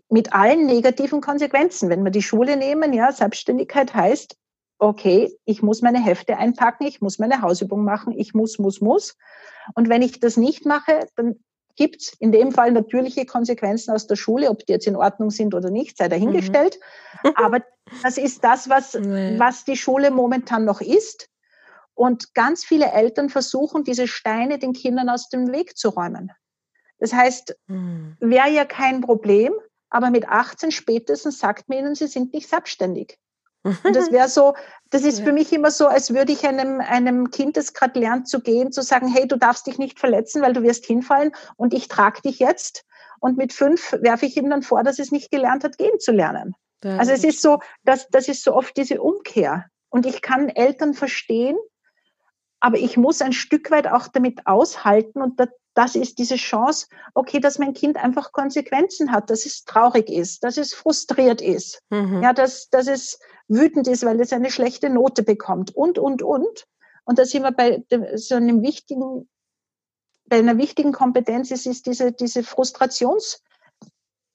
Mit 0.09 0.33
allen 0.33 0.67
negativen 0.67 1.21
Konsequenzen. 1.21 1.91
Wenn 1.91 2.05
wir 2.05 2.11
die 2.11 2.23
Schule 2.23 2.57
nehmen, 2.57 2.93
ja, 2.93 3.13
Selbstständigkeit 3.13 3.93
heißt, 3.93 4.37
okay, 4.81 5.33
ich 5.45 5.63
muss 5.63 5.83
meine 5.83 6.03
Hefte 6.03 6.39
einpacken, 6.39 6.87
ich 6.87 7.01
muss 7.01 7.19
meine 7.19 7.43
Hausübung 7.43 7.85
machen, 7.85 8.13
ich 8.19 8.35
muss, 8.35 8.59
muss, 8.59 8.81
muss. 8.81 9.17
Und 9.75 9.89
wenn 9.89 10.03
ich 10.03 10.21
das 10.21 10.37
nicht 10.37 10.67
mache, 10.67 11.07
dann 11.17 11.37
gibt 11.77 12.03
es 12.03 12.13
in 12.19 12.33
dem 12.33 12.51
Fall 12.53 12.73
natürliche 12.73 13.27
Konsequenzen 13.27 13.93
aus 13.93 14.07
der 14.07 14.17
Schule, 14.17 14.51
ob 14.51 14.67
die 14.67 14.73
jetzt 14.73 14.87
in 14.87 14.97
Ordnung 14.97 15.31
sind 15.31 15.55
oder 15.55 15.71
nicht, 15.71 15.99
sei 15.99 16.09
dahingestellt. 16.09 16.79
Mhm. 17.23 17.33
Aber 17.37 17.61
das 18.03 18.19
ist 18.19 18.43
das, 18.43 18.69
was, 18.69 18.95
nee. 19.01 19.39
was 19.39 19.65
die 19.65 19.77
Schule 19.77 20.11
momentan 20.11 20.65
noch 20.65 20.81
ist. 20.81 21.29
Und 21.95 22.35
ganz 22.35 22.65
viele 22.65 22.91
Eltern 22.93 23.29
versuchen, 23.29 23.85
diese 23.85 24.09
Steine 24.09 24.59
den 24.59 24.73
Kindern 24.73 25.11
aus 25.11 25.29
dem 25.29 25.53
Weg 25.53 25.77
zu 25.77 25.91
räumen. 25.91 26.33
Das 26.99 27.13
heißt, 27.13 27.57
mhm. 27.67 28.17
wäre 28.21 28.51
ja 28.51 28.65
kein 28.65 29.03
Problem, 29.03 29.53
aber 29.91 30.11
mit 30.11 30.29
18 30.29 30.71
spätestens 30.71 31.39
sagt 31.39 31.69
man 31.69 31.79
ihnen, 31.79 31.95
sie 31.95 32.07
sind 32.07 32.33
nicht 32.33 32.49
selbstständig. 32.49 33.19
Und 33.63 33.95
das 33.95 34.11
wäre 34.11 34.29
so, 34.29 34.55
das 34.91 35.03
ist 35.03 35.21
für 35.25 35.33
mich 35.33 35.53
immer 35.53 35.71
so, 35.71 35.87
als 35.87 36.15
würde 36.15 36.33
ich 36.33 36.47
einem, 36.47 36.81
einem 36.81 37.31
Kind, 37.31 37.57
das 37.57 37.73
gerade 37.73 37.99
lernt 37.99 38.29
zu 38.29 38.41
gehen, 38.41 38.73
zu 38.73 38.83
sagen, 38.83 39.09
hey, 39.09 39.27
du 39.27 39.37
darfst 39.37 39.67
dich 39.67 39.79
nicht 39.79 39.99
verletzen, 39.99 40.43
weil 40.43 40.53
du 40.53 40.63
wirst 40.63 40.87
hinfallen 40.87 41.33
und 41.57 41.75
ich 41.75 41.89
trage 41.89 42.23
dich 42.23 42.39
jetzt. 42.39 42.85
Und 43.21 43.37
mit 43.37 43.53
fünf 43.53 43.93
werfe 44.01 44.27
ich 44.27 44.37
ihm 44.37 44.49
dann 44.49 44.63
vor, 44.63 44.83
dass 44.83 44.99
es 44.99 45.13
nicht 45.13 45.31
gelernt 45.31 45.63
hat, 45.63 45.77
gehen 45.77 45.99
zu 45.99 46.13
lernen. 46.13 46.55
Also 46.83 47.13
es 47.13 47.25
ist 47.25 47.43
so, 47.43 47.61
das, 47.85 48.09
das 48.09 48.29
ist 48.29 48.43
so 48.43 48.55
oft 48.55 48.75
diese 48.77 49.03
Umkehr. 49.03 49.67
Und 49.91 50.07
ich 50.07 50.23
kann 50.23 50.49
Eltern 50.49 50.95
verstehen, 50.95 51.59
aber 52.61 52.79
ich 52.79 52.97
muss 52.97 53.23
ein 53.23 53.33
Stück 53.33 53.71
weit 53.71 53.89
auch 53.89 54.09
damit 54.09 54.47
aushalten 54.47 55.23
und 55.23 55.41
das 55.75 55.95
ist 55.95 56.19
diese 56.19 56.37
Chance, 56.37 56.87
okay, 57.15 57.41
dass 57.41 57.59
mein 57.59 57.73
Kind 57.73 57.97
einfach 57.97 58.33
Konsequenzen 58.33 59.13
hat, 59.13 59.31
dass 59.31 59.47
es 59.47 59.65
traurig 59.65 60.09
ist, 60.09 60.45
dass 60.45 60.59
es 60.59 60.75
frustriert 60.75 61.41
ist, 61.41 61.83
mhm. 61.91 62.23
ja, 62.23 62.33
dass, 62.33 62.69
dass 62.69 62.87
es 62.87 63.19
wütend 63.49 63.89
ist, 63.89 64.05
weil 64.05 64.21
es 64.21 64.33
eine 64.33 64.51
schlechte 64.51 64.91
Note 64.91 65.23
bekommt 65.23 65.75
und, 65.75 65.99
und, 65.99 66.23
und. 66.23 66.67
Und 67.05 67.19
da 67.19 67.25
sind 67.25 67.43
wir 67.43 67.53
bei 67.53 67.83
so 68.15 68.37
einem 68.37 68.63
wichtigen, 68.63 69.29
bei 70.27 70.39
einer 70.39 70.59
wichtigen 70.59 70.93
Kompetenz 70.93 71.51
ist, 71.51 71.67
ist 71.67 71.87
diese, 71.87 72.13
diese 72.13 72.41
Frustrations- 72.41 73.41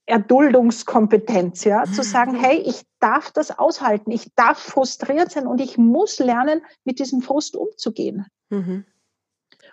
Erduldungskompetenz, 0.07 1.63
ja, 1.63 1.83
zu 1.85 2.03
sagen, 2.03 2.33
mhm. 2.33 2.43
hey, 2.43 2.57
ich 2.57 2.83
darf 2.99 3.31
das 3.31 3.57
aushalten, 3.57 4.11
ich 4.11 4.33
darf 4.35 4.59
frustriert 4.59 5.31
sein 5.31 5.47
und 5.47 5.59
ich 5.59 5.77
muss 5.77 6.19
lernen, 6.19 6.61
mit 6.83 6.99
diesem 6.99 7.21
Frust 7.21 7.55
umzugehen. 7.55 8.27
Mhm. 8.49 8.85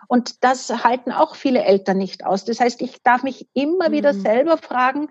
Und 0.08 0.42
das 0.42 0.70
halten 0.84 1.12
auch 1.12 1.36
viele 1.36 1.62
Eltern 1.64 1.98
nicht 1.98 2.24
aus. 2.24 2.44
Das 2.44 2.60
heißt, 2.60 2.80
ich 2.82 3.02
darf 3.02 3.22
mich 3.22 3.48
immer 3.52 3.90
mhm. 3.90 3.92
wieder 3.92 4.14
selber 4.14 4.56
fragen, 4.56 5.10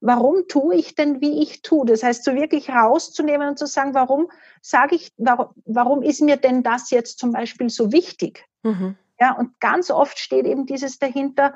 warum 0.00 0.46
tue 0.48 0.76
ich 0.76 0.94
denn, 0.94 1.20
wie 1.20 1.42
ich 1.42 1.62
tue? 1.62 1.86
Das 1.86 2.02
heißt, 2.02 2.24
so 2.24 2.34
wirklich 2.34 2.68
rauszunehmen 2.70 3.48
und 3.48 3.58
zu 3.58 3.66
sagen, 3.66 3.94
warum 3.94 4.30
sage 4.60 4.96
ich, 4.96 5.12
warum, 5.16 5.48
warum 5.64 6.02
ist 6.02 6.20
mir 6.20 6.36
denn 6.36 6.62
das 6.62 6.90
jetzt 6.90 7.18
zum 7.18 7.32
Beispiel 7.32 7.70
so 7.70 7.90
wichtig? 7.90 8.46
Mhm. 8.62 8.96
Ja, 9.18 9.32
und 9.32 9.58
ganz 9.60 9.90
oft 9.90 10.18
steht 10.18 10.46
eben 10.46 10.66
dieses 10.66 10.98
dahinter, 10.98 11.54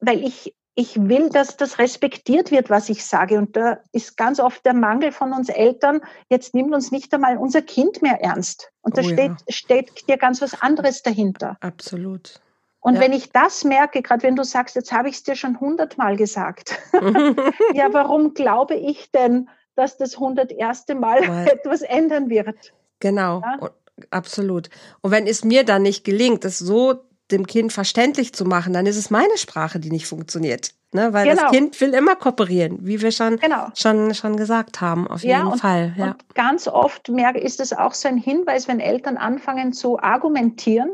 weil 0.00 0.24
ich 0.24 0.54
ich 0.74 1.08
will, 1.08 1.28
dass 1.28 1.56
das 1.56 1.78
respektiert 1.78 2.50
wird, 2.50 2.70
was 2.70 2.88
ich 2.88 3.04
sage. 3.04 3.38
Und 3.38 3.56
da 3.56 3.80
ist 3.92 4.16
ganz 4.16 4.40
oft 4.40 4.64
der 4.64 4.74
Mangel 4.74 5.12
von 5.12 5.32
uns 5.32 5.48
Eltern, 5.48 6.00
jetzt 6.28 6.54
nimmt 6.54 6.74
uns 6.74 6.90
nicht 6.90 7.12
einmal 7.12 7.36
unser 7.36 7.62
Kind 7.62 8.00
mehr 8.00 8.22
ernst. 8.22 8.72
Und 8.80 8.96
da 8.96 9.02
oh, 9.02 9.04
steht, 9.04 9.30
ja. 9.30 9.36
steht 9.48 10.08
dir 10.08 10.16
ganz 10.16 10.40
was 10.40 10.60
anderes 10.60 11.02
dahinter. 11.02 11.58
Absolut. 11.60 12.40
Und 12.80 12.96
ja. 12.96 13.00
wenn 13.00 13.12
ich 13.12 13.30
das 13.30 13.64
merke, 13.64 14.02
gerade 14.02 14.22
wenn 14.24 14.34
du 14.34 14.44
sagst, 14.44 14.74
jetzt 14.74 14.92
habe 14.92 15.08
ich 15.08 15.16
es 15.16 15.22
dir 15.22 15.36
schon 15.36 15.60
hundertmal 15.60 16.16
gesagt, 16.16 16.78
ja, 17.74 17.92
warum 17.92 18.34
glaube 18.34 18.74
ich 18.74 19.10
denn, 19.12 19.48
dass 19.76 19.98
das 19.98 20.18
hunderterste 20.18 20.94
Mal 20.94 21.20
Weil, 21.28 21.48
etwas 21.52 21.82
ändern 21.82 22.30
wird? 22.30 22.72
Genau, 22.98 23.40
ja? 23.40 23.70
absolut. 24.10 24.70
Und 25.00 25.10
wenn 25.10 25.26
es 25.26 25.44
mir 25.44 25.64
dann 25.64 25.82
nicht 25.82 26.02
gelingt, 26.04 26.44
das 26.44 26.58
so 26.58 27.04
dem 27.32 27.46
Kind 27.46 27.72
verständlich 27.72 28.32
zu 28.32 28.44
machen, 28.44 28.72
dann 28.72 28.86
ist 28.86 28.96
es 28.96 29.10
meine 29.10 29.36
Sprache, 29.36 29.80
die 29.80 29.90
nicht 29.90 30.06
funktioniert. 30.06 30.74
Ne? 30.92 31.12
Weil 31.12 31.26
genau. 31.28 31.42
das 31.42 31.50
Kind 31.50 31.80
will 31.80 31.94
immer 31.94 32.16
kooperieren, 32.16 32.78
wie 32.82 33.00
wir 33.00 33.12
schon, 33.12 33.38
genau. 33.38 33.68
schon, 33.74 34.14
schon 34.14 34.36
gesagt 34.36 34.80
haben, 34.80 35.08
auf 35.08 35.22
jeden 35.22 35.46
und, 35.46 35.58
Fall. 35.58 35.94
Ja. 35.96 36.12
Und 36.12 36.34
ganz 36.34 36.68
oft 36.68 37.08
merke, 37.08 37.40
ist 37.40 37.60
es 37.60 37.72
auch 37.72 37.94
so 37.94 38.08
ein 38.08 38.18
Hinweis, 38.18 38.68
wenn 38.68 38.78
Eltern 38.78 39.16
anfangen 39.16 39.72
zu 39.72 39.98
argumentieren, 39.98 40.90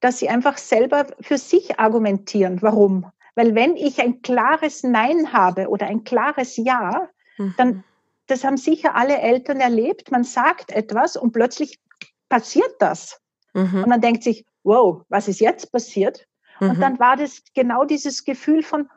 dass 0.00 0.18
sie 0.18 0.28
einfach 0.28 0.58
selber 0.58 1.06
für 1.20 1.38
sich 1.38 1.78
argumentieren. 1.78 2.60
Warum? 2.60 3.06
Weil 3.36 3.54
wenn 3.54 3.76
ich 3.76 4.00
ein 4.00 4.20
klares 4.22 4.82
Nein 4.82 5.32
habe 5.32 5.68
oder 5.68 5.86
ein 5.86 6.02
klares 6.02 6.56
Ja, 6.56 7.08
mhm. 7.38 7.54
dann, 7.56 7.84
das 8.26 8.42
haben 8.42 8.56
sicher 8.56 8.96
alle 8.96 9.18
Eltern 9.20 9.60
erlebt, 9.60 10.10
man 10.10 10.24
sagt 10.24 10.72
etwas 10.72 11.16
und 11.16 11.32
plötzlich 11.32 11.78
passiert 12.28 12.74
das. 12.80 13.20
Mhm. 13.54 13.84
Und 13.84 13.88
man 13.88 14.00
denkt 14.00 14.24
sich, 14.24 14.44
wow, 14.66 15.02
was 15.08 15.28
ist 15.28 15.40
jetzt 15.40 15.72
passiert? 15.72 16.26
Mhm. 16.60 16.70
Und 16.70 16.80
dann 16.80 16.98
war 16.98 17.16
das 17.16 17.42
genau 17.54 17.84
dieses 17.84 18.24
Gefühl 18.24 18.62
von, 18.62 18.88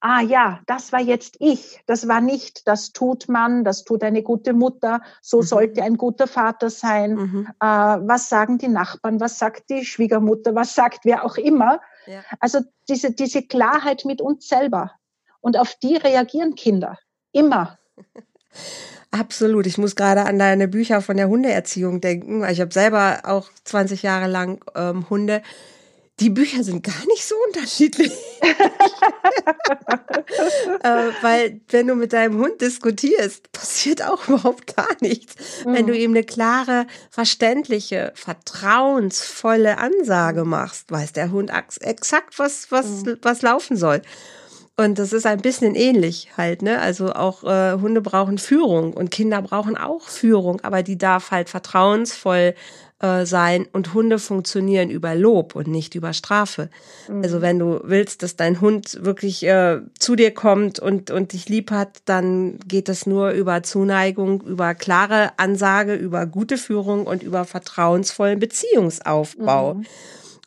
ah 0.00 0.20
ja, 0.20 0.60
das 0.66 0.92
war 0.92 1.00
jetzt 1.00 1.36
ich. 1.38 1.80
Das 1.86 2.08
war 2.08 2.20
nicht, 2.20 2.66
das 2.66 2.92
tut 2.92 3.28
man, 3.28 3.64
das 3.64 3.84
tut 3.84 4.02
eine 4.02 4.22
gute 4.22 4.52
Mutter, 4.52 5.00
so 5.22 5.38
mhm. 5.38 5.42
sollte 5.42 5.82
ein 5.82 5.96
guter 5.96 6.26
Vater 6.26 6.70
sein. 6.70 7.14
Mhm. 7.14 7.48
Äh, 7.60 7.66
was 7.66 8.28
sagen 8.28 8.58
die 8.58 8.68
Nachbarn, 8.68 9.20
was 9.20 9.38
sagt 9.38 9.70
die 9.70 9.84
Schwiegermutter, 9.84 10.54
was 10.54 10.74
sagt 10.74 11.04
wer 11.04 11.24
auch 11.24 11.36
immer. 11.36 11.80
Ja. 12.06 12.22
Also 12.40 12.60
diese, 12.88 13.12
diese 13.12 13.42
Klarheit 13.42 14.04
mit 14.04 14.20
uns 14.20 14.48
selber. 14.48 14.92
Und 15.40 15.56
auf 15.56 15.74
die 15.76 15.96
reagieren 15.96 16.54
Kinder. 16.54 16.98
Immer. 17.32 17.78
Absolut. 19.10 19.66
Ich 19.66 19.76
muss 19.76 19.94
gerade 19.94 20.22
an 20.24 20.38
deine 20.38 20.68
Bücher 20.68 21.02
von 21.02 21.18
der 21.18 21.28
Hundeerziehung 21.28 22.00
denken. 22.00 22.44
Ich 22.48 22.60
habe 22.60 22.72
selber 22.72 23.20
auch 23.24 23.50
20 23.64 24.02
Jahre 24.02 24.26
lang 24.26 24.64
ähm, 24.74 25.08
Hunde. 25.10 25.42
Die 26.20 26.30
Bücher 26.30 26.62
sind 26.62 26.82
gar 26.82 27.06
nicht 27.08 27.24
so 27.24 27.34
unterschiedlich. 27.48 28.12
äh, 30.82 31.08
weil 31.20 31.60
wenn 31.68 31.86
du 31.88 31.94
mit 31.94 32.12
deinem 32.12 32.38
Hund 32.38 32.60
diskutierst, 32.60 33.50
passiert 33.52 34.02
auch 34.02 34.28
überhaupt 34.28 34.76
gar 34.76 34.94
nichts. 35.00 35.34
Mhm. 35.64 35.74
Wenn 35.74 35.86
du 35.86 35.96
ihm 35.96 36.12
eine 36.12 36.24
klare, 36.24 36.86
verständliche, 37.10 38.12
vertrauensvolle 38.14 39.78
Ansage 39.78 40.44
machst, 40.44 40.90
weiß 40.90 41.12
der 41.12 41.32
Hund 41.32 41.50
exakt, 41.80 42.38
was, 42.38 42.70
was, 42.70 42.86
mhm. 42.86 43.18
was 43.22 43.42
laufen 43.42 43.76
soll. 43.76 44.00
Und 44.76 44.98
das 44.98 45.12
ist 45.12 45.26
ein 45.26 45.40
bisschen 45.40 45.74
ähnlich 45.74 46.30
halt, 46.36 46.62
ne? 46.62 46.80
Also 46.80 47.12
auch 47.12 47.44
äh, 47.44 47.78
Hunde 47.78 48.00
brauchen 48.00 48.38
Führung 48.38 48.94
und 48.94 49.10
Kinder 49.10 49.42
brauchen 49.42 49.76
auch 49.76 50.08
Führung, 50.08 50.60
aber 50.62 50.82
die 50.82 50.96
darf 50.96 51.30
halt 51.30 51.50
vertrauensvoll 51.50 52.54
äh, 53.02 53.26
sein 53.26 53.66
und 53.72 53.92
Hunde 53.92 54.18
funktionieren 54.18 54.88
über 54.88 55.14
Lob 55.14 55.56
und 55.56 55.66
nicht 55.66 55.94
über 55.94 56.14
Strafe. 56.14 56.70
Mhm. 57.08 57.22
Also 57.22 57.42
wenn 57.42 57.58
du 57.58 57.80
willst, 57.82 58.22
dass 58.22 58.36
dein 58.36 58.60
Hund 58.60 59.04
wirklich 59.04 59.44
äh, 59.44 59.80
zu 59.98 60.16
dir 60.16 60.32
kommt 60.32 60.78
und, 60.78 61.10
und 61.10 61.32
dich 61.32 61.48
lieb 61.48 61.70
hat, 61.70 61.98
dann 62.04 62.58
geht 62.66 62.88
das 62.88 63.04
nur 63.04 63.32
über 63.32 63.62
Zuneigung, 63.62 64.40
über 64.42 64.74
klare 64.74 65.32
Ansage, 65.36 65.94
über 65.94 66.26
gute 66.26 66.56
Führung 66.56 67.04
und 67.06 67.22
über 67.22 67.44
vertrauensvollen 67.44 68.38
Beziehungsaufbau. 68.38 69.74
Mhm. 69.74 69.86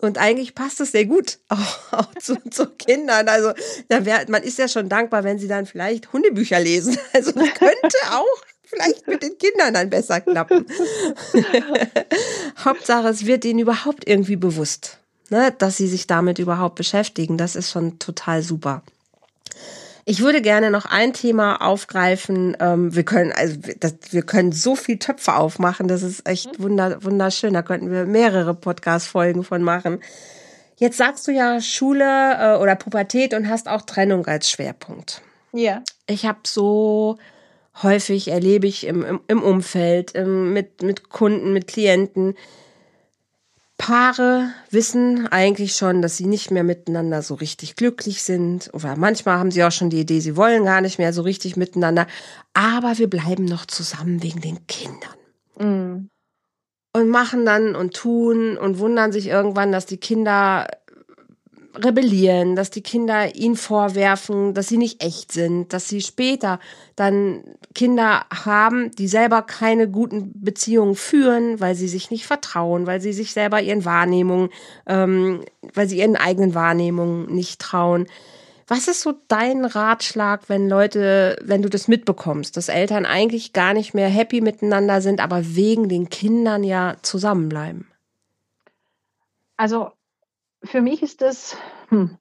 Und 0.06 0.18
eigentlich 0.20 0.53
passt 0.56 0.80
es 0.82 0.91
sehr 0.91 1.06
gut 1.06 1.39
auch, 1.49 1.93
auch 1.93 2.16
zu, 2.20 2.38
zu, 2.49 2.68
Kindern. 2.68 3.28
Also 3.28 3.53
wär, 3.89 4.26
man 4.30 4.43
ist 4.43 4.60
ja 4.60 4.68
schon 4.68 4.89
dankbar, 4.89 5.24
wenn 5.24 5.39
sie 5.39 5.47
dann 5.47 5.66
vielleicht 5.66 6.14
Hundebücher 6.14 6.60
lesen. 6.60 6.97
Also 7.14 7.32
das 7.32 7.53
könnte 7.53 7.97
auch 8.12 8.41
vielleicht 8.64 9.08
mit 9.08 9.24
den 9.24 9.38
Kindern 9.38 9.74
dann 9.74 9.89
besser 9.89 10.20
klappen. 10.20 10.66
Hauptsache, 12.66 13.08
es 13.08 13.26
wird 13.26 13.45
ihnen 13.45 13.60
überhaupt 13.60 14.06
irgendwie 14.08 14.36
bewusst, 14.36 14.97
ne, 15.30 15.53
dass 15.58 15.78
sie 15.78 15.88
sich 15.88 16.08
damit 16.08 16.39
überhaupt 16.39 16.76
beschäftigen. 16.76 17.38
Das 17.38 17.56
ist 17.56 17.72
schon 17.72 17.99
total 17.99 18.43
super. 18.43 18.84
Ich 20.08 20.22
würde 20.22 20.43
gerne 20.43 20.70
noch 20.70 20.86
ein 20.86 21.14
Thema 21.14 21.62
aufgreifen. 21.62 22.56
Ähm, 22.60 22.95
wir 22.95 23.03
können 23.03 23.32
also 23.32 23.58
das, 23.80 23.95
wir 24.12 24.22
können 24.22 24.51
so 24.51 24.76
viel 24.76 24.99
Töpfe 24.99 25.36
aufmachen. 25.36 25.88
Das 25.88 26.03
ist 26.03 26.28
echt 26.30 26.62
wunder, 26.62 27.03
wunderschön. 27.03 27.56
Da 27.56 27.64
könnten 27.64 27.91
wir 27.91 28.06
mehrere 28.06 28.53
Podcast-Folgen 28.53 29.43
von 29.43 29.64
machen. 29.64 29.99
Jetzt 30.78 30.97
sagst 30.97 31.28
du 31.28 31.32
ja 31.32 31.60
Schule 31.60 32.06
äh, 32.06 32.58
oder 32.58 32.76
Pubertät 32.76 33.34
und 33.34 33.49
hast 33.49 33.68
auch 33.68 33.82
Trennung 33.82 34.28
als 34.28 34.49
Schwerpunkt. 34.49 35.22
Ja. 35.53 35.82
Ich 36.06 36.28
habe 36.28 36.39
so 36.45 37.18
häufig 37.82 38.28
erlebe 38.28 38.68
ich 38.68 38.86
im, 38.86 39.03
im, 39.03 39.22
im 39.28 39.41
Umfeld, 39.41 40.12
im, 40.12 40.53
mit, 40.53 40.84
mit 40.84 41.10
Kunden, 41.10 41.51
mit 41.51 41.68
Klienten, 41.68 42.36
Paare 43.78 44.52
wissen 44.72 45.28
eigentlich 45.28 45.76
schon, 45.76 46.02
dass 46.02 46.16
sie 46.16 46.28
nicht 46.28 46.50
mehr 46.50 46.64
miteinander 46.64 47.22
so 47.22 47.34
richtig 47.34 47.76
glücklich 47.76 48.24
sind. 48.24 48.70
Oder 48.74 48.96
manchmal 48.96 49.38
haben 49.38 49.52
sie 49.52 49.64
auch 49.64 49.72
schon 49.72 49.90
die 49.90 50.00
Idee, 50.00 50.22
sie 50.22 50.38
wollen 50.38 50.64
gar 50.66 50.82
nicht 50.82 50.98
mehr 50.98 51.12
so 51.12 51.22
richtig 51.22 51.58
miteinander. 51.58 52.08
Aber 52.54 52.98
wir 52.98 53.10
bleiben 53.10 53.46
noch 53.46 53.66
zusammen 53.66 54.24
wegen 54.24 54.42
den 54.42 54.66
Kindern. 54.68 55.16
Mhm. 55.60 56.10
Und 56.94 57.10
machen 57.10 57.46
dann 57.46 57.76
und 57.76 57.94
tun 57.94 58.58
und 58.58 58.80
wundern 58.80 59.12
sich 59.12 59.28
irgendwann, 59.28 59.74
dass 59.74 59.86
die 59.86 59.98
Kinder 59.98 60.68
rebellieren, 61.84 62.56
dass 62.56 62.70
die 62.70 62.82
Kinder 62.82 63.36
ihnen 63.36 63.56
vorwerfen, 63.56 64.54
dass 64.54 64.68
sie 64.68 64.78
nicht 64.78 65.04
echt 65.04 65.32
sind, 65.32 65.74
dass 65.74 65.88
sie 65.88 66.02
später 66.02 66.60
dann 66.96 67.44
Kinder 67.74 68.26
haben, 68.34 68.92
die 68.92 69.08
selber 69.08 69.42
keine 69.42 69.90
guten 69.90 70.32
Beziehungen 70.36 70.96
führen, 70.96 71.60
weil 71.60 71.76
sie 71.76 71.88
sich 71.88 72.12
nicht 72.12 72.26
vertrauen, 72.26 72.88
weil 72.88 73.02
sie 73.02 73.14
sich 73.14 73.34
selber 73.34 73.62
ihren 73.62 73.86
Wahrnehmungen, 73.86 74.50
ähm, 74.88 75.42
weil 75.74 75.88
sie 75.88 76.00
ihren 76.00 76.16
eigenen 76.16 76.56
Wahrnehmungen 76.56 77.34
nicht 77.34 77.60
trauen. 77.60 78.08
Was 78.68 78.88
ist 78.88 79.02
so 79.02 79.14
dein 79.28 79.64
Ratschlag, 79.64 80.50
wenn 80.50 80.68
Leute, 80.68 81.38
wenn 81.44 81.62
du 81.62 81.70
das 81.70 81.88
mitbekommst, 81.88 82.58
dass 82.58 82.68
Eltern 82.68 83.06
eigentlich 83.06 83.54
gar 83.54 83.74
nicht 83.74 83.94
mehr 83.94 84.10
happy 84.10 84.42
miteinander 84.42 85.02
sind, 85.02 85.20
aber 85.20 85.56
wegen 85.56 85.88
den 85.88 86.10
Kindern 86.10 86.64
ja 86.64 86.96
zusammenbleiben? 87.04 87.88
Also 89.58 89.92
für 90.66 90.82
mich 90.82 91.01
ist 91.01 91.22
das 91.22 91.57
hm, 91.89 92.18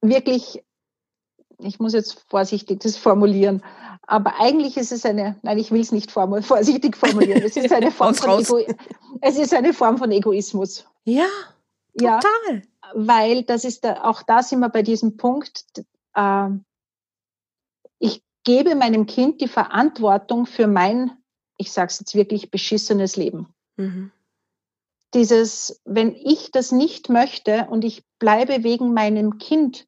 wirklich, 0.00 0.62
ich 1.58 1.78
muss 1.78 1.92
jetzt 1.92 2.24
vorsichtig 2.28 2.80
das 2.80 2.96
formulieren, 2.96 3.62
aber 4.02 4.40
eigentlich 4.40 4.76
ist 4.76 4.92
es 4.92 5.04
eine, 5.04 5.36
nein, 5.42 5.58
ich 5.58 5.70
will 5.70 5.80
es 5.80 5.92
nicht 5.92 6.10
formulieren, 6.10 6.44
vorsichtig 6.46 6.96
formulieren, 6.96 7.42
es 7.42 7.56
ist 7.56 7.72
eine 7.72 7.90
Form, 7.92 8.14
von, 8.14 8.40
Ego, 8.40 8.58
es 9.20 9.38
ist 9.38 9.54
eine 9.54 9.72
Form 9.72 9.98
von 9.98 10.10
Egoismus. 10.10 10.86
Ja, 11.04 11.28
total. 11.96 12.22
Ja, 12.48 12.62
weil 12.94 13.44
das 13.44 13.64
ist, 13.64 13.84
da, 13.84 14.02
auch 14.04 14.22
da 14.22 14.42
sind 14.42 14.60
wir 14.60 14.68
bei 14.68 14.82
diesem 14.82 15.16
Punkt, 15.16 15.84
äh, 16.14 16.48
ich 17.98 18.22
gebe 18.44 18.74
meinem 18.74 19.06
Kind 19.06 19.40
die 19.40 19.48
Verantwortung 19.48 20.46
für 20.46 20.66
mein, 20.66 21.12
ich 21.56 21.72
sage 21.72 21.88
es 21.88 22.00
jetzt 22.00 22.14
wirklich, 22.14 22.50
beschissenes 22.50 23.16
Leben. 23.16 23.48
Mhm 23.76 24.10
dieses, 25.14 25.80
wenn 25.84 26.14
ich 26.14 26.50
das 26.50 26.72
nicht 26.72 27.08
möchte 27.08 27.66
und 27.70 27.84
ich 27.84 28.04
bleibe 28.18 28.62
wegen 28.62 28.94
meinem 28.94 29.38
Kind, 29.38 29.86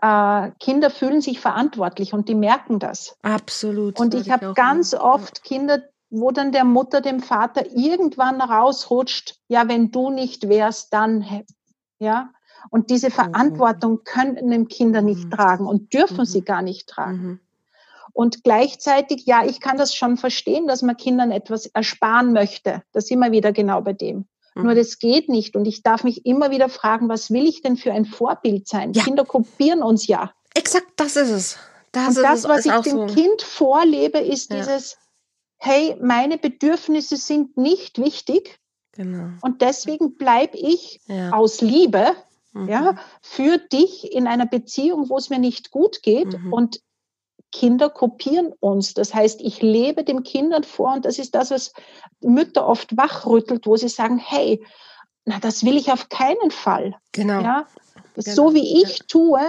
äh, 0.00 0.50
Kinder 0.60 0.90
fühlen 0.90 1.20
sich 1.20 1.40
verantwortlich 1.40 2.12
und 2.12 2.28
die 2.28 2.34
merken 2.34 2.78
das. 2.78 3.16
Absolut. 3.22 3.98
Und 4.00 4.14
ich 4.14 4.30
habe 4.30 4.54
ganz 4.54 4.92
machen. 4.92 5.04
oft 5.04 5.44
Kinder, 5.44 5.82
wo 6.10 6.30
dann 6.30 6.52
der 6.52 6.64
Mutter 6.64 7.00
dem 7.00 7.20
Vater 7.20 7.66
irgendwann 7.74 8.40
rausrutscht, 8.40 9.38
ja, 9.48 9.68
wenn 9.68 9.90
du 9.90 10.10
nicht 10.10 10.48
wärst, 10.48 10.92
dann, 10.92 11.44
ja. 11.98 12.30
Und 12.70 12.90
diese 12.90 13.08
mhm. 13.08 13.12
Verantwortung 13.12 14.04
können 14.04 14.68
Kinder 14.68 15.02
nicht 15.02 15.26
mhm. 15.26 15.30
tragen 15.30 15.66
und 15.66 15.92
dürfen 15.92 16.20
mhm. 16.20 16.24
sie 16.24 16.42
gar 16.42 16.62
nicht 16.62 16.88
tragen. 16.88 17.22
Mhm. 17.22 17.40
Und 18.14 18.44
gleichzeitig, 18.44 19.26
ja, 19.26 19.44
ich 19.44 19.60
kann 19.60 19.76
das 19.76 19.94
schon 19.94 20.16
verstehen, 20.16 20.68
dass 20.68 20.82
man 20.82 20.96
Kindern 20.96 21.32
etwas 21.32 21.66
ersparen 21.66 22.32
möchte. 22.32 22.82
Da 22.92 23.00
sind 23.00 23.18
wir 23.18 23.32
wieder 23.32 23.52
genau 23.52 23.80
bei 23.80 23.92
dem. 23.92 24.26
Nur 24.54 24.72
mhm. 24.72 24.76
das 24.76 24.98
geht 24.98 25.28
nicht. 25.28 25.56
Und 25.56 25.66
ich 25.66 25.82
darf 25.82 26.04
mich 26.04 26.24
immer 26.26 26.50
wieder 26.50 26.68
fragen, 26.68 27.08
was 27.08 27.30
will 27.30 27.46
ich 27.46 27.62
denn 27.62 27.76
für 27.76 27.92
ein 27.92 28.04
Vorbild 28.04 28.68
sein? 28.68 28.92
Ja. 28.92 29.02
Kinder 29.02 29.24
kopieren 29.24 29.82
uns 29.82 30.06
ja. 30.06 30.32
Exakt, 30.54 30.92
das 30.96 31.16
ist 31.16 31.30
es. 31.30 31.58
Das 31.92 32.16
und 32.16 32.22
das, 32.22 32.44
was 32.44 32.66
ich 32.66 32.72
dem 32.72 33.08
so. 33.08 33.14
Kind 33.14 33.42
vorlebe, 33.42 34.18
ist 34.18 34.50
ja. 34.50 34.58
dieses, 34.58 34.96
hey, 35.58 35.96
meine 36.00 36.38
Bedürfnisse 36.38 37.16
sind 37.16 37.56
nicht 37.56 37.98
wichtig. 37.98 38.58
Genau. 38.92 39.30
Und 39.42 39.60
deswegen 39.60 40.16
bleibe 40.16 40.56
ich 40.56 41.00
ja. 41.06 41.32
aus 41.32 41.60
Liebe 41.60 42.14
mhm. 42.52 42.68
ja, 42.68 42.96
für 43.22 43.58
dich 43.58 44.12
in 44.12 44.26
einer 44.26 44.46
Beziehung, 44.46 45.08
wo 45.08 45.16
es 45.16 45.30
mir 45.30 45.38
nicht 45.38 45.70
gut 45.70 46.02
geht. 46.02 46.38
Mhm. 46.38 46.52
Und 46.52 46.80
Kinder 47.54 47.88
kopieren 47.88 48.52
uns. 48.58 48.94
Das 48.94 49.14
heißt, 49.14 49.40
ich 49.40 49.62
lebe 49.62 50.02
den 50.02 50.24
Kindern 50.24 50.64
vor 50.64 50.92
und 50.94 51.04
das 51.04 51.20
ist 51.20 51.36
das, 51.36 51.52
was 51.52 51.72
Mütter 52.20 52.66
oft 52.66 52.96
wachrüttelt, 52.96 53.66
wo 53.66 53.76
sie 53.76 53.88
sagen, 53.88 54.18
hey, 54.18 54.62
na, 55.24 55.38
das 55.38 55.64
will 55.64 55.76
ich 55.76 55.92
auf 55.92 56.08
keinen 56.08 56.50
Fall. 56.50 56.96
Genau. 57.12 57.40
Ja? 57.40 57.66
genau. 58.14 58.34
So 58.34 58.54
wie 58.54 58.82
ich 58.82 58.98
tue, 59.06 59.40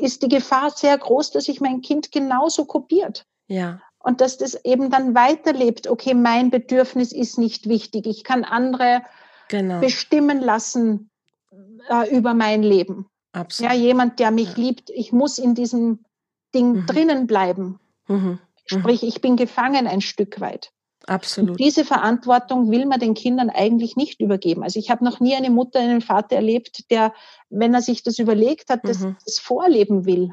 ist 0.00 0.22
die 0.22 0.28
Gefahr 0.28 0.70
sehr 0.70 0.98
groß, 0.98 1.30
dass 1.30 1.44
sich 1.44 1.62
mein 1.62 1.80
Kind 1.80 2.12
genauso 2.12 2.66
kopiert. 2.66 3.24
Ja. 3.48 3.80
Und 3.98 4.20
dass 4.20 4.36
das 4.36 4.62
eben 4.64 4.90
dann 4.90 5.14
weiterlebt. 5.14 5.88
Okay, 5.88 6.12
mein 6.12 6.50
Bedürfnis 6.50 7.10
ist 7.10 7.38
nicht 7.38 7.68
wichtig. 7.68 8.06
Ich 8.06 8.22
kann 8.22 8.44
andere 8.44 9.02
genau. 9.48 9.80
bestimmen 9.80 10.40
lassen 10.40 11.10
äh, 11.88 12.14
über 12.14 12.34
mein 12.34 12.62
Leben. 12.62 13.08
Absolut. 13.32 13.72
Ja, 13.72 13.78
jemand, 13.78 14.18
der 14.18 14.30
mich 14.30 14.56
ja. 14.56 14.62
liebt. 14.62 14.90
Ich 14.90 15.12
muss 15.12 15.38
in 15.38 15.54
diesem 15.54 16.05
Ding 16.56 16.72
mhm. 16.72 16.86
drinnen 16.86 17.26
bleiben. 17.26 17.78
Mhm. 18.08 18.16
mhm. 18.16 18.38
Sprich, 18.68 19.04
ich 19.04 19.20
bin 19.20 19.36
gefangen 19.36 19.86
ein 19.86 20.00
Stück 20.00 20.40
weit. 20.40 20.72
Absolut. 21.06 21.50
Und 21.50 21.60
diese 21.60 21.84
Verantwortung 21.84 22.70
will 22.72 22.84
man 22.84 22.98
den 22.98 23.14
Kindern 23.14 23.48
eigentlich 23.48 23.94
nicht 23.94 24.20
übergeben. 24.20 24.64
Also 24.64 24.80
ich 24.80 24.90
habe 24.90 25.04
noch 25.04 25.20
nie 25.20 25.36
eine 25.36 25.50
Mutter, 25.50 25.78
einen 25.78 26.00
Vater 26.00 26.34
erlebt, 26.34 26.90
der, 26.90 27.12
wenn 27.48 27.74
er 27.74 27.82
sich 27.82 28.02
das 28.02 28.18
überlegt 28.18 28.70
hat, 28.70 28.80
das, 28.82 29.00
mhm. 29.00 29.16
das 29.24 29.38
vorleben 29.38 30.04
will. 30.04 30.32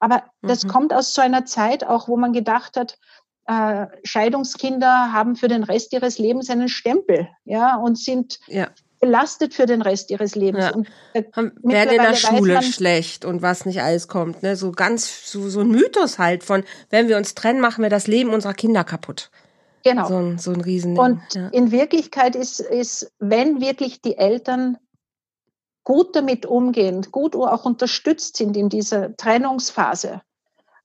Aber 0.00 0.24
das 0.42 0.64
mhm. 0.64 0.68
kommt 0.70 0.92
aus 0.92 1.14
so 1.14 1.22
einer 1.22 1.44
Zeit 1.44 1.86
auch, 1.86 2.08
wo 2.08 2.16
man 2.16 2.32
gedacht 2.32 2.76
hat, 2.76 2.98
äh, 3.46 3.86
Scheidungskinder 4.02 5.12
haben 5.12 5.36
für 5.36 5.48
den 5.48 5.62
Rest 5.62 5.92
ihres 5.92 6.18
Lebens 6.18 6.50
einen 6.50 6.68
Stempel, 6.68 7.28
ja, 7.44 7.76
und 7.76 7.96
sind 7.96 8.40
ja 8.48 8.68
belastet 9.00 9.54
für 9.54 9.66
den 9.66 9.82
Rest 9.82 10.10
ihres 10.10 10.34
Lebens. 10.34 10.64
Ja. 10.64 10.74
Und, 10.74 10.88
äh, 11.12 11.24
werden 11.34 11.90
in 11.90 12.02
der 12.02 12.14
Schule 12.14 12.54
man, 12.54 12.62
schlecht 12.62 13.24
und 13.24 13.42
was 13.42 13.66
nicht 13.66 13.82
alles 13.82 14.08
kommt. 14.08 14.42
Ne? 14.42 14.56
So 14.56 14.72
ganz, 14.72 15.30
so, 15.30 15.48
so 15.48 15.60
ein 15.60 15.70
Mythos 15.70 16.18
halt 16.18 16.44
von, 16.44 16.64
wenn 16.90 17.08
wir 17.08 17.16
uns 17.16 17.34
trennen, 17.34 17.60
machen 17.60 17.82
wir 17.82 17.90
das 17.90 18.06
Leben 18.06 18.30
unserer 18.30 18.54
Kinder 18.54 18.84
kaputt. 18.84 19.30
Genau. 19.84 20.08
So 20.08 20.16
ein, 20.16 20.38
so 20.38 20.52
ein 20.52 20.60
Riesen. 20.60 20.98
Und 20.98 21.20
ja. 21.32 21.48
in 21.48 21.70
Wirklichkeit 21.70 22.36
ist, 22.36 22.60
ist, 22.60 23.12
wenn 23.18 23.60
wirklich 23.60 24.02
die 24.02 24.16
Eltern 24.16 24.76
gut 25.84 26.14
damit 26.14 26.44
umgehen, 26.44 27.06
gut 27.10 27.34
auch 27.34 27.64
unterstützt 27.64 28.36
sind 28.36 28.56
in 28.56 28.68
dieser 28.68 29.16
Trennungsphase, 29.16 30.20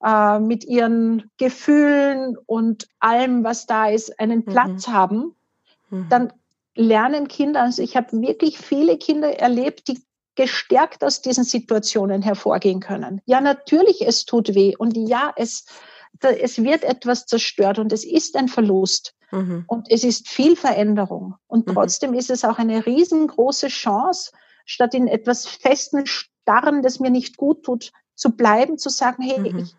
äh, 0.04 0.40
mit 0.40 0.64
ihren 0.64 1.30
Gefühlen 1.38 2.38
und 2.46 2.88
allem, 3.00 3.44
was 3.44 3.66
da 3.66 3.90
ist, 3.90 4.20
einen 4.20 4.40
mhm. 4.40 4.46
Platz 4.46 4.88
mhm. 4.88 4.94
haben, 4.94 5.36
dann 6.10 6.34
lernen 6.76 7.28
Kinder, 7.28 7.62
also 7.62 7.82
ich 7.82 7.96
habe 7.96 8.22
wirklich 8.22 8.58
viele 8.58 8.98
Kinder 8.98 9.40
erlebt, 9.40 9.88
die 9.88 10.04
gestärkt 10.36 11.04
aus 11.04 11.22
diesen 11.22 11.44
Situationen 11.44 12.22
hervorgehen 12.22 12.80
können. 12.80 13.22
Ja, 13.26 13.40
natürlich, 13.42 14.06
es 14.06 14.26
tut 14.26 14.56
weh 14.56 14.76
und 14.76 14.98
ja, 14.98 15.32
es, 15.36 15.66
es 16.22 16.64
wird 16.64 16.84
etwas 16.84 17.26
zerstört 17.26 17.78
und 17.78 17.94
es 17.94 18.04
ist 18.04 18.36
ein 18.36 18.48
Verlust 18.48 19.14
mhm. 19.32 19.66
und 19.68 19.92
es 19.92 20.04
ist 20.04 20.28
viel 20.28 20.56
Veränderung. 20.56 21.36
Und 21.48 21.68
mhm. 21.68 21.74
trotzdem 21.74 22.12
mhm. 22.12 22.18
ist 22.18 22.32
es 22.32 22.46
auch 22.46 22.58
eine 22.58 22.86
riesengroße 22.86 23.68
Chance, 23.68 24.32
statt 24.66 24.94
in 24.94 25.08
etwas 25.08 25.46
festen 25.46 26.06
Starren, 26.06 26.82
das 26.82 27.00
mir 27.00 27.12
nicht 27.12 27.38
gut 27.38 27.64
tut, 27.64 27.92
zu 28.16 28.36
bleiben, 28.36 28.78
zu 28.78 28.90
sagen, 28.90 29.22
hey, 29.24 29.40
mhm. 29.40 29.60
ich, 29.60 29.76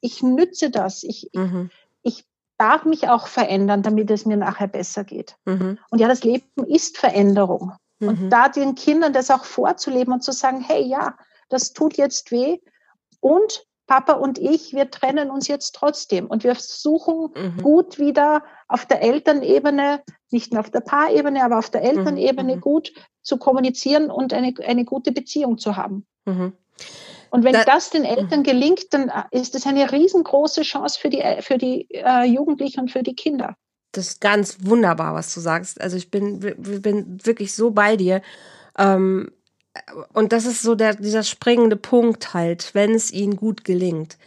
ich 0.00 0.22
nütze 0.22 0.70
das, 0.70 1.02
ich, 1.02 1.30
mhm. 1.32 1.70
ich, 2.02 2.18
ich 2.18 2.24
darf 2.58 2.84
mich 2.84 3.08
auch 3.08 3.26
verändern, 3.26 3.82
damit 3.82 4.10
es 4.10 4.26
mir 4.26 4.36
nachher 4.36 4.68
besser 4.68 5.04
geht. 5.04 5.36
Mhm. 5.44 5.78
Und 5.90 5.98
ja, 6.00 6.08
das 6.08 6.24
Leben 6.24 6.64
ist 6.66 6.98
Veränderung. 6.98 7.72
Und 8.00 8.22
mhm. 8.22 8.30
da 8.30 8.48
den 8.48 8.74
Kindern 8.74 9.12
das 9.12 9.30
auch 9.30 9.44
vorzuleben 9.44 10.12
und 10.12 10.22
zu 10.22 10.32
sagen, 10.32 10.60
hey, 10.60 10.82
ja, 10.82 11.16
das 11.48 11.72
tut 11.72 11.96
jetzt 11.96 12.30
weh 12.30 12.58
und 13.20 13.66
Papa 13.86 14.14
und 14.14 14.38
ich, 14.38 14.74
wir 14.74 14.90
trennen 14.90 15.30
uns 15.30 15.46
jetzt 15.46 15.74
trotzdem 15.74 16.26
und 16.26 16.42
wir 16.42 16.54
versuchen 16.54 17.30
mhm. 17.34 17.62
gut 17.62 17.98
wieder 17.98 18.42
auf 18.68 18.84
der 18.84 19.00
Elternebene, 19.00 20.02
nicht 20.30 20.52
nur 20.52 20.60
auf 20.60 20.70
der 20.70 20.80
Paarebene, 20.80 21.44
aber 21.44 21.58
auf 21.58 21.70
der 21.70 21.82
mhm. 21.82 21.98
Elternebene 21.98 22.56
mhm. 22.56 22.60
gut 22.60 22.92
zu 23.22 23.38
kommunizieren 23.38 24.10
und 24.10 24.32
eine, 24.32 24.52
eine 24.66 24.84
gute 24.84 25.12
Beziehung 25.12 25.58
zu 25.58 25.76
haben. 25.76 26.04
Mhm. 26.24 26.52
Und 27.30 27.44
wenn 27.44 27.52
da, 27.52 27.64
das 27.64 27.90
den 27.90 28.04
Eltern 28.04 28.40
mhm. 28.40 28.44
gelingt, 28.44 28.92
dann 28.92 29.08
äh, 29.08 29.22
ist 29.30 29.54
es 29.54 29.66
eine 29.66 29.90
riesengroße 29.90 30.62
Chance 30.62 30.98
für 31.00 31.10
die, 31.10 31.20
äh, 31.20 31.42
für 31.42 31.58
die 31.58 31.88
äh, 31.90 32.24
Jugendlichen 32.24 32.80
und 32.80 32.90
für 32.90 33.02
die 33.02 33.14
Kinder. 33.14 33.56
Das 33.92 34.08
ist 34.08 34.20
ganz 34.20 34.58
wunderbar, 34.62 35.14
was 35.14 35.32
du 35.34 35.40
sagst. 35.40 35.80
Also 35.80 35.96
ich 35.96 36.10
bin, 36.10 36.40
bin 36.40 37.18
wirklich 37.24 37.54
so 37.54 37.70
bei 37.70 37.96
dir. 37.96 38.22
Ähm, 38.78 39.30
und 40.12 40.32
das 40.32 40.46
ist 40.46 40.62
so 40.62 40.74
der, 40.74 40.94
dieser 40.94 41.22
springende 41.22 41.76
Punkt 41.76 42.34
halt, 42.34 42.74
wenn 42.74 42.94
es 42.94 43.12
ihnen 43.12 43.36
gut 43.36 43.64
gelingt. 43.64 44.18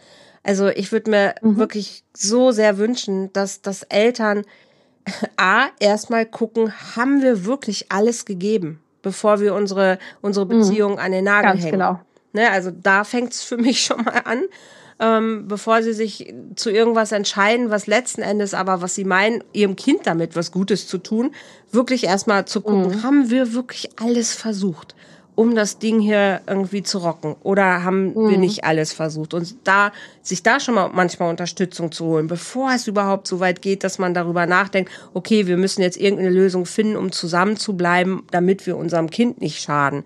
Also 0.42 0.68
ich 0.68 0.92
würde 0.92 1.10
mir 1.10 1.34
mhm. 1.42 1.56
wirklich 1.56 2.04
so 2.14 2.50
sehr 2.50 2.78
wünschen, 2.78 3.32
dass, 3.32 3.62
dass 3.62 3.82
Eltern 3.84 4.44
A, 5.36 5.66
erstmal 5.78 6.26
gucken, 6.26 6.72
haben 6.96 7.22
wir 7.22 7.44
wirklich 7.44 7.90
alles 7.90 8.24
gegeben, 8.24 8.80
bevor 9.02 9.40
wir 9.40 9.54
unsere, 9.54 9.98
unsere 10.20 10.46
mhm. 10.46 10.50
Beziehung 10.50 10.92
mhm. 10.92 10.98
an 10.98 11.12
den 11.12 11.24
Nagel 11.24 11.50
Ganz 11.52 11.62
hängen. 11.62 11.72
Genau. 11.72 12.00
Ne, 12.32 12.50
also 12.50 12.70
da 12.70 13.04
fängt 13.04 13.32
es 13.32 13.42
für 13.42 13.56
mich 13.56 13.82
schon 13.84 14.02
mal 14.04 14.22
an, 14.24 14.42
ähm, 15.00 15.48
bevor 15.48 15.82
sie 15.82 15.94
sich 15.94 16.32
zu 16.56 16.70
irgendwas 16.70 17.12
entscheiden, 17.12 17.70
was 17.70 17.86
letzten 17.86 18.22
Endes 18.22 18.54
aber, 18.54 18.82
was 18.82 18.94
sie 18.94 19.04
meinen, 19.04 19.42
ihrem 19.52 19.76
Kind 19.76 20.06
damit 20.06 20.36
was 20.36 20.52
Gutes 20.52 20.86
zu 20.86 20.98
tun, 20.98 21.34
wirklich 21.72 22.04
erstmal 22.04 22.44
zu 22.44 22.60
gucken, 22.60 22.98
mhm. 22.98 23.02
haben 23.02 23.30
wir 23.30 23.54
wirklich 23.54 23.90
alles 23.98 24.34
versucht? 24.34 24.94
um 25.40 25.54
das 25.54 25.78
Ding 25.78 26.00
hier 26.00 26.42
irgendwie 26.46 26.82
zu 26.82 26.98
rocken? 26.98 27.34
Oder 27.42 27.82
haben 27.82 28.08
mhm. 28.08 28.28
wir 28.28 28.36
nicht 28.36 28.64
alles 28.64 28.92
versucht? 28.92 29.32
Und 29.32 29.56
da, 29.64 29.90
sich 30.20 30.42
da 30.42 30.60
schon 30.60 30.74
mal 30.74 30.90
manchmal 30.92 31.30
Unterstützung 31.30 31.92
zu 31.92 32.04
holen, 32.04 32.26
bevor 32.26 32.72
es 32.74 32.86
überhaupt 32.86 33.26
so 33.26 33.40
weit 33.40 33.62
geht, 33.62 33.82
dass 33.82 33.98
man 33.98 34.12
darüber 34.12 34.44
nachdenkt, 34.44 34.90
okay, 35.14 35.46
wir 35.46 35.56
müssen 35.56 35.80
jetzt 35.80 35.96
irgendeine 35.96 36.28
Lösung 36.28 36.66
finden, 36.66 36.96
um 36.96 37.10
zusammen 37.10 37.56
zu 37.56 37.74
bleiben, 37.74 38.26
damit 38.30 38.66
wir 38.66 38.76
unserem 38.76 39.08
Kind 39.08 39.40
nicht 39.40 39.62
schaden. 39.62 40.04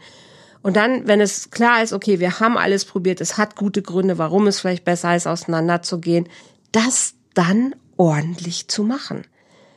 Und 0.64 0.76
dann, 0.76 1.06
wenn 1.06 1.20
es 1.20 1.50
klar 1.50 1.82
ist, 1.82 1.92
okay, 1.92 2.20
wir 2.20 2.40
haben 2.40 2.56
alles 2.56 2.86
probiert, 2.86 3.20
es 3.20 3.36
hat 3.36 3.54
gute 3.54 3.82
Gründe, 3.82 4.16
warum 4.16 4.46
es 4.46 4.60
vielleicht 4.60 4.86
besser 4.86 5.14
ist, 5.14 5.26
auseinanderzugehen, 5.26 6.26
das 6.72 7.12
dann 7.34 7.74
ordentlich 7.98 8.66
zu 8.68 8.82
machen. 8.82 9.26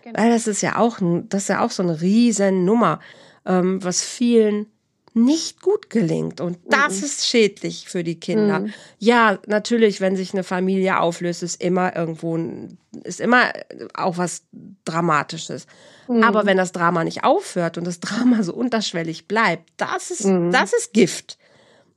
Genau. 0.06 0.18
Weil 0.18 0.30
das 0.30 0.48
ist 0.48 0.62
ja 0.62 0.78
auch, 0.78 1.00
das 1.28 1.42
ist 1.42 1.48
ja 1.50 1.62
auch 1.62 1.72
so 1.72 1.84
eine 1.84 2.00
riesen 2.00 2.64
Nummer, 2.64 3.02
ähm, 3.46 3.84
was 3.84 4.02
vielen 4.02 4.68
nicht 5.18 5.62
gut 5.62 5.90
gelingt. 5.90 6.40
Und 6.42 6.58
das 6.70 7.00
mhm. 7.00 7.06
ist 7.06 7.28
schädlich 7.28 7.90
für 7.90 8.04
die 8.04 8.20
Kinder. 8.20 8.62
Mhm. 8.62 8.74
Ja, 9.00 9.40
natürlich, 9.48 10.02
wenn 10.02 10.16
sich 10.16 10.34
eine 10.34 10.44
Familie 10.44 11.00
auflöst, 11.00 11.44
ist 11.44 11.62
immer 11.62 11.96
irgendwo, 11.96 12.38
ist 13.04 13.20
immer 13.20 13.52
auch 13.94 14.18
was 14.18 14.44
Dramatisches. 14.86 15.68
Mhm. 16.08 16.24
Aber 16.24 16.46
wenn 16.46 16.58
das 16.58 16.72
Drama 16.72 17.04
nicht 17.04 17.24
aufhört 17.24 17.78
und 17.78 17.86
das 17.86 18.00
Drama 18.02 18.44
so 18.44 18.54
unterschwellig 18.54 19.28
bleibt, 19.28 19.70
das 19.78 20.12
ist, 20.12 20.26
mhm. 20.26 20.52
das 20.52 20.74
ist 20.74 20.94
Gift. 20.94 21.38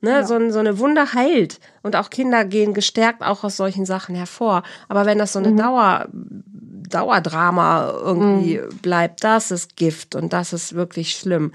Ne, 0.02 0.10
ja. 0.12 0.26
so, 0.26 0.50
so 0.50 0.58
eine 0.58 0.78
Wunde 0.78 1.12
heilt. 1.12 1.60
Und 1.82 1.94
auch 1.94 2.08
Kinder 2.08 2.46
gehen 2.46 2.72
gestärkt 2.72 3.22
auch 3.22 3.44
aus 3.44 3.58
solchen 3.58 3.84
Sachen 3.84 4.14
hervor. 4.14 4.62
Aber 4.88 5.04
wenn 5.04 5.18
das 5.18 5.34
so 5.34 5.38
eine 5.38 5.50
mhm. 5.50 5.58
Dauer, 5.58 6.08
Dauerdrama 6.12 7.92
irgendwie 8.02 8.58
mhm. 8.58 8.78
bleibt, 8.78 9.22
das 9.24 9.50
ist 9.50 9.76
Gift 9.76 10.14
und 10.14 10.32
das 10.32 10.54
ist 10.54 10.74
wirklich 10.74 11.14
schlimm. 11.16 11.52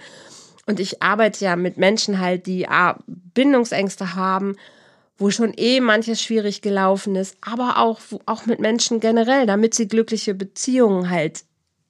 Und 0.66 0.80
ich 0.80 1.02
arbeite 1.02 1.46
ja 1.46 1.56
mit 1.56 1.78
Menschen 1.78 2.20
halt, 2.20 2.48
die 2.48 2.68
ah, 2.68 2.98
Bindungsängste 3.08 4.16
haben, 4.16 4.56
wo 5.18 5.30
schon 5.30 5.54
eh 5.56 5.80
manches 5.80 6.22
schwierig 6.22 6.62
gelaufen 6.62 7.16
ist, 7.16 7.38
aber 7.42 7.78
auch, 7.78 8.00
auch 8.26 8.46
mit 8.46 8.60
Menschen 8.60 9.00
generell, 9.00 9.46
damit 9.46 9.74
sie 9.74 9.88
glückliche 9.88 10.34
Beziehungen 10.34 11.10
halt 11.10 11.44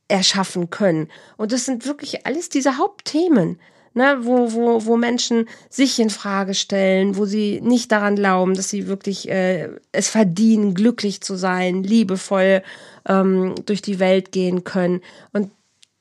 erschaffen 0.07 0.69
können. 0.69 1.09
Und 1.37 1.51
das 1.51 1.65
sind 1.65 1.85
wirklich 1.85 2.25
alles 2.27 2.49
diese 2.49 2.77
Hauptthemen, 2.77 3.59
ne, 3.95 4.17
wo, 4.21 4.53
wo, 4.53 4.85
wo 4.85 4.97
Menschen 4.97 5.47
sich 5.69 5.99
in 5.99 6.11
Frage 6.11 6.53
stellen, 6.53 7.17
wo 7.17 7.25
sie 7.25 7.61
nicht 7.61 7.91
daran 7.91 8.15
glauben, 8.15 8.53
dass 8.53 8.69
sie 8.69 8.87
wirklich 8.87 9.27
äh, 9.29 9.69
es 9.91 10.09
verdienen, 10.09 10.75
glücklich 10.75 11.21
zu 11.21 11.35
sein, 11.35 11.81
liebevoll 11.81 12.61
ähm, 13.07 13.55
durch 13.65 13.81
die 13.81 13.97
Welt 13.97 14.31
gehen 14.31 14.63
können. 14.63 15.01
Und 15.33 15.49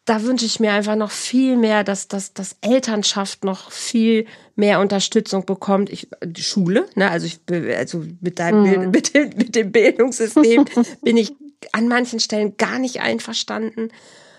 da 0.05 0.22
wünsche 0.22 0.44
ich 0.44 0.61
mir 0.61 0.72
einfach 0.72 0.96
noch 0.96 1.11
viel 1.11 1.57
mehr, 1.57 1.82
dass, 1.82 2.09
dass, 2.09 2.34
dass 2.34 2.57
Elternschaft 2.61 3.44
noch 3.44 3.70
viel 3.70 4.26
mehr 4.55 4.80
Unterstützung 4.80 5.46
bekommt. 5.46 5.88
Ich, 5.90 6.09
die 6.22 6.42
Schule, 6.42 6.86
ne, 6.94 7.11
also 7.11 7.26
ich, 7.26 7.40
also 7.76 8.05
mit 8.20 8.38
deinem 8.38 8.62
mhm. 8.62 8.90
Mit, 8.90 9.14
dem, 9.14 9.30
mit 9.36 9.55
dem 9.55 9.72
Bildungssystem 9.72 10.66
bin 11.02 11.16
ich 11.16 11.34
an 11.72 11.88
manchen 11.88 12.20
Stellen 12.20 12.57
gar 12.59 12.78
nicht 12.78 13.00
einverstanden. 13.00 13.88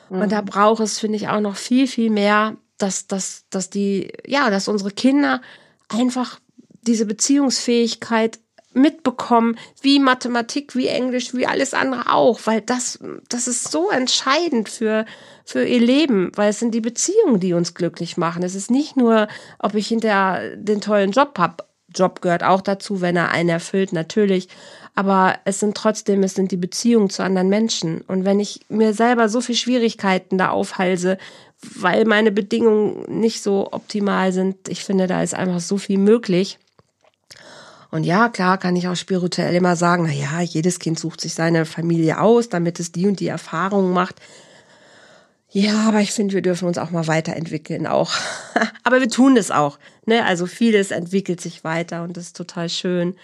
Mhm. 0.09 0.21
Und 0.21 0.31
da 0.31 0.41
braucht 0.41 0.81
es, 0.81 0.99
finde 0.99 1.17
ich, 1.17 1.29
auch 1.29 1.41
noch 1.41 1.55
viel, 1.55 1.87
viel 1.87 2.11
mehr, 2.11 2.55
dass, 2.77 3.07
dass, 3.07 3.45
dass 3.49 3.71
die, 3.71 4.11
ja, 4.27 4.51
dass 4.51 4.67
unsere 4.67 4.91
Kinder 4.91 5.41
einfach 5.89 6.39
diese 6.81 7.07
Beziehungsfähigkeit 7.07 8.39
mitbekommen, 8.75 9.57
wie 9.81 9.99
Mathematik, 9.99 10.75
wie 10.75 10.87
Englisch, 10.87 11.33
wie 11.33 11.47
alles 11.47 11.73
andere 11.73 12.11
auch, 12.13 12.39
weil 12.45 12.61
das, 12.61 12.99
das 13.29 13.47
ist 13.47 13.71
so 13.71 13.89
entscheidend 13.89 14.69
für, 14.69 15.05
für 15.45 15.63
ihr 15.63 15.79
Leben, 15.79 16.31
weil 16.35 16.49
es 16.49 16.59
sind 16.59 16.73
die 16.73 16.81
Beziehungen, 16.81 17.39
die 17.39 17.53
uns 17.53 17.73
glücklich 17.73 18.17
machen. 18.17 18.43
Es 18.43 18.55
ist 18.55 18.69
nicht 18.69 18.97
nur, 18.97 19.27
ob 19.59 19.75
ich 19.75 19.87
hinterher 19.87 20.55
den 20.55 20.81
tollen 20.81 21.11
Job 21.11 21.37
habe. 21.37 21.63
Job 21.93 22.21
gehört 22.21 22.43
auch 22.43 22.61
dazu, 22.61 22.99
wenn 23.01 23.15
er 23.15 23.31
einen 23.31 23.49
erfüllt, 23.49 23.93
natürlich. 23.93 24.49
Aber 24.95 25.35
es 25.45 25.59
sind 25.59 25.75
trotzdem, 25.75 26.23
es 26.23 26.33
sind 26.33 26.51
die 26.51 26.57
Beziehungen 26.57 27.09
zu 27.09 27.23
anderen 27.23 27.49
Menschen. 27.49 28.01
Und 28.01 28.25
wenn 28.25 28.39
ich 28.39 28.61
mir 28.69 28.93
selber 28.93 29.29
so 29.29 29.41
viel 29.41 29.55
Schwierigkeiten 29.55 30.37
da 30.37 30.49
aufhalse, 30.49 31.17
weil 31.61 32.05
meine 32.05 32.31
Bedingungen 32.31 33.19
nicht 33.19 33.41
so 33.41 33.69
optimal 33.71 34.31
sind, 34.31 34.67
ich 34.67 34.83
finde, 34.83 35.07
da 35.07 35.21
ist 35.21 35.33
einfach 35.33 35.59
so 35.59 35.77
viel 35.77 35.97
möglich. 35.97 36.59
Und 37.95 38.03
ja, 38.03 38.27
klar 38.27 38.57
kann 38.57 38.75
ich 38.75 38.89
auch 38.89 38.95
spirituell 38.97 39.55
immer 39.55 39.77
sagen, 39.77 40.03
na 40.05 40.11
ja, 40.11 40.41
jedes 40.41 40.79
Kind 40.79 40.99
sucht 40.99 41.21
sich 41.21 41.33
seine 41.33 41.65
Familie 41.65 42.19
aus, 42.19 42.49
damit 42.49 42.81
es 42.81 42.91
die 42.91 43.07
und 43.07 43.21
die 43.21 43.29
Erfahrungen 43.29 43.93
macht. 43.93 44.15
Ja, 45.49 45.87
aber 45.87 46.01
ich 46.01 46.11
finde, 46.11 46.33
wir 46.33 46.41
dürfen 46.41 46.67
uns 46.67 46.77
auch 46.77 46.91
mal 46.91 47.07
weiterentwickeln 47.07 47.87
auch. 47.87 48.11
aber 48.83 48.99
wir 48.99 49.07
tun 49.07 49.35
das 49.35 49.49
auch. 49.49 49.79
Ne? 50.05 50.25
Also 50.25 50.45
vieles 50.45 50.91
entwickelt 50.91 51.39
sich 51.39 51.63
weiter 51.63 52.03
und 52.03 52.17
das 52.17 52.25
ist 52.25 52.35
total 52.35 52.67
schön. 52.67 53.15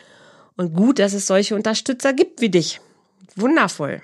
Und 0.56 0.74
gut, 0.74 1.00
dass 1.00 1.12
es 1.12 1.28
solche 1.28 1.54
Unterstützer 1.56 2.14
gibt 2.14 2.40
wie 2.40 2.50
dich. 2.50 2.80
Wundervoll. 3.36 4.02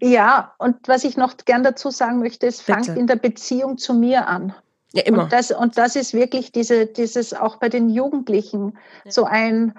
Ja, 0.00 0.54
und 0.58 0.76
was 0.86 1.02
ich 1.02 1.16
noch 1.16 1.36
gern 1.38 1.64
dazu 1.64 1.90
sagen 1.90 2.20
möchte, 2.20 2.46
es 2.46 2.62
Bitte. 2.62 2.72
fangt 2.72 2.96
in 2.96 3.08
der 3.08 3.16
Beziehung 3.16 3.76
zu 3.76 3.92
mir 3.92 4.28
an. 4.28 4.54
Ja, 4.92 5.02
immer. 5.02 5.24
Und 5.24 5.32
das, 5.32 5.50
und 5.50 5.76
das 5.76 5.96
ist 5.96 6.14
wirklich 6.14 6.52
diese, 6.52 6.86
dieses 6.86 7.34
auch 7.34 7.56
bei 7.56 7.68
den 7.68 7.90
Jugendlichen 7.90 8.78
ja. 9.04 9.10
so 9.10 9.24
ein, 9.24 9.74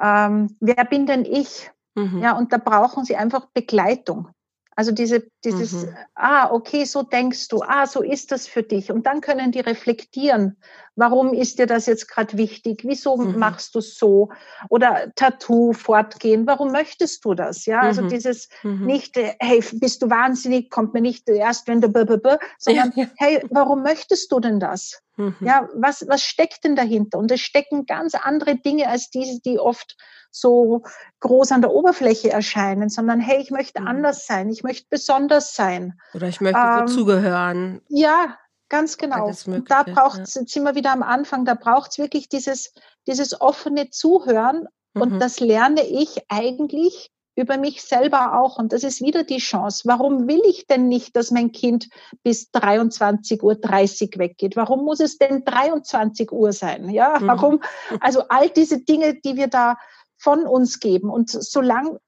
ähm, 0.00 0.56
wer 0.60 0.84
bin 0.84 1.06
denn 1.06 1.24
ich? 1.24 1.70
Mhm. 1.94 2.20
Ja, 2.22 2.36
und 2.36 2.52
da 2.52 2.58
brauchen 2.58 3.04
sie 3.04 3.16
einfach 3.16 3.46
Begleitung. 3.46 4.28
Also 4.76 4.92
diese, 4.92 5.28
dieses, 5.44 5.86
mhm. 5.86 5.96
ah, 6.14 6.52
okay, 6.52 6.84
so 6.84 7.02
denkst 7.02 7.48
du, 7.48 7.62
ah, 7.62 7.86
so 7.86 8.00
ist 8.00 8.30
das 8.30 8.46
für 8.46 8.62
dich. 8.62 8.92
Und 8.92 9.06
dann 9.06 9.20
können 9.20 9.50
die 9.50 9.58
reflektieren, 9.58 10.56
warum 10.98 11.32
ist 11.32 11.58
dir 11.58 11.66
das 11.66 11.86
jetzt 11.86 12.08
gerade 12.08 12.36
wichtig? 12.36 12.82
Wieso 12.84 13.16
mhm. 13.16 13.38
machst 13.38 13.74
du 13.74 13.80
so? 13.80 14.30
Oder 14.68 15.12
Tattoo 15.14 15.72
fortgehen, 15.72 16.46
warum 16.46 16.72
möchtest 16.72 17.24
du 17.24 17.34
das? 17.34 17.66
Ja, 17.66 17.80
also 17.80 18.02
mhm. 18.02 18.08
dieses 18.08 18.48
mhm. 18.62 18.84
nicht, 18.84 19.16
äh, 19.16 19.34
hey, 19.38 19.62
bist 19.74 20.02
du 20.02 20.10
wahnsinnig, 20.10 20.70
kommt 20.70 20.94
mir 20.94 21.00
nicht 21.00 21.28
erst, 21.28 21.68
wenn 21.68 21.80
du, 21.80 21.88
b 21.88 22.00
-b 22.00 22.16
-b, 22.16 22.38
sondern 22.58 22.92
ja, 22.96 23.04
ja. 23.04 23.10
hey, 23.16 23.42
warum 23.50 23.82
möchtest 23.82 24.30
du 24.32 24.40
denn 24.40 24.58
das? 24.60 25.00
Mhm. 25.16 25.36
Ja, 25.40 25.68
was, 25.74 26.04
was 26.08 26.22
steckt 26.22 26.64
denn 26.64 26.76
dahinter? 26.76 27.18
Und 27.18 27.30
es 27.30 27.40
stecken 27.40 27.86
ganz 27.86 28.14
andere 28.14 28.56
Dinge 28.56 28.88
als 28.88 29.10
diese, 29.10 29.40
die 29.40 29.58
oft 29.58 29.96
so 30.30 30.82
groß 31.20 31.52
an 31.52 31.62
der 31.62 31.72
Oberfläche 31.72 32.30
erscheinen, 32.30 32.88
sondern 32.88 33.20
hey, 33.20 33.40
ich 33.40 33.50
möchte 33.50 33.80
mhm. 33.80 33.88
anders 33.88 34.26
sein, 34.26 34.50
ich 34.50 34.62
möchte 34.62 34.86
besonders 34.90 35.54
sein. 35.54 35.98
Oder 36.12 36.28
ich 36.28 36.40
möchte 36.40 36.58
ähm, 36.58 36.80
dazugehören. 36.80 37.82
Ja, 37.88 38.36
ganz 38.68 38.96
genau. 38.96 39.26
Und 39.46 39.70
da 39.70 39.82
braucht 39.82 40.20
es, 40.20 40.34
ja. 40.34 40.40
jetzt 40.42 40.52
sind 40.52 40.64
wir 40.64 40.74
wieder 40.74 40.92
am 40.92 41.02
Anfang, 41.02 41.44
da 41.44 41.54
braucht 41.54 41.92
es 41.92 41.98
wirklich 41.98 42.28
dieses, 42.28 42.72
dieses 43.06 43.40
offene 43.40 43.90
Zuhören. 43.90 44.66
Mhm. 44.94 45.02
Und 45.02 45.18
das 45.20 45.40
lerne 45.40 45.86
ich 45.86 46.22
eigentlich 46.28 47.10
über 47.38 47.56
mich 47.56 47.82
selber 47.82 48.38
auch. 48.38 48.58
Und 48.58 48.72
das 48.72 48.82
ist 48.82 49.00
wieder 49.00 49.22
die 49.22 49.38
Chance. 49.38 49.82
Warum 49.86 50.26
will 50.26 50.42
ich 50.44 50.66
denn 50.66 50.88
nicht, 50.88 51.14
dass 51.14 51.30
mein 51.30 51.52
Kind 51.52 51.88
bis 52.24 52.50
23.30 52.52 53.42
Uhr 53.42 54.18
weggeht? 54.18 54.56
Warum 54.56 54.84
muss 54.84 54.98
es 54.98 55.18
denn 55.18 55.44
23 55.44 56.32
Uhr 56.32 56.52
sein? 56.52 56.90
Ja, 56.90 57.18
mhm. 57.20 57.26
warum? 57.28 57.60
Also 58.00 58.24
all 58.28 58.50
diese 58.50 58.80
Dinge, 58.80 59.14
die 59.14 59.36
wir 59.36 59.46
da 59.46 59.76
von 60.16 60.46
uns 60.46 60.80
geben. 60.80 61.10
Und 61.10 61.30
solange, 61.30 62.00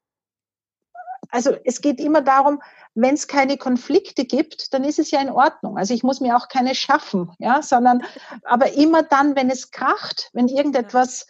also 1.31 1.57
es 1.65 1.81
geht 1.81 2.01
immer 2.01 2.23
darum, 2.23 2.61
wenn 2.95 3.15
es 3.15 3.29
keine 3.29 3.57
Konflikte 3.57 4.25
gibt, 4.25 4.75
dann 4.75 4.85
ist 4.85 4.99
es 4.99 5.11
ja 5.11 5.21
in 5.21 5.31
Ordnung. 5.31 5.79
Also 5.79 5.95
ich 5.95 6.03
muss 6.03 6.21
mir 6.21 6.37
auch 6.37 6.49
keine 6.49 6.75
schaffen, 6.75 7.31
ja, 7.39 7.63
sondern 7.63 8.03
aber 8.43 8.73
immer 8.73 9.03
dann, 9.03 9.37
wenn 9.37 9.51
es 9.51 9.71
kracht, 9.71 10.31
wenn 10.33 10.49
irgendetwas 10.49 11.27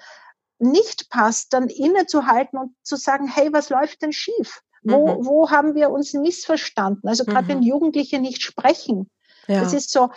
nicht 0.58 1.10
passt, 1.10 1.52
dann 1.52 1.68
innezuhalten 1.68 2.58
und 2.58 2.74
zu 2.82 2.96
sagen, 2.96 3.26
hey, 3.26 3.52
was 3.52 3.70
läuft 3.70 4.02
denn 4.02 4.12
schief? 4.12 4.62
Wo, 4.82 5.18
mhm. 5.18 5.26
wo 5.26 5.50
haben 5.50 5.74
wir 5.74 5.90
uns 5.90 6.14
missverstanden? 6.14 7.08
Also 7.08 7.24
gerade 7.24 7.44
mhm. 7.44 7.48
wenn 7.48 7.62
Jugendliche 7.62 8.18
nicht 8.18 8.42
sprechen. 8.42 9.10
Ja. 9.46 9.60
Das 9.60 9.72
ist 9.72 9.90
so, 9.90 10.10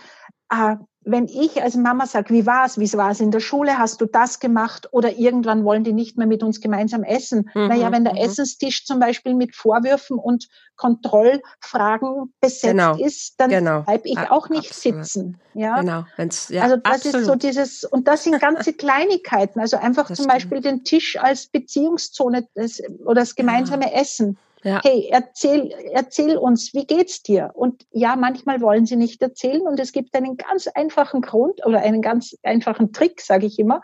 äh, 0.49 0.75
wenn 1.05 1.27
ich 1.27 1.61
als 1.61 1.75
Mama 1.75 2.05
sage, 2.05 2.33
wie 2.33 2.45
war's, 2.45 2.79
wie 2.79 2.91
war 2.93 3.11
es 3.11 3.19
in 3.19 3.31
der 3.31 3.39
Schule, 3.39 3.77
hast 3.77 4.01
du 4.01 4.05
das 4.05 4.39
gemacht 4.39 4.89
oder 4.91 5.17
irgendwann 5.17 5.63
wollen 5.63 5.83
die 5.83 5.93
nicht 5.93 6.17
mehr 6.17 6.27
mit 6.27 6.43
uns 6.43 6.61
gemeinsam 6.61 7.03
essen. 7.03 7.49
Mhm, 7.53 7.67
naja, 7.67 7.91
wenn 7.91 8.03
der 8.03 8.13
mhm. 8.13 8.19
Essenstisch 8.19 8.85
zum 8.85 8.99
Beispiel 8.99 9.33
mit 9.33 9.55
Vorwürfen 9.55 10.17
und 10.17 10.47
Kontrollfragen 10.75 12.33
besetzt 12.41 12.63
genau, 12.63 12.97
ist, 12.97 13.39
dann 13.39 13.49
genau. 13.49 13.81
bleibe 13.81 14.07
ich 14.07 14.17
auch 14.17 14.49
nicht 14.49 14.71
absolut. 14.71 15.05
sitzen. 15.05 15.39
Ja? 15.53 15.79
Genau. 15.79 16.05
Wenn's, 16.17 16.49
ja, 16.49 16.63
also 16.63 16.77
das 16.77 16.93
absolut. 16.93 17.21
ist 17.21 17.25
so 17.27 17.35
dieses, 17.35 17.83
und 17.83 18.07
das 18.07 18.23
sind 18.23 18.39
ganze 18.39 18.73
Kleinigkeiten, 18.73 19.59
also 19.59 19.77
einfach 19.77 20.07
das 20.07 20.17
zum 20.17 20.25
stimmt. 20.25 20.33
Beispiel 20.33 20.61
den 20.61 20.83
Tisch 20.83 21.17
als 21.19 21.47
Beziehungszone 21.47 22.47
des, 22.55 22.81
oder 23.05 23.21
das 23.21 23.35
gemeinsame 23.35 23.91
ja. 23.91 24.01
Essen. 24.01 24.37
Ja. 24.63 24.81
Hey, 24.83 25.09
erzähl, 25.11 25.71
erzähl 25.91 26.37
uns, 26.37 26.73
wie 26.73 26.85
geht's 26.85 27.21
dir? 27.21 27.51
Und 27.53 27.85
ja, 27.91 28.15
manchmal 28.15 28.61
wollen 28.61 28.85
sie 28.85 28.95
nicht 28.95 29.21
erzählen 29.21 29.61
und 29.61 29.79
es 29.79 29.91
gibt 29.91 30.15
einen 30.15 30.37
ganz 30.37 30.67
einfachen 30.67 31.21
Grund 31.21 31.65
oder 31.65 31.79
einen 31.79 32.01
ganz 32.01 32.37
einfachen 32.43 32.93
Trick, 32.93 33.21
sage 33.21 33.45
ich 33.45 33.59
immer. 33.59 33.81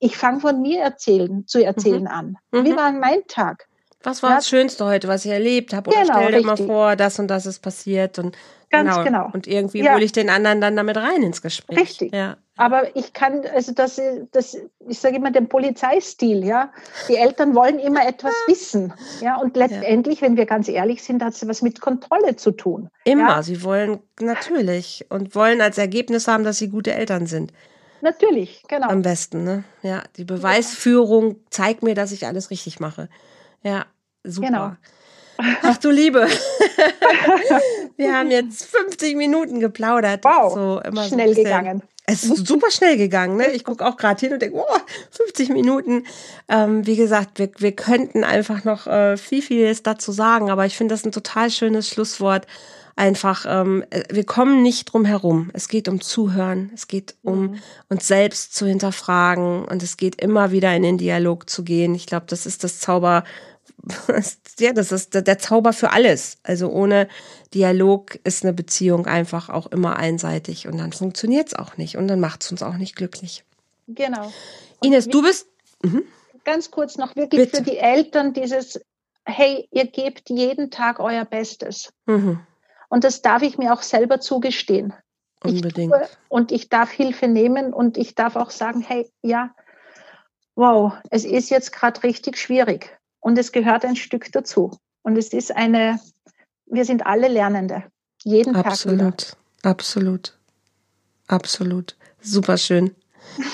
Ich 0.00 0.16
fange 0.16 0.40
von 0.40 0.60
mir 0.60 0.80
erzählen, 0.80 1.46
zu 1.46 1.64
erzählen 1.64 2.02
mhm. 2.02 2.08
an. 2.08 2.36
Wie 2.50 2.72
mhm. 2.72 2.76
war 2.76 2.92
mein 2.92 3.26
Tag? 3.28 3.68
Was 4.02 4.22
war 4.22 4.30
ja. 4.30 4.36
das 4.36 4.48
Schönste 4.48 4.84
heute, 4.84 5.08
was 5.08 5.24
ich 5.24 5.32
erlebt 5.32 5.72
habe? 5.72 5.90
Oder 5.90 6.02
genau, 6.02 6.14
stell 6.14 6.26
dir 6.28 6.38
richtig. 6.38 6.46
mal 6.46 6.66
vor, 6.66 6.96
das 6.96 7.18
und 7.18 7.28
das 7.28 7.46
ist 7.46 7.60
passiert 7.60 8.18
und 8.18 8.36
Ganz 8.70 8.96
genau. 8.96 9.04
genau. 9.04 9.30
Und 9.32 9.46
irgendwie 9.46 9.82
ja. 9.82 9.94
hole 9.94 10.04
ich 10.04 10.12
den 10.12 10.28
anderen 10.28 10.60
dann 10.60 10.76
damit 10.76 10.96
rein 10.96 11.22
ins 11.22 11.40
Gespräch. 11.40 11.78
Richtig. 11.78 12.12
Ja. 12.12 12.36
Aber 12.56 12.96
ich 12.96 13.12
kann, 13.12 13.42
also 13.54 13.72
das, 13.72 14.00
das, 14.32 14.56
ich 14.88 14.98
sage 14.98 15.16
immer 15.16 15.30
den 15.30 15.48
Polizeistil, 15.48 16.44
ja. 16.44 16.72
Die 17.08 17.16
Eltern 17.16 17.54
wollen 17.54 17.78
immer 17.78 18.06
etwas 18.06 18.32
wissen, 18.46 18.92
ja. 19.20 19.36
Und 19.36 19.56
letztendlich, 19.56 20.20
ja. 20.20 20.26
wenn 20.26 20.36
wir 20.36 20.46
ganz 20.46 20.68
ehrlich 20.68 21.02
sind, 21.02 21.22
hat 21.22 21.34
es 21.34 21.46
was 21.46 21.62
mit 21.62 21.80
Kontrolle 21.80 22.36
zu 22.36 22.50
tun. 22.50 22.88
Immer. 23.04 23.28
Ja? 23.28 23.42
Sie 23.42 23.62
wollen 23.62 24.00
natürlich 24.20 25.06
und 25.10 25.34
wollen 25.34 25.60
als 25.60 25.78
Ergebnis 25.78 26.26
haben, 26.26 26.44
dass 26.44 26.58
sie 26.58 26.68
gute 26.68 26.94
Eltern 26.94 27.26
sind. 27.26 27.52
Natürlich, 28.00 28.62
genau. 28.68 28.88
Am 28.88 29.02
besten, 29.02 29.44
ne? 29.44 29.64
Ja. 29.82 30.02
Die 30.16 30.24
Beweisführung 30.24 31.36
zeigt 31.50 31.82
mir, 31.82 31.94
dass 31.94 32.12
ich 32.12 32.26
alles 32.26 32.50
richtig 32.50 32.80
mache. 32.80 33.08
Ja, 33.62 33.86
super. 34.24 34.46
Genau. 34.46 34.72
Ach 35.62 35.76
du 35.78 35.90
Liebe. 35.90 36.26
Wir 37.96 38.14
haben 38.14 38.30
jetzt 38.30 38.64
50 38.64 39.16
Minuten 39.16 39.60
geplaudert. 39.60 40.24
Wow, 40.24 40.54
so, 40.54 40.80
immer 40.80 41.04
schnell 41.04 41.34
so 41.34 41.42
gegangen. 41.42 41.82
Es 42.08 42.22
ist 42.22 42.46
super 42.46 42.70
schnell 42.70 42.96
gegangen. 42.96 43.36
Ne? 43.36 43.50
Ich 43.50 43.64
gucke 43.64 43.84
auch 43.84 43.96
gerade 43.96 44.20
hin 44.20 44.32
und 44.32 44.40
denke, 44.40 44.56
oh, 44.56 44.78
50 45.10 45.48
Minuten. 45.48 46.04
Ähm, 46.48 46.86
wie 46.86 46.94
gesagt, 46.94 47.38
wir, 47.38 47.50
wir 47.58 47.72
könnten 47.72 48.22
einfach 48.22 48.62
noch 48.62 48.86
äh, 48.86 49.16
viel, 49.16 49.42
vieles 49.42 49.82
dazu 49.82 50.12
sagen, 50.12 50.48
aber 50.50 50.66
ich 50.66 50.76
finde 50.76 50.94
das 50.94 51.04
ein 51.04 51.12
total 51.12 51.50
schönes 51.50 51.88
Schlusswort. 51.88 52.46
Einfach, 52.96 53.44
ähm, 53.46 53.84
wir 54.10 54.24
kommen 54.24 54.62
nicht 54.62 54.86
drum 54.86 55.04
herum. 55.04 55.50
Es 55.52 55.68
geht 55.68 55.86
um 55.88 56.00
Zuhören, 56.00 56.70
es 56.74 56.88
geht 56.88 57.14
um 57.22 57.42
mhm. 57.42 57.58
uns 57.90 58.08
selbst 58.08 58.54
zu 58.54 58.66
hinterfragen 58.66 59.64
und 59.66 59.82
es 59.82 59.98
geht 59.98 60.20
immer 60.20 60.50
wieder 60.50 60.74
in 60.74 60.82
den 60.82 60.98
Dialog 60.98 61.48
zu 61.48 61.62
gehen. 61.62 61.94
Ich 61.94 62.06
glaube, 62.06 62.26
das 62.28 62.46
ist 62.46 62.64
das 62.64 62.80
Zauber 62.80 63.22
ja, 64.58 64.72
das 64.72 64.92
ist 64.92 65.14
der 65.14 65.38
Zauber 65.38 65.72
für 65.72 65.90
alles. 65.90 66.38
Also 66.42 66.70
ohne 66.70 67.08
Dialog 67.54 68.18
ist 68.24 68.44
eine 68.44 68.52
Beziehung 68.52 69.06
einfach 69.06 69.48
auch 69.48 69.66
immer 69.68 69.96
einseitig 69.96 70.66
und 70.66 70.78
dann 70.78 70.92
funktioniert 70.92 71.48
es 71.48 71.54
auch 71.54 71.76
nicht 71.76 71.96
und 71.96 72.08
dann 72.08 72.20
macht 72.20 72.42
es 72.42 72.50
uns 72.50 72.62
auch 72.62 72.76
nicht 72.76 72.96
glücklich. 72.96 73.44
Genau. 73.86 74.26
Und 74.26 74.32
Ines, 74.82 75.06
du 75.08 75.22
bist. 75.22 75.46
Mhm. 75.82 76.02
Ganz 76.44 76.70
kurz 76.70 76.96
noch 76.96 77.16
wirklich 77.16 77.42
Bitte. 77.42 77.58
für 77.58 77.62
die 77.62 77.78
Eltern 77.78 78.32
dieses, 78.32 78.80
hey, 79.24 79.68
ihr 79.70 79.86
gebt 79.86 80.30
jeden 80.30 80.70
Tag 80.70 81.00
euer 81.00 81.24
Bestes. 81.24 81.92
Mhm. 82.06 82.40
Und 82.88 83.04
das 83.04 83.22
darf 83.22 83.42
ich 83.42 83.58
mir 83.58 83.72
auch 83.72 83.82
selber 83.82 84.20
zugestehen. 84.20 84.92
Unbedingt. 85.42 85.92
Ich 85.94 86.08
und 86.28 86.52
ich 86.52 86.68
darf 86.68 86.90
Hilfe 86.90 87.28
nehmen 87.28 87.72
und 87.72 87.96
ich 87.96 88.14
darf 88.14 88.36
auch 88.36 88.50
sagen, 88.50 88.80
hey, 88.80 89.10
ja, 89.22 89.54
wow, 90.54 90.94
es 91.10 91.24
ist 91.24 91.50
jetzt 91.50 91.72
gerade 91.72 92.02
richtig 92.02 92.38
schwierig. 92.38 92.98
Und 93.20 93.38
es 93.38 93.52
gehört 93.52 93.84
ein 93.84 93.96
Stück 93.96 94.30
dazu. 94.32 94.78
Und 95.02 95.16
es 95.16 95.32
ist 95.32 95.54
eine, 95.54 96.00
wir 96.66 96.84
sind 96.84 97.06
alle 97.06 97.28
Lernende. 97.28 97.84
Jeden 98.24 98.56
absolut, 98.56 98.98
Tag. 98.98 99.36
Absolut, 99.62 100.32
absolut, 100.32 100.38
absolut. 101.28 101.96
Super 102.20 102.56
schön. 102.56 102.94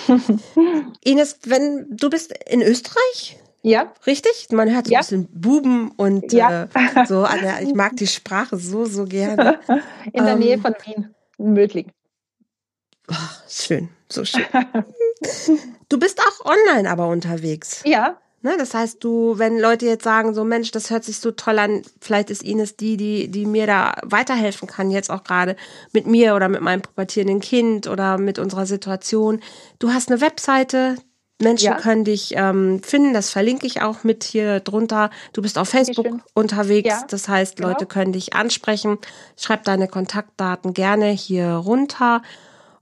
Ines, 1.05 1.39
wenn 1.45 1.87
du 1.91 2.11
bist 2.11 2.33
in 2.47 2.62
Österreich? 2.62 3.39
Ja. 3.62 3.92
Richtig? 4.06 4.48
Man 4.50 4.72
hört 4.74 4.86
so 4.86 4.92
ja. 4.92 4.98
ein 4.98 5.02
bisschen 5.02 5.28
Buben 5.32 5.92
und 5.92 6.32
ja. 6.32 6.64
äh, 6.64 7.06
so. 7.06 7.26
Ich 7.60 7.74
mag 7.74 7.96
die 7.96 8.06
Sprache 8.08 8.56
so, 8.56 8.84
so 8.84 9.04
gerne. 9.04 9.60
In 10.12 10.24
der 10.24 10.34
ähm, 10.34 10.40
Nähe 10.40 10.58
von 10.58 10.74
Wien, 10.84 11.14
in 11.38 11.52
Mödling. 11.52 11.92
Oh, 13.08 13.14
schön, 13.48 13.88
so 14.08 14.24
schön. 14.24 14.44
Du 15.88 15.98
bist 15.98 16.20
auch 16.20 16.46
online 16.46 16.90
aber 16.90 17.06
unterwegs. 17.06 17.82
Ja, 17.84 18.18
Ne, 18.44 18.56
das 18.58 18.74
heißt, 18.74 19.04
du, 19.04 19.38
wenn 19.38 19.56
Leute 19.56 19.86
jetzt 19.86 20.02
sagen, 20.02 20.34
so 20.34 20.42
Mensch, 20.42 20.72
das 20.72 20.90
hört 20.90 21.04
sich 21.04 21.20
so 21.20 21.30
toll 21.30 21.60
an, 21.60 21.82
vielleicht 22.00 22.28
ist 22.28 22.42
Ines 22.42 22.76
die, 22.76 22.96
die, 22.96 23.30
die 23.30 23.46
mir 23.46 23.68
da 23.68 23.94
weiterhelfen 24.02 24.66
kann, 24.66 24.90
jetzt 24.90 25.10
auch 25.10 25.22
gerade 25.22 25.54
mit 25.92 26.08
mir 26.08 26.34
oder 26.34 26.48
mit 26.48 26.60
meinem 26.60 26.82
pubertierenden 26.82 27.38
Kind 27.38 27.86
oder 27.86 28.18
mit 28.18 28.40
unserer 28.40 28.66
Situation. 28.66 29.40
Du 29.78 29.92
hast 29.92 30.10
eine 30.10 30.20
Webseite, 30.20 30.96
Menschen 31.43 31.66
ja. 31.66 31.76
können 31.76 32.05
dich 32.05 32.34
ähm, 32.36 32.82
finden, 32.82 33.12
das 33.12 33.30
verlinke 33.30 33.66
ich 33.66 33.82
auch 33.82 34.05
mit 34.05 34.24
hier 34.24 34.61
drunter. 34.61 35.11
Du 35.32 35.43
bist 35.43 35.59
auf 35.59 35.68
Facebook 35.68 36.07
unterwegs, 36.34 36.88
ja, 36.88 37.05
das 37.09 37.28
heißt, 37.28 37.57
genau. 37.57 37.68
Leute 37.68 37.86
können 37.86 38.12
dich 38.12 38.34
ansprechen. 38.34 38.99
Schreib 39.36 39.64
deine 39.64 39.88
Kontaktdaten 39.88 40.74
gerne 40.74 41.11
hier 41.11 41.49
runter. 41.49 42.22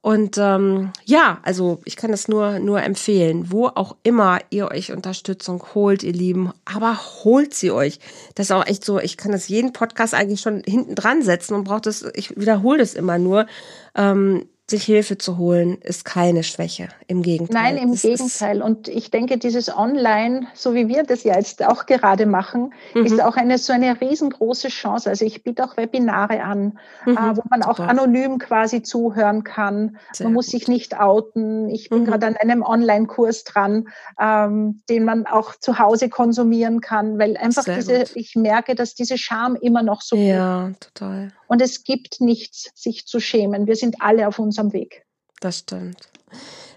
Und 0.02 0.38
ähm, 0.38 0.92
ja, 1.04 1.40
also 1.42 1.82
ich 1.84 1.96
kann 1.96 2.10
das 2.10 2.26
nur, 2.26 2.58
nur 2.58 2.82
empfehlen, 2.82 3.52
wo 3.52 3.66
auch 3.66 3.96
immer 4.02 4.38
ihr 4.48 4.70
euch 4.70 4.92
Unterstützung 4.92 5.62
holt, 5.74 6.02
ihr 6.02 6.14
Lieben, 6.14 6.52
aber 6.64 6.98
holt 7.22 7.52
sie 7.52 7.70
euch. 7.70 8.00
Das 8.34 8.46
ist 8.46 8.52
auch 8.52 8.66
echt 8.66 8.82
so, 8.82 8.98
ich 8.98 9.18
kann 9.18 9.32
das 9.32 9.48
jeden 9.48 9.74
Podcast 9.74 10.14
eigentlich 10.14 10.40
schon 10.40 10.62
hinten 10.64 10.94
dran 10.94 11.20
setzen 11.22 11.54
und 11.54 11.64
braucht 11.64 11.84
das, 11.84 12.02
ich 12.14 12.34
wiederhole 12.38 12.78
das 12.78 12.94
immer 12.94 13.18
nur. 13.18 13.46
Ähm, 13.94 14.46
sich 14.70 14.84
Hilfe 14.84 15.18
zu 15.18 15.36
holen, 15.38 15.78
ist 15.82 16.04
keine 16.04 16.42
Schwäche. 16.42 16.88
Im 17.06 17.22
Gegenteil. 17.22 17.74
Nein, 17.74 17.76
im 17.76 17.92
das 17.92 18.02
Gegenteil. 18.02 18.62
Und 18.62 18.88
ich 18.88 19.10
denke, 19.10 19.36
dieses 19.38 19.74
Online, 19.76 20.46
so 20.54 20.74
wie 20.74 20.88
wir 20.88 21.02
das 21.02 21.24
ja 21.24 21.36
jetzt 21.36 21.64
auch 21.64 21.86
gerade 21.86 22.26
machen, 22.26 22.72
mhm. 22.94 23.04
ist 23.04 23.20
auch 23.20 23.36
eine 23.36 23.58
so 23.58 23.72
eine 23.72 24.00
riesengroße 24.00 24.68
Chance. 24.68 25.10
Also 25.10 25.24
ich 25.24 25.42
biete 25.42 25.64
auch 25.64 25.76
Webinare 25.76 26.42
an, 26.42 26.78
mhm. 27.04 27.16
äh, 27.16 27.36
wo 27.36 27.42
man 27.50 27.62
auch 27.62 27.76
Super. 27.76 27.88
anonym 27.88 28.38
quasi 28.38 28.82
zuhören 28.82 29.44
kann. 29.44 29.98
Sehr 30.12 30.26
man 30.26 30.34
muss 30.34 30.46
gut. 30.46 30.52
sich 30.52 30.68
nicht 30.68 30.98
outen. 30.98 31.68
Ich 31.68 31.90
bin 31.90 32.00
mhm. 32.00 32.04
gerade 32.06 32.26
an 32.26 32.36
einem 32.36 32.62
Online-Kurs 32.62 33.44
dran, 33.44 33.88
ähm, 34.18 34.82
den 34.88 35.04
man 35.04 35.26
auch 35.26 35.56
zu 35.56 35.78
Hause 35.78 36.08
konsumieren 36.08 36.80
kann, 36.80 37.18
weil 37.18 37.36
einfach 37.36 37.64
Sehr 37.64 37.76
diese, 37.76 37.98
gut. 37.98 38.12
ich 38.14 38.36
merke, 38.36 38.74
dass 38.74 38.94
diese 38.94 39.18
Scham 39.18 39.56
immer 39.56 39.82
noch 39.82 40.02
so. 40.02 40.16
Ja, 40.16 40.70
total. 40.80 41.32
Und 41.50 41.60
es 41.60 41.82
gibt 41.82 42.20
nichts, 42.20 42.70
sich 42.76 43.06
zu 43.06 43.18
schämen. 43.18 43.66
Wir 43.66 43.74
sind 43.74 43.96
alle 43.98 44.28
auf 44.28 44.38
unserem 44.38 44.72
Weg. 44.72 45.04
Das 45.40 45.58
stimmt. 45.58 46.08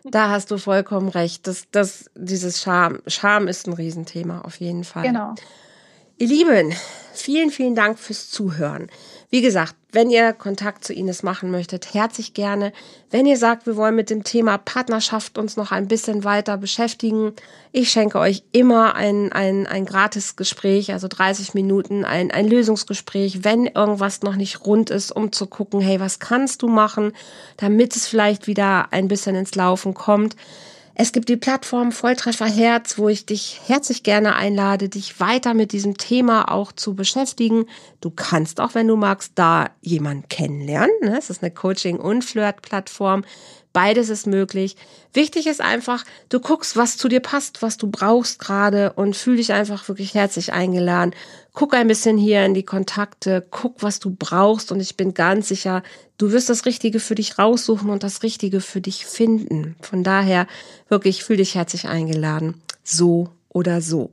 Da 0.04 0.32
hast 0.32 0.50
du 0.50 0.58
vollkommen 0.58 1.10
recht. 1.10 1.46
Das, 1.46 1.66
das, 1.70 2.10
dieses 2.16 2.60
Scham, 2.60 3.00
Scham 3.06 3.48
ist 3.48 3.68
ein 3.68 3.74
Riesenthema 3.74 4.42
auf 4.42 4.60
jeden 4.60 4.84
Fall. 4.84 5.04
Genau. 5.04 5.36
Ihr 6.18 6.28
Lieben, 6.28 6.74
vielen, 7.14 7.52
vielen 7.52 7.76
Dank 7.76 8.00
fürs 8.00 8.32
Zuhören. 8.32 8.90
Wie 9.34 9.42
gesagt, 9.42 9.74
wenn 9.92 10.12
ihr 10.12 10.32
Kontakt 10.32 10.86
zu 10.86 10.94
Ines 10.94 11.24
machen 11.24 11.50
möchtet, 11.50 11.96
herzlich 11.96 12.36
gerne. 12.36 12.72
Wenn 13.10 13.26
ihr 13.26 13.36
sagt, 13.36 13.66
wir 13.66 13.76
wollen 13.76 13.96
mit 13.96 14.12
dem 14.12 14.24
Thema 14.24 14.60
Partnerschaft 14.60 15.40
uns 15.40 15.58
noch 15.58 15.72
ein 15.72 15.88
bisschen 15.88 16.24
weiter 16.24 16.56
beschäftigen, 16.56 17.34
ich 17.72 17.90
schenke 17.90 18.20
euch 18.20 18.44
immer 18.52 18.94
ein, 18.94 19.32
ein, 19.32 19.66
ein 19.66 19.88
gratis 19.88 20.36
Gespräch, 20.36 20.94
also 20.94 21.08
30 21.08 21.56
Minuten, 21.56 22.06
ein, 22.06 22.30
ein 22.30 22.48
Lösungsgespräch, 22.48 23.44
wenn 23.44 23.66
irgendwas 23.66 24.22
noch 24.22 24.36
nicht 24.36 24.68
rund 24.68 24.92
ist, 24.92 25.12
um 25.12 25.32
zu 25.32 25.48
gucken, 25.48 25.82
hey, 25.82 26.00
was 26.00 26.20
kannst 26.20 26.62
du 26.62 26.68
machen, 26.68 27.12
damit 27.58 27.96
es 27.96 28.06
vielleicht 28.06 28.46
wieder 28.46 28.90
ein 28.92 29.08
bisschen 29.08 29.36
ins 29.36 29.56
Laufen 29.56 29.96
kommt. 29.96 30.36
Es 30.96 31.12
gibt 31.12 31.28
die 31.28 31.38
Plattform 31.38 31.92
Volltreffer 31.92 32.46
Herz, 32.46 33.00
wo 33.00 33.10
ich 33.10 33.26
dich 33.26 33.62
herzlich 33.66 34.04
gerne 34.04 34.36
einlade, 34.36 34.90
dich 34.90 35.20
weiter 35.20 35.56
mit 35.56 35.72
diesem 35.72 35.98
Thema 35.98 36.52
auch 36.52 36.72
zu 36.72 36.94
beschäftigen. 36.94 37.66
Du 38.00 38.12
kannst 38.12 38.62
auch, 38.62 38.76
wenn 38.76 38.88
du 38.88 38.96
magst, 38.96 39.32
da 39.36 39.72
jemanden 39.82 40.28
kennenlernen. 40.30 40.94
Ne? 41.02 41.18
Es 41.18 41.32
ist 41.32 41.42
eine 41.42 41.52
Coaching- 41.52 42.00
und 42.00 42.24
Flirt-Plattform. 42.24 43.26
Beides 43.74 44.10
ist 44.10 44.28
möglich. 44.28 44.76
Wichtig 45.14 45.48
ist 45.48 45.60
einfach, 45.60 46.06
du 46.30 46.40
guckst, 46.40 46.78
was 46.78 46.96
zu 46.96 47.08
dir 47.08 47.20
passt, 47.20 47.64
was 47.64 47.78
du 47.78 47.90
brauchst 47.90 48.38
gerade 48.38 48.94
und 48.94 49.16
fühl 49.16 49.38
dich 49.38 49.52
einfach 49.52 49.88
wirklich 49.88 50.14
herzlich 50.14 50.54
eingeladen. 50.54 51.16
Guck 51.54 51.74
ein 51.74 51.88
bisschen 51.88 52.18
hier 52.18 52.46
in 52.46 52.54
die 52.54 52.64
Kontakte, 52.64 53.46
guck, 53.50 53.82
was 53.82 54.00
du 54.00 54.16
brauchst 54.18 54.72
und 54.72 54.80
ich 54.80 54.96
bin 54.96 55.16
ganz 55.16 55.48
sicher, 55.48 55.82
du 56.20 56.32
wirst 56.32 56.50
das 56.50 56.66
Richtige 56.68 57.00
für 57.00 57.16
dich 57.16 57.40
raussuchen 57.40 57.90
und 57.90 58.04
das 58.04 58.22
Richtige 58.22 58.62
für 58.62 58.80
dich 58.80 59.08
finden. 59.08 59.76
Von 59.82 60.04
daher 60.04 60.48
wirklich 60.88 61.24
fühl 61.24 61.38
dich 61.38 61.56
herzlich 61.56 61.88
eingeladen. 61.88 62.62
So 62.84 63.30
oder 63.50 63.82
so. 63.82 64.12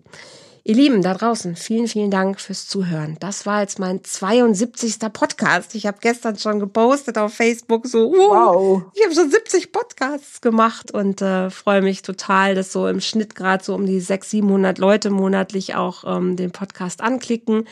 Ihr 0.63 0.75
Lieben 0.75 1.03
da 1.03 1.15
draußen, 1.15 1.57
vielen, 1.57 1.89
vielen 1.89 2.11
Dank 2.11 2.41
fürs 2.41 2.69
Zuhören. 2.69 3.17
Das 3.21 3.47
war 3.47 3.63
jetzt 3.63 3.79
mein 3.79 4.05
72. 4.05 4.99
Podcast. 5.13 5.75
Ich 5.75 5.87
habe 5.87 5.99
gestern 6.01 6.37
schon 6.39 6.61
gepostet 6.61 7.17
auf 7.17 7.35
Facebook 7.35 7.87
so, 7.87 8.09
uh, 8.09 8.13
wow. 8.13 8.83
ich 8.95 9.05
habe 9.05 9.15
schon 9.15 9.31
70 9.31 9.73
Podcasts 9.73 10.41
gemacht 10.41 10.91
und 10.91 11.23
äh, 11.23 11.51
freue 11.51 11.83
mich 11.83 12.03
total, 12.03 12.55
dass 12.55 12.73
so 12.73 12.89
im 12.89 13.01
Schnitt 13.01 13.35
gerade 13.35 13.65
so 13.65 13.75
um 13.75 13.87
die 13.87 14.01
600, 14.01 14.31
700 14.31 14.79
Leute 14.79 15.11
monatlich 15.11 15.75
auch 15.75 16.05
ähm, 16.05 16.37
den 16.37 16.51
Podcast 16.51 17.01
anklicken. 17.01 17.67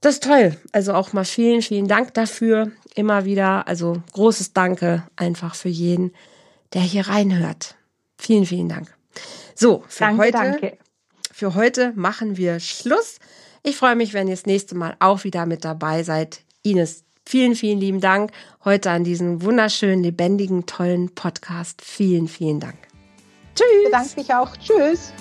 Das 0.00 0.14
ist 0.14 0.24
toll. 0.24 0.56
Also 0.72 0.94
auch 0.94 1.12
mal 1.12 1.24
vielen, 1.24 1.62
vielen 1.62 1.88
Dank 1.88 2.14
dafür. 2.14 2.70
Immer 2.94 3.24
wieder. 3.24 3.66
Also 3.68 4.02
großes 4.12 4.52
Danke 4.52 5.06
einfach 5.16 5.54
für 5.54 5.68
jeden, 5.68 6.12
der 6.74 6.82
hier 6.82 7.08
reinhört. 7.08 7.76
Vielen, 8.18 8.46
vielen 8.46 8.68
Dank. 8.68 8.94
So, 9.54 9.84
für 9.88 10.04
danke, 10.04 10.22
heute. 10.22 10.32
Danke. 10.32 10.78
Für 11.38 11.54
heute 11.54 11.92
machen 11.96 12.38
wir 12.38 12.60
Schluss. 12.60 13.18
Ich 13.62 13.76
freue 13.76 13.94
mich, 13.94 14.14
wenn 14.14 14.26
ihr 14.26 14.32
das 14.32 14.46
nächste 14.46 14.74
Mal 14.74 14.96
auch 15.00 15.22
wieder 15.24 15.44
mit 15.44 15.66
dabei 15.66 16.02
seid. 16.02 16.40
Ines, 16.62 17.04
vielen, 17.26 17.54
vielen 17.54 17.78
lieben 17.78 18.00
Dank 18.00 18.32
heute 18.64 18.90
an 18.90 19.04
diesen 19.04 19.42
wunderschönen, 19.42 20.02
lebendigen, 20.02 20.64
tollen 20.64 21.14
Podcast. 21.14 21.82
Vielen, 21.82 22.26
vielen 22.26 22.58
Dank. 22.58 22.78
Tschüss. 23.54 23.84
Bedanke 23.84 24.16
mich 24.16 24.32
auch. 24.32 24.56
Tschüss. 24.56 25.12